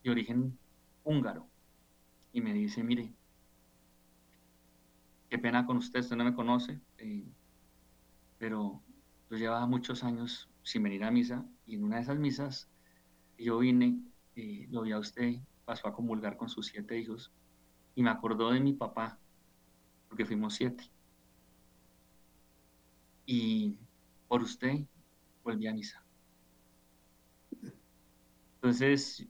de 0.04 0.12
origen 0.12 0.58
húngaro 1.04 1.50
y 2.34 2.42
me 2.42 2.54
dice, 2.54 2.84
mire, 2.84 3.16
qué 5.30 5.38
pena 5.40 5.66
con 5.66 5.78
usted, 5.78 6.02
usted 6.02 6.16
no 6.18 6.26
me 6.26 6.34
conoce, 6.36 6.82
eh, 6.98 7.26
pero 8.38 8.84
yo 9.30 9.38
llevaba 9.38 9.68
muchos 9.68 10.04
años 10.04 10.50
sin 10.64 10.84
venir 10.84 11.04
a 11.04 11.12
misa 11.12 11.46
y 11.66 11.76
en 11.76 11.84
una 11.84 11.98
de 11.98 12.04
esas 12.04 12.18
misas 12.18 12.70
yo 13.38 13.60
vine, 13.60 14.04
lo 14.70 14.82
vi 14.82 14.92
a 14.92 15.00
usted, 15.00 15.36
pasó 15.66 15.88
a 15.88 15.94
comulgar 15.94 16.38
con 16.38 16.50
sus 16.50 16.68
siete 16.68 16.98
hijos 16.98 17.32
y 17.96 18.04
me 18.04 18.10
acordó 18.10 18.52
de 18.52 18.60
mi 18.60 18.74
papá, 18.74 19.20
porque 20.08 20.26
fuimos 20.26 20.56
siete. 20.56 20.84
Y 23.26 23.78
por 24.28 24.42
usted 24.42 24.86
volví 25.44 25.68
a 25.68 25.74
misa. 25.74 26.04
Entonces, 28.56 29.28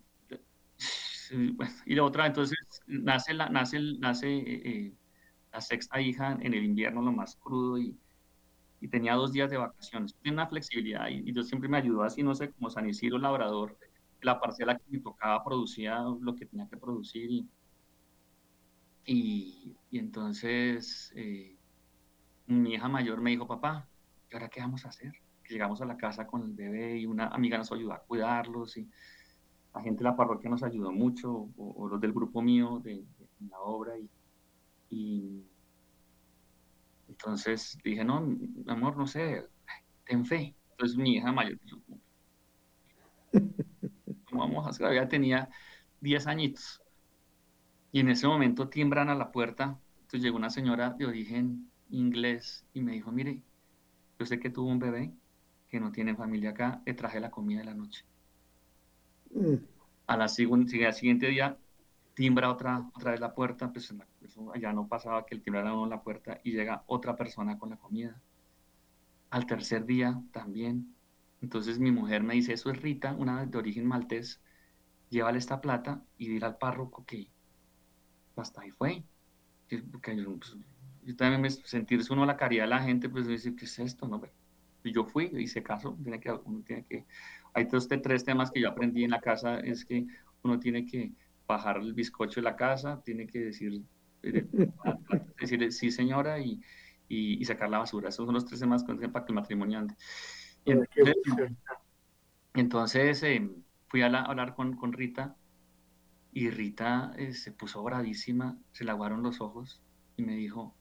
y 1.86 1.95
la 1.95 2.03
otra, 2.03 2.26
entonces 2.28 2.57
nace, 2.88 3.34
la, 3.34 3.49
nace, 3.49 3.80
nace 3.99 4.28
eh, 4.28 4.62
eh, 4.66 4.93
la 5.51 5.62
sexta 5.62 6.01
hija 6.01 6.38
en 6.41 6.53
el 6.53 6.64
invierno, 6.64 7.01
lo 7.01 7.12
más 7.12 7.36
crudo, 7.36 7.78
y, 7.78 7.97
tenía 8.89 9.14
dos 9.16 9.34
días 9.34 9.49
de 9.51 9.57
vacaciones. 9.57 10.16
Tiene 10.22 10.36
una 10.36 10.47
flexibilidad 10.47 11.10
y, 11.10 11.16
y, 11.30 11.32
Dios 11.34 11.47
siempre 11.47 11.68
me 11.68 11.78
ayudó 11.78 12.03
así, 12.03 12.24
no 12.24 12.34
sé, 12.34 12.51
como 12.51 12.70
San 12.70 12.88
Isidro 12.88 13.18
Labrador, 13.18 13.78
la 14.22 14.39
parcela 14.39 14.78
que 14.78 14.84
me 14.89 14.99
tocaba 14.99 15.43
producía 15.43 15.99
lo 16.20 16.36
que 16.36 16.45
tenía 16.45 16.67
que 16.67 16.78
producir 16.78 17.45
y, 19.05 19.76
entonces 19.91 21.11
eh, 21.15 21.57
mi 22.47 22.74
hija 22.74 22.88
mayor 22.88 23.22
me 23.22 23.32
dijo, 23.32 23.47
papá, 23.47 23.88
¿y 24.30 24.36
ahora 24.36 24.49
qué 24.49 24.61
vamos 24.61 24.86
a 24.86 24.89
hacer? 24.89 25.13
Llegamos 25.47 25.82
a 25.82 25.86
la 25.86 25.97
casa 25.97 26.28
con 26.28 26.43
el 26.43 26.53
bebé 26.53 26.99
y 26.99 27.05
una 27.07 27.28
amiga 27.28 27.57
nos 27.57 27.72
ayudó 27.72 27.93
a 27.93 28.03
cuidarlos 28.03 28.78
y 28.78 28.88
la 29.74 29.82
gente 29.82 29.99
de 29.99 30.09
la 30.09 30.15
parroquia 30.15 30.49
nos 30.49 30.61
ayudó 30.63 30.91
mucho, 30.91 31.49
o, 31.57 31.88
los 31.88 31.99
del 31.99 32.13
grupo 32.13 32.41
mío 32.41 32.80
de, 32.84 33.03
la 33.49 33.59
obra 33.61 33.93
y, 34.89 35.43
entonces 37.07 37.78
dije, 37.84 38.03
no, 38.03 38.38
amor, 38.67 38.95
no 38.95 39.07
sé, 39.07 39.47
ten 40.05 40.26
fe. 40.26 40.55
Entonces 40.72 40.97
mi 40.97 41.15
hija 41.15 41.32
mayor, 41.32 41.57
¿cómo 41.59 41.99
vamos 44.39 44.65
a 44.65 44.69
hacer? 44.69 44.93
Ya 44.93 45.07
tenía 45.07 45.49
10 46.01 46.27
añitos. 46.27 46.81
Y 47.91 47.99
en 47.99 48.09
ese 48.09 48.27
momento 48.27 48.69
tiembran 48.69 49.09
a 49.09 49.15
la 49.15 49.31
puerta. 49.31 49.79
Entonces 50.01 50.21
llegó 50.21 50.37
una 50.37 50.49
señora 50.49 50.91
de 50.91 51.05
origen 51.05 51.69
inglés 51.89 52.65
y 52.73 52.81
me 52.81 52.93
dijo, 52.93 53.11
mire, 53.11 53.41
yo 54.19 54.25
sé 54.25 54.39
que 54.39 54.49
tuvo 54.49 54.69
un 54.69 54.79
bebé 54.79 55.13
que 55.69 55.79
no 55.79 55.91
tiene 55.91 56.15
familia 56.15 56.51
acá, 56.51 56.81
le 56.85 56.93
traje 56.93 57.19
la 57.19 57.31
comida 57.31 57.59
de 57.59 57.65
la 57.65 57.73
noche. 57.73 58.05
Mm. 59.33 59.55
A 60.07 60.17
la 60.17 60.23
al 60.23 60.29
siguiente 60.29 61.27
día 61.27 61.57
timbra 62.15 62.51
otra, 62.51 62.89
otra 62.95 63.11
vez 63.11 63.19
la 63.19 63.33
puerta, 63.33 63.71
pues 63.71 63.93
ya 64.59 64.73
no 64.73 64.87
pasaba 64.87 65.25
que 65.25 65.35
el 65.35 65.41
timbrara 65.41 65.73
uno 65.73 65.85
la 65.85 66.01
puerta 66.01 66.41
y 66.43 66.51
llega 66.51 66.83
otra 66.87 67.15
persona 67.15 67.57
con 67.57 67.69
la 67.69 67.77
comida. 67.77 68.19
Al 69.29 69.45
tercer 69.45 69.85
día 69.85 70.21
también. 70.31 70.95
Entonces 71.41 71.79
mi 71.79 71.91
mujer 71.91 72.23
me 72.23 72.35
dice, 72.35 72.53
eso 72.53 72.69
es 72.71 72.81
Rita, 72.81 73.13
una 73.13 73.45
de 73.45 73.57
origen 73.57 73.85
maltés, 73.87 74.41
llévale 75.09 75.37
esta 75.37 75.61
plata 75.61 76.03
y 76.17 76.27
dile 76.27 76.45
al 76.45 76.57
párroco 76.57 77.05
que 77.05 77.29
hasta 78.35 78.61
ahí 78.61 78.71
fue. 78.71 79.03
Yo, 79.69 79.79
pues, 80.39 80.57
también 81.17 81.41
me 81.41 81.49
sentirse 81.49 82.11
uno 82.13 82.25
la 82.25 82.37
caridad 82.37 82.63
de 82.63 82.69
la 82.69 82.83
gente, 82.83 83.09
pues 83.09 83.27
dice, 83.27 83.55
¿qué 83.55 83.65
es 83.65 83.79
esto? 83.79 84.07
No, 84.07 84.21
y 84.83 84.93
yo 84.93 85.05
fui, 85.05 85.31
hice 85.37 85.61
caso, 85.63 85.97
tiene 86.01 86.19
que, 86.19 86.31
uno 86.31 86.63
tiene 86.63 86.85
que, 86.85 87.05
hay 87.53 87.67
tres, 87.67 87.87
tres 87.87 88.23
temas 88.23 88.51
que 88.51 88.61
yo 88.61 88.69
aprendí 88.69 89.03
en 89.03 89.11
la 89.11 89.19
casa, 89.19 89.59
es 89.59 89.85
que 89.85 90.05
uno 90.43 90.59
tiene 90.59 90.85
que 90.85 91.11
bajar 91.47 91.77
el 91.77 91.93
bizcocho 91.93 92.39
de 92.39 92.43
la 92.43 92.55
casa, 92.55 93.01
tiene 93.03 93.27
que 93.27 93.39
decir, 93.39 93.81
eh, 94.23 94.47
decir 95.39 95.71
sí 95.71 95.91
señora 95.91 96.39
y, 96.39 96.61
y, 97.07 97.43
sacar 97.43 97.69
la 97.69 97.79
basura. 97.79 98.09
Esos 98.09 98.25
son 98.25 98.35
los 98.35 98.45
tres 98.45 98.59
temas 98.59 98.83
para 98.83 98.99
que 98.99 99.31
el 99.31 99.35
matrimonio 99.35 99.79
ande. 99.79 99.95
Entonces, 102.53 103.24
em, 103.24 103.63
fui 103.88 104.01
a, 104.01 104.07
hablar 104.07 104.55
con, 104.55 104.76
con, 104.76 104.93
Rita 104.93 105.36
y 106.32 106.49
Rita 106.49 107.13
eh, 107.17 107.34
se 107.34 107.51
puso 107.51 107.84
bravísima, 107.84 108.57
se 108.72 108.84
le 108.84 108.91
aguaron 108.91 109.24
los 109.24 109.41
ojos 109.41 109.82
y 110.17 110.24
me 110.24 110.36
dijo, 110.36 110.76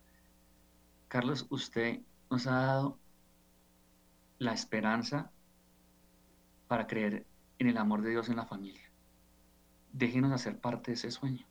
Carlos, 1.09 1.47
usted 1.51 2.01
nos 2.31 2.47
ha 2.47 2.53
dado 2.53 2.99
la 4.39 4.53
esperanza 4.53 5.33
para 6.69 6.87
creer 6.87 7.27
en 7.59 7.69
el 7.69 7.79
amor 7.79 8.03
de 8.03 8.11
Dios 8.11 8.29
en 8.29 8.37
la 8.37 8.47
familia. 8.47 8.91
Déjenos 9.93 10.33
hacer 10.33 10.61
parte 10.61 10.91
de 10.91 10.97
ese 10.97 11.11
sueño. 11.11 11.47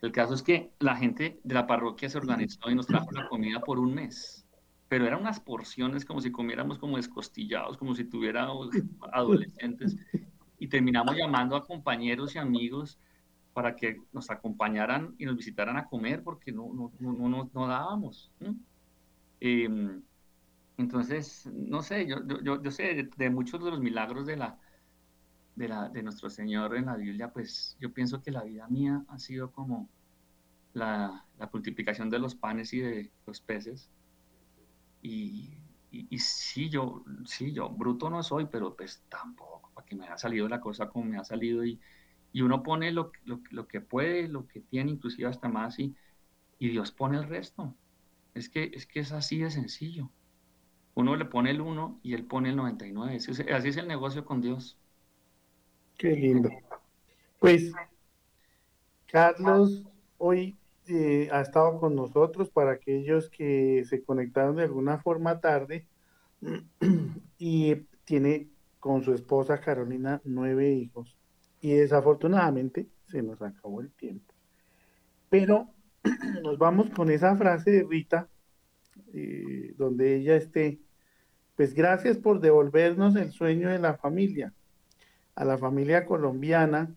El 0.00 0.12
caso 0.12 0.34
es 0.34 0.42
que 0.42 0.72
la 0.78 0.96
gente 0.96 1.38
de 1.44 1.54
la 1.54 1.66
parroquia 1.66 2.08
se 2.08 2.18
organizó 2.18 2.70
y 2.70 2.74
nos 2.74 2.86
trajo 2.86 3.10
la 3.12 3.28
comida 3.28 3.60
por 3.60 3.78
un 3.78 3.94
mes, 3.94 4.46
pero 4.90 5.06
eran 5.06 5.20
unas 5.20 5.38
porciones 5.38 6.04
como 6.04 6.20
si 6.20 6.32
comiéramos 6.32 6.80
como 6.80 6.96
descostillados, 6.96 7.78
como 7.78 7.94
si 7.94 8.04
tuviéramos 8.04 8.70
adolescentes, 9.12 9.96
y 10.58 10.66
terminamos 10.66 11.16
llamando 11.16 11.54
a 11.54 11.64
compañeros 11.64 12.34
y 12.34 12.38
amigos 12.38 12.98
para 13.52 13.76
que 13.76 14.02
nos 14.12 14.30
acompañaran 14.30 15.14
y 15.16 15.26
nos 15.26 15.36
visitaran 15.36 15.76
a 15.76 15.86
comer 15.86 16.24
porque 16.24 16.50
no, 16.50 16.72
no, 16.74 16.90
no, 16.98 17.50
no, 17.54 17.66
dábamos. 17.68 18.32
Em, 19.38 20.02
entonces, 20.76 21.46
no 21.46 21.82
sé, 21.82 22.08
yo, 22.08 22.16
yo, 22.42 22.60
yo 22.60 22.70
sé 22.72 23.08
de 23.16 23.30
muchos 23.30 23.64
de 23.64 23.70
los 23.70 23.78
milagros 23.78 24.26
de 24.26 24.38
la, 24.38 24.58
de, 25.54 25.68
la, 25.68 25.88
de 25.88 26.02
nuestro 26.02 26.28
Señor 26.30 26.74
en 26.74 26.86
la 26.86 26.96
Biblia, 26.96 27.32
pues 27.32 27.76
yo 27.78 27.92
pienso 27.92 28.24
que 28.24 28.32
la 28.32 28.42
vida 28.42 28.66
mía 28.66 29.04
ha 29.06 29.20
sido 29.20 29.52
como 29.52 29.88
la, 30.72 31.24
la 31.38 31.48
multiplicación 31.52 32.10
de 32.10 32.18
los 32.18 32.34
panes 32.34 32.72
y 32.72 32.80
de 32.80 33.12
los 33.24 33.40
peces. 33.40 33.88
Y, 35.02 35.50
sí, 36.18 36.68
yo, 36.68 37.04
sí, 37.24 37.52
yo 37.52 37.68
bruto 37.68 38.10
no 38.10 38.22
soy, 38.22 38.46
pero 38.46 38.76
pues 38.76 39.02
tampoco, 39.08 39.70
para 39.74 39.86
que 39.86 39.96
me 39.96 40.04
haya 40.04 40.18
salido 40.18 40.48
la 40.48 40.60
cosa 40.60 40.88
como 40.88 41.06
me 41.06 41.18
ha 41.18 41.24
salido. 41.24 41.64
Y, 41.64 41.80
y 42.32 42.42
uno 42.42 42.62
pone 42.62 42.92
lo, 42.92 43.12
lo, 43.24 43.40
lo, 43.50 43.66
que 43.66 43.80
puede, 43.80 44.28
lo 44.28 44.46
que 44.46 44.60
tiene, 44.60 44.92
inclusive 44.92 45.28
hasta 45.28 45.48
más, 45.48 45.78
y, 45.78 45.94
y 46.58 46.68
Dios 46.68 46.92
pone 46.92 47.18
el 47.18 47.24
resto. 47.24 47.74
Es 48.34 48.48
que, 48.48 48.70
es 48.74 48.86
que 48.86 49.00
es 49.00 49.12
así 49.12 49.38
de 49.38 49.50
sencillo. 49.50 50.10
Uno 50.94 51.16
le 51.16 51.24
pone 51.24 51.50
el 51.50 51.60
uno 51.60 51.98
y 52.02 52.14
él 52.14 52.24
pone 52.24 52.50
el 52.50 52.56
99. 52.56 53.16
así 53.16 53.68
es 53.68 53.76
el 53.76 53.88
negocio 53.88 54.24
con 54.24 54.40
Dios. 54.40 54.78
Qué 55.96 56.16
lindo. 56.16 56.50
Pues 57.38 57.72
Carlos 59.06 59.82
hoy 60.18 60.59
eh, 60.90 61.28
ha 61.30 61.40
estado 61.40 61.78
con 61.78 61.94
nosotros 61.94 62.50
para 62.50 62.72
aquellos 62.72 63.30
que 63.30 63.84
se 63.88 64.02
conectaron 64.02 64.56
de 64.56 64.64
alguna 64.64 64.98
forma 64.98 65.40
tarde 65.40 65.86
y 67.38 67.76
tiene 68.04 68.48
con 68.80 69.04
su 69.04 69.14
esposa 69.14 69.60
Carolina 69.60 70.20
nueve 70.24 70.72
hijos 70.72 71.16
y 71.60 71.74
desafortunadamente 71.74 72.88
se 73.06 73.22
nos 73.22 73.40
acabó 73.40 73.80
el 73.80 73.92
tiempo. 73.92 74.34
Pero 75.28 75.68
nos 76.42 76.58
vamos 76.58 76.90
con 76.90 77.10
esa 77.10 77.36
frase 77.36 77.70
de 77.70 77.84
Rita, 77.84 78.28
eh, 79.14 79.74
donde 79.76 80.16
ella 80.16 80.34
esté, 80.34 80.80
pues 81.54 81.72
gracias 81.72 82.18
por 82.18 82.40
devolvernos 82.40 83.14
el 83.14 83.30
sueño 83.30 83.68
de 83.68 83.78
la 83.78 83.94
familia, 83.94 84.52
a 85.36 85.44
la 85.44 85.56
familia 85.56 86.04
colombiana 86.04 86.96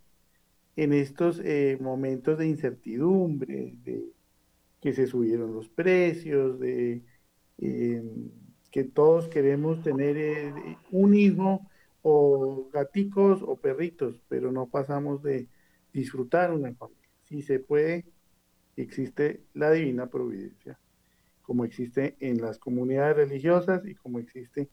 en 0.76 0.94
estos 0.94 1.40
eh, 1.44 1.78
momentos 1.80 2.38
de 2.38 2.48
incertidumbre, 2.48 3.76
de 3.84 4.12
que 4.82 4.94
se 4.94 5.08
subieron 5.08 5.54
los 5.54 5.70
precios, 5.70 6.60
de 6.60 7.04
em, 7.60 8.32
que 8.72 8.84
todos 8.84 9.28
queremos 9.30 9.82
tener 9.82 10.18
eh, 10.18 10.54
un 10.92 11.16
hijo 11.16 11.62
o 12.02 12.70
gaticos 12.74 13.42
o 13.44 13.56
perritos, 13.56 14.22
pero 14.28 14.52
no 14.52 14.68
pasamos 14.68 15.24
de 15.24 15.48
disfrutar 15.94 16.52
una 16.52 16.74
familia. 16.74 17.10
Si 17.24 17.42
se 17.44 17.60
puede, 17.60 18.06
existe 18.76 19.42
la 19.54 19.72
divina 19.72 20.08
providencia, 20.08 20.80
como 21.44 21.66
existe 21.66 22.18
en 22.20 22.42
las 22.42 22.58
comunidades 22.58 23.16
religiosas 23.16 23.86
y 23.86 23.96
como 23.96 24.20
existe 24.20 24.70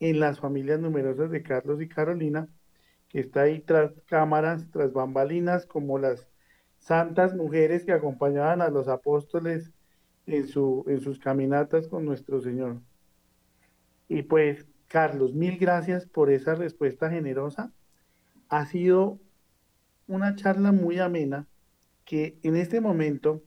en 0.00 0.20
las 0.20 0.40
familias 0.40 0.80
numerosas 0.80 1.30
de 1.30 1.42
Carlos 1.42 1.80
y 1.80 1.88
Carolina, 1.88 2.48
está 3.20 3.42
ahí 3.42 3.60
tras 3.60 3.92
cámaras, 4.06 4.70
tras 4.70 4.92
bambalinas, 4.92 5.66
como 5.66 5.98
las 5.98 6.28
santas 6.78 7.34
mujeres 7.34 7.84
que 7.84 7.92
acompañaban 7.92 8.60
a 8.60 8.68
los 8.68 8.88
apóstoles 8.88 9.72
en, 10.26 10.46
su, 10.48 10.84
en 10.88 11.00
sus 11.00 11.18
caminatas 11.18 11.88
con 11.88 12.04
nuestro 12.04 12.40
Señor. 12.40 12.80
Y 14.08 14.22
pues, 14.22 14.66
Carlos, 14.88 15.32
mil 15.32 15.58
gracias 15.58 16.06
por 16.06 16.30
esa 16.30 16.54
respuesta 16.54 17.08
generosa. 17.08 17.72
Ha 18.48 18.66
sido 18.66 19.18
una 20.06 20.34
charla 20.34 20.72
muy 20.72 20.98
amena 20.98 21.46
que 22.04 22.38
en 22.42 22.56
este 22.56 22.80
momento, 22.80 23.42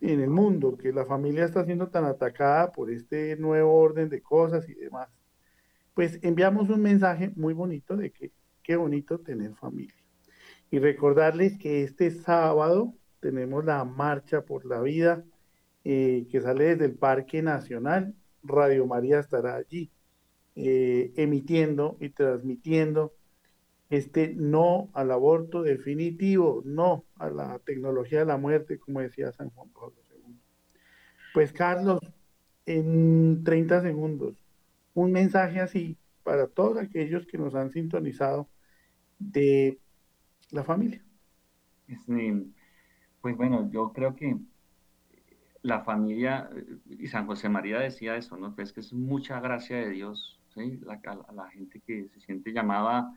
en 0.00 0.20
el 0.20 0.30
mundo, 0.30 0.76
que 0.76 0.92
la 0.92 1.04
familia 1.04 1.44
está 1.44 1.64
siendo 1.64 1.88
tan 1.88 2.04
atacada 2.04 2.72
por 2.72 2.90
este 2.90 3.36
nuevo 3.36 3.74
orden 3.74 4.08
de 4.08 4.22
cosas 4.22 4.68
y 4.68 4.74
demás, 4.74 5.08
pues 5.94 6.18
enviamos 6.22 6.70
un 6.70 6.82
mensaje 6.82 7.32
muy 7.36 7.54
bonito 7.54 7.96
de 7.96 8.10
que 8.10 8.32
qué 8.62 8.76
bonito 8.76 9.20
tener 9.20 9.54
familia. 9.54 9.94
Y 10.70 10.78
recordarles 10.78 11.58
que 11.58 11.82
este 11.82 12.10
sábado 12.10 12.94
tenemos 13.20 13.64
la 13.64 13.84
marcha 13.84 14.42
por 14.42 14.64
la 14.64 14.80
vida 14.80 15.24
eh, 15.84 16.26
que 16.30 16.40
sale 16.40 16.64
desde 16.64 16.86
el 16.86 16.94
Parque 16.94 17.42
Nacional. 17.42 18.14
Radio 18.42 18.86
María 18.86 19.20
estará 19.20 19.56
allí 19.56 19.90
eh, 20.56 21.12
emitiendo 21.16 21.96
y 22.00 22.10
transmitiendo 22.10 23.14
este 23.90 24.34
no 24.34 24.90
al 24.94 25.10
aborto 25.10 25.62
definitivo, 25.62 26.62
no 26.64 27.04
a 27.16 27.30
la 27.30 27.58
tecnología 27.58 28.20
de 28.20 28.26
la 28.26 28.38
muerte, 28.38 28.78
como 28.78 29.00
decía 29.00 29.32
San 29.32 29.50
Juan 29.50 29.68
Pablo 29.68 29.96
II. 30.10 30.34
Pues 31.34 31.52
Carlos, 31.52 32.00
en 32.64 33.44
30 33.44 33.82
segundos, 33.82 34.41
un 34.94 35.12
mensaje 35.12 35.60
así 35.60 35.98
para 36.22 36.46
todos 36.46 36.78
aquellos 36.78 37.26
que 37.26 37.38
nos 37.38 37.54
han 37.54 37.70
sintonizado 37.70 38.48
de 39.18 39.80
la 40.50 40.64
familia. 40.64 41.04
Este, 41.86 42.46
pues 43.20 43.36
bueno, 43.36 43.70
yo 43.70 43.92
creo 43.92 44.14
que 44.14 44.36
la 45.62 45.80
familia, 45.84 46.50
y 46.88 47.06
San 47.06 47.26
José 47.26 47.48
María 47.48 47.78
decía 47.78 48.16
eso, 48.16 48.36
¿no? 48.36 48.54
Pues 48.54 48.72
que 48.72 48.80
es 48.80 48.92
mucha 48.92 49.40
gracia 49.40 49.76
de 49.76 49.90
Dios, 49.90 50.40
¿sí? 50.54 50.80
La, 50.84 51.00
a, 51.04 51.32
la 51.32 51.48
gente 51.50 51.80
que 51.80 52.08
se 52.08 52.20
siente 52.20 52.52
llamada 52.52 53.14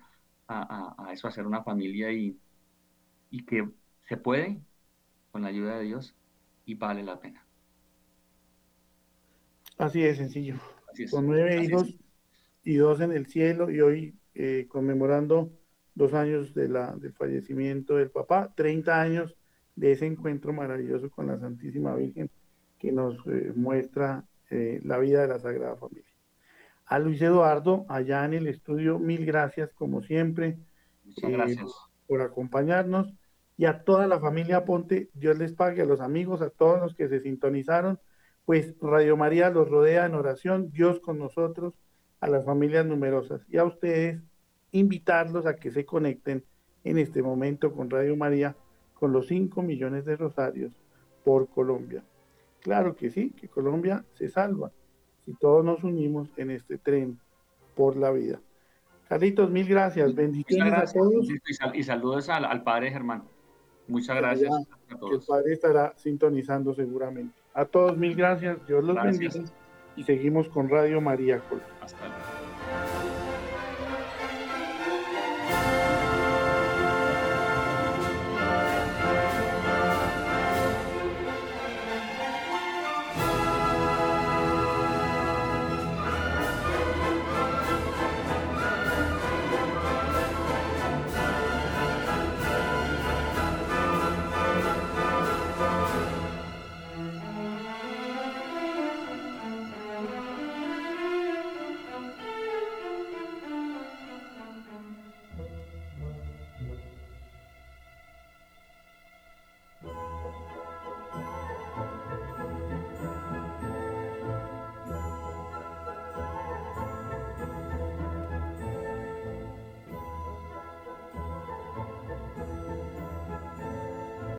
a, 0.47 1.09
eso, 1.11 1.27
a 1.27 1.31
ser 1.31 1.47
una 1.47 1.63
familia 1.63 2.11
y, 2.11 2.37
y 3.31 3.45
que 3.45 3.67
se 4.07 4.17
puede 4.17 4.61
con 5.31 5.41
la 5.41 5.47
ayuda 5.47 5.77
de 5.77 5.85
Dios 5.85 6.15
y 6.65 6.75
vale 6.75 7.03
la 7.03 7.19
pena. 7.19 7.43
Así 9.77 10.01
de 10.01 10.15
sencillo. 10.15 10.55
Con 11.11 11.27
nueve 11.27 11.63
hijos 11.63 11.97
y 12.63 12.75
dos 12.75 13.01
en 13.01 13.11
el 13.11 13.27
cielo 13.27 13.69
y 13.69 13.81
hoy 13.81 14.15
eh, 14.33 14.65
conmemorando 14.67 15.51
dos 15.93 16.13
años 16.13 16.53
de 16.53 16.67
la, 16.67 16.95
del 16.95 17.13
fallecimiento 17.13 17.95
del 17.95 18.09
papá, 18.09 18.53
30 18.55 19.01
años 19.01 19.35
de 19.75 19.91
ese 19.91 20.05
encuentro 20.05 20.53
maravilloso 20.53 21.09
con 21.09 21.27
la 21.27 21.39
Santísima 21.39 21.95
Virgen 21.95 22.29
que 22.79 22.91
nos 22.91 23.15
eh, 23.27 23.51
muestra 23.55 24.25
eh, 24.49 24.79
la 24.83 24.97
vida 24.97 25.21
de 25.21 25.27
la 25.27 25.39
Sagrada 25.39 25.75
Familia. 25.75 26.05
A 26.85 26.99
Luis 26.99 27.21
Eduardo, 27.21 27.85
allá 27.89 28.25
en 28.25 28.33
el 28.33 28.47
estudio, 28.47 28.99
mil 28.99 29.25
gracias 29.25 29.71
como 29.73 30.03
siempre 30.03 30.57
eh, 31.23 31.57
por 32.07 32.21
acompañarnos. 32.21 33.13
Y 33.57 33.65
a 33.65 33.83
toda 33.83 34.05
la 34.05 34.19
familia 34.19 34.65
Ponte, 34.65 35.09
Dios 35.13 35.37
les 35.37 35.53
pague, 35.53 35.81
a 35.81 35.85
los 35.85 36.01
amigos, 36.01 36.41
a 36.41 36.49
todos 36.49 36.79
los 36.79 36.93
que 36.93 37.07
se 37.07 37.21
sintonizaron, 37.21 37.99
pues 38.45 38.75
Radio 38.79 39.17
María 39.17 39.49
los 39.49 39.69
rodea 39.69 40.05
en 40.05 40.15
oración, 40.15 40.71
Dios 40.71 40.99
con 40.99 41.17
nosotros, 41.17 41.73
a 42.19 42.27
las 42.27 42.45
familias 42.45 42.85
numerosas 42.85 43.41
y 43.49 43.57
a 43.57 43.65
ustedes 43.65 44.21
invitarlos 44.71 45.45
a 45.45 45.55
que 45.55 45.71
se 45.71 45.85
conecten 45.85 46.43
en 46.83 46.97
este 46.97 47.21
momento 47.21 47.73
con 47.73 47.89
Radio 47.89 48.15
María 48.15 48.55
con 48.93 49.11
los 49.11 49.27
5 49.27 49.61
millones 49.61 50.05
de 50.05 50.15
rosarios 50.15 50.71
por 51.23 51.49
Colombia. 51.49 52.03
Claro 52.61 52.95
que 52.95 53.09
sí, 53.09 53.31
que 53.31 53.47
Colombia 53.47 54.05
se 54.13 54.29
salva 54.29 54.71
si 55.25 55.33
todos 55.33 55.65
nos 55.65 55.83
unimos 55.83 56.29
en 56.37 56.51
este 56.51 56.77
tren 56.77 57.19
por 57.75 57.97
la 57.97 58.11
vida. 58.11 58.39
Carlitos, 59.09 59.51
mil 59.51 59.67
gracias. 59.67 60.15
Bendiciones 60.15 60.73
a 60.73 60.85
todos. 60.91 61.27
Y, 61.73 61.83
saludos 61.83 62.29
al, 62.29 62.63
padre 62.63 62.91
Germán. 62.91 63.23
Muchas 63.87 64.15
gracias 64.17 64.51
a 64.89 64.97
todos. 64.97 65.13
El 65.13 65.27
padre 65.27 65.53
estará 65.53 65.93
sintonizando 65.95 66.73
seguramente. 66.73 67.44
A 67.55 67.63
todos, 67.65 67.97
mil 67.97 68.15
gracias. 68.15 68.57
Dios 68.67 68.83
los 68.83 69.01
bendiga. 69.01 69.33
Y 69.95 70.03
seguimos 70.03 70.49
con 70.49 70.69
Radio 70.69 70.99
María 70.99 71.41
Hasta 71.81 72.05
luego. 72.05 72.44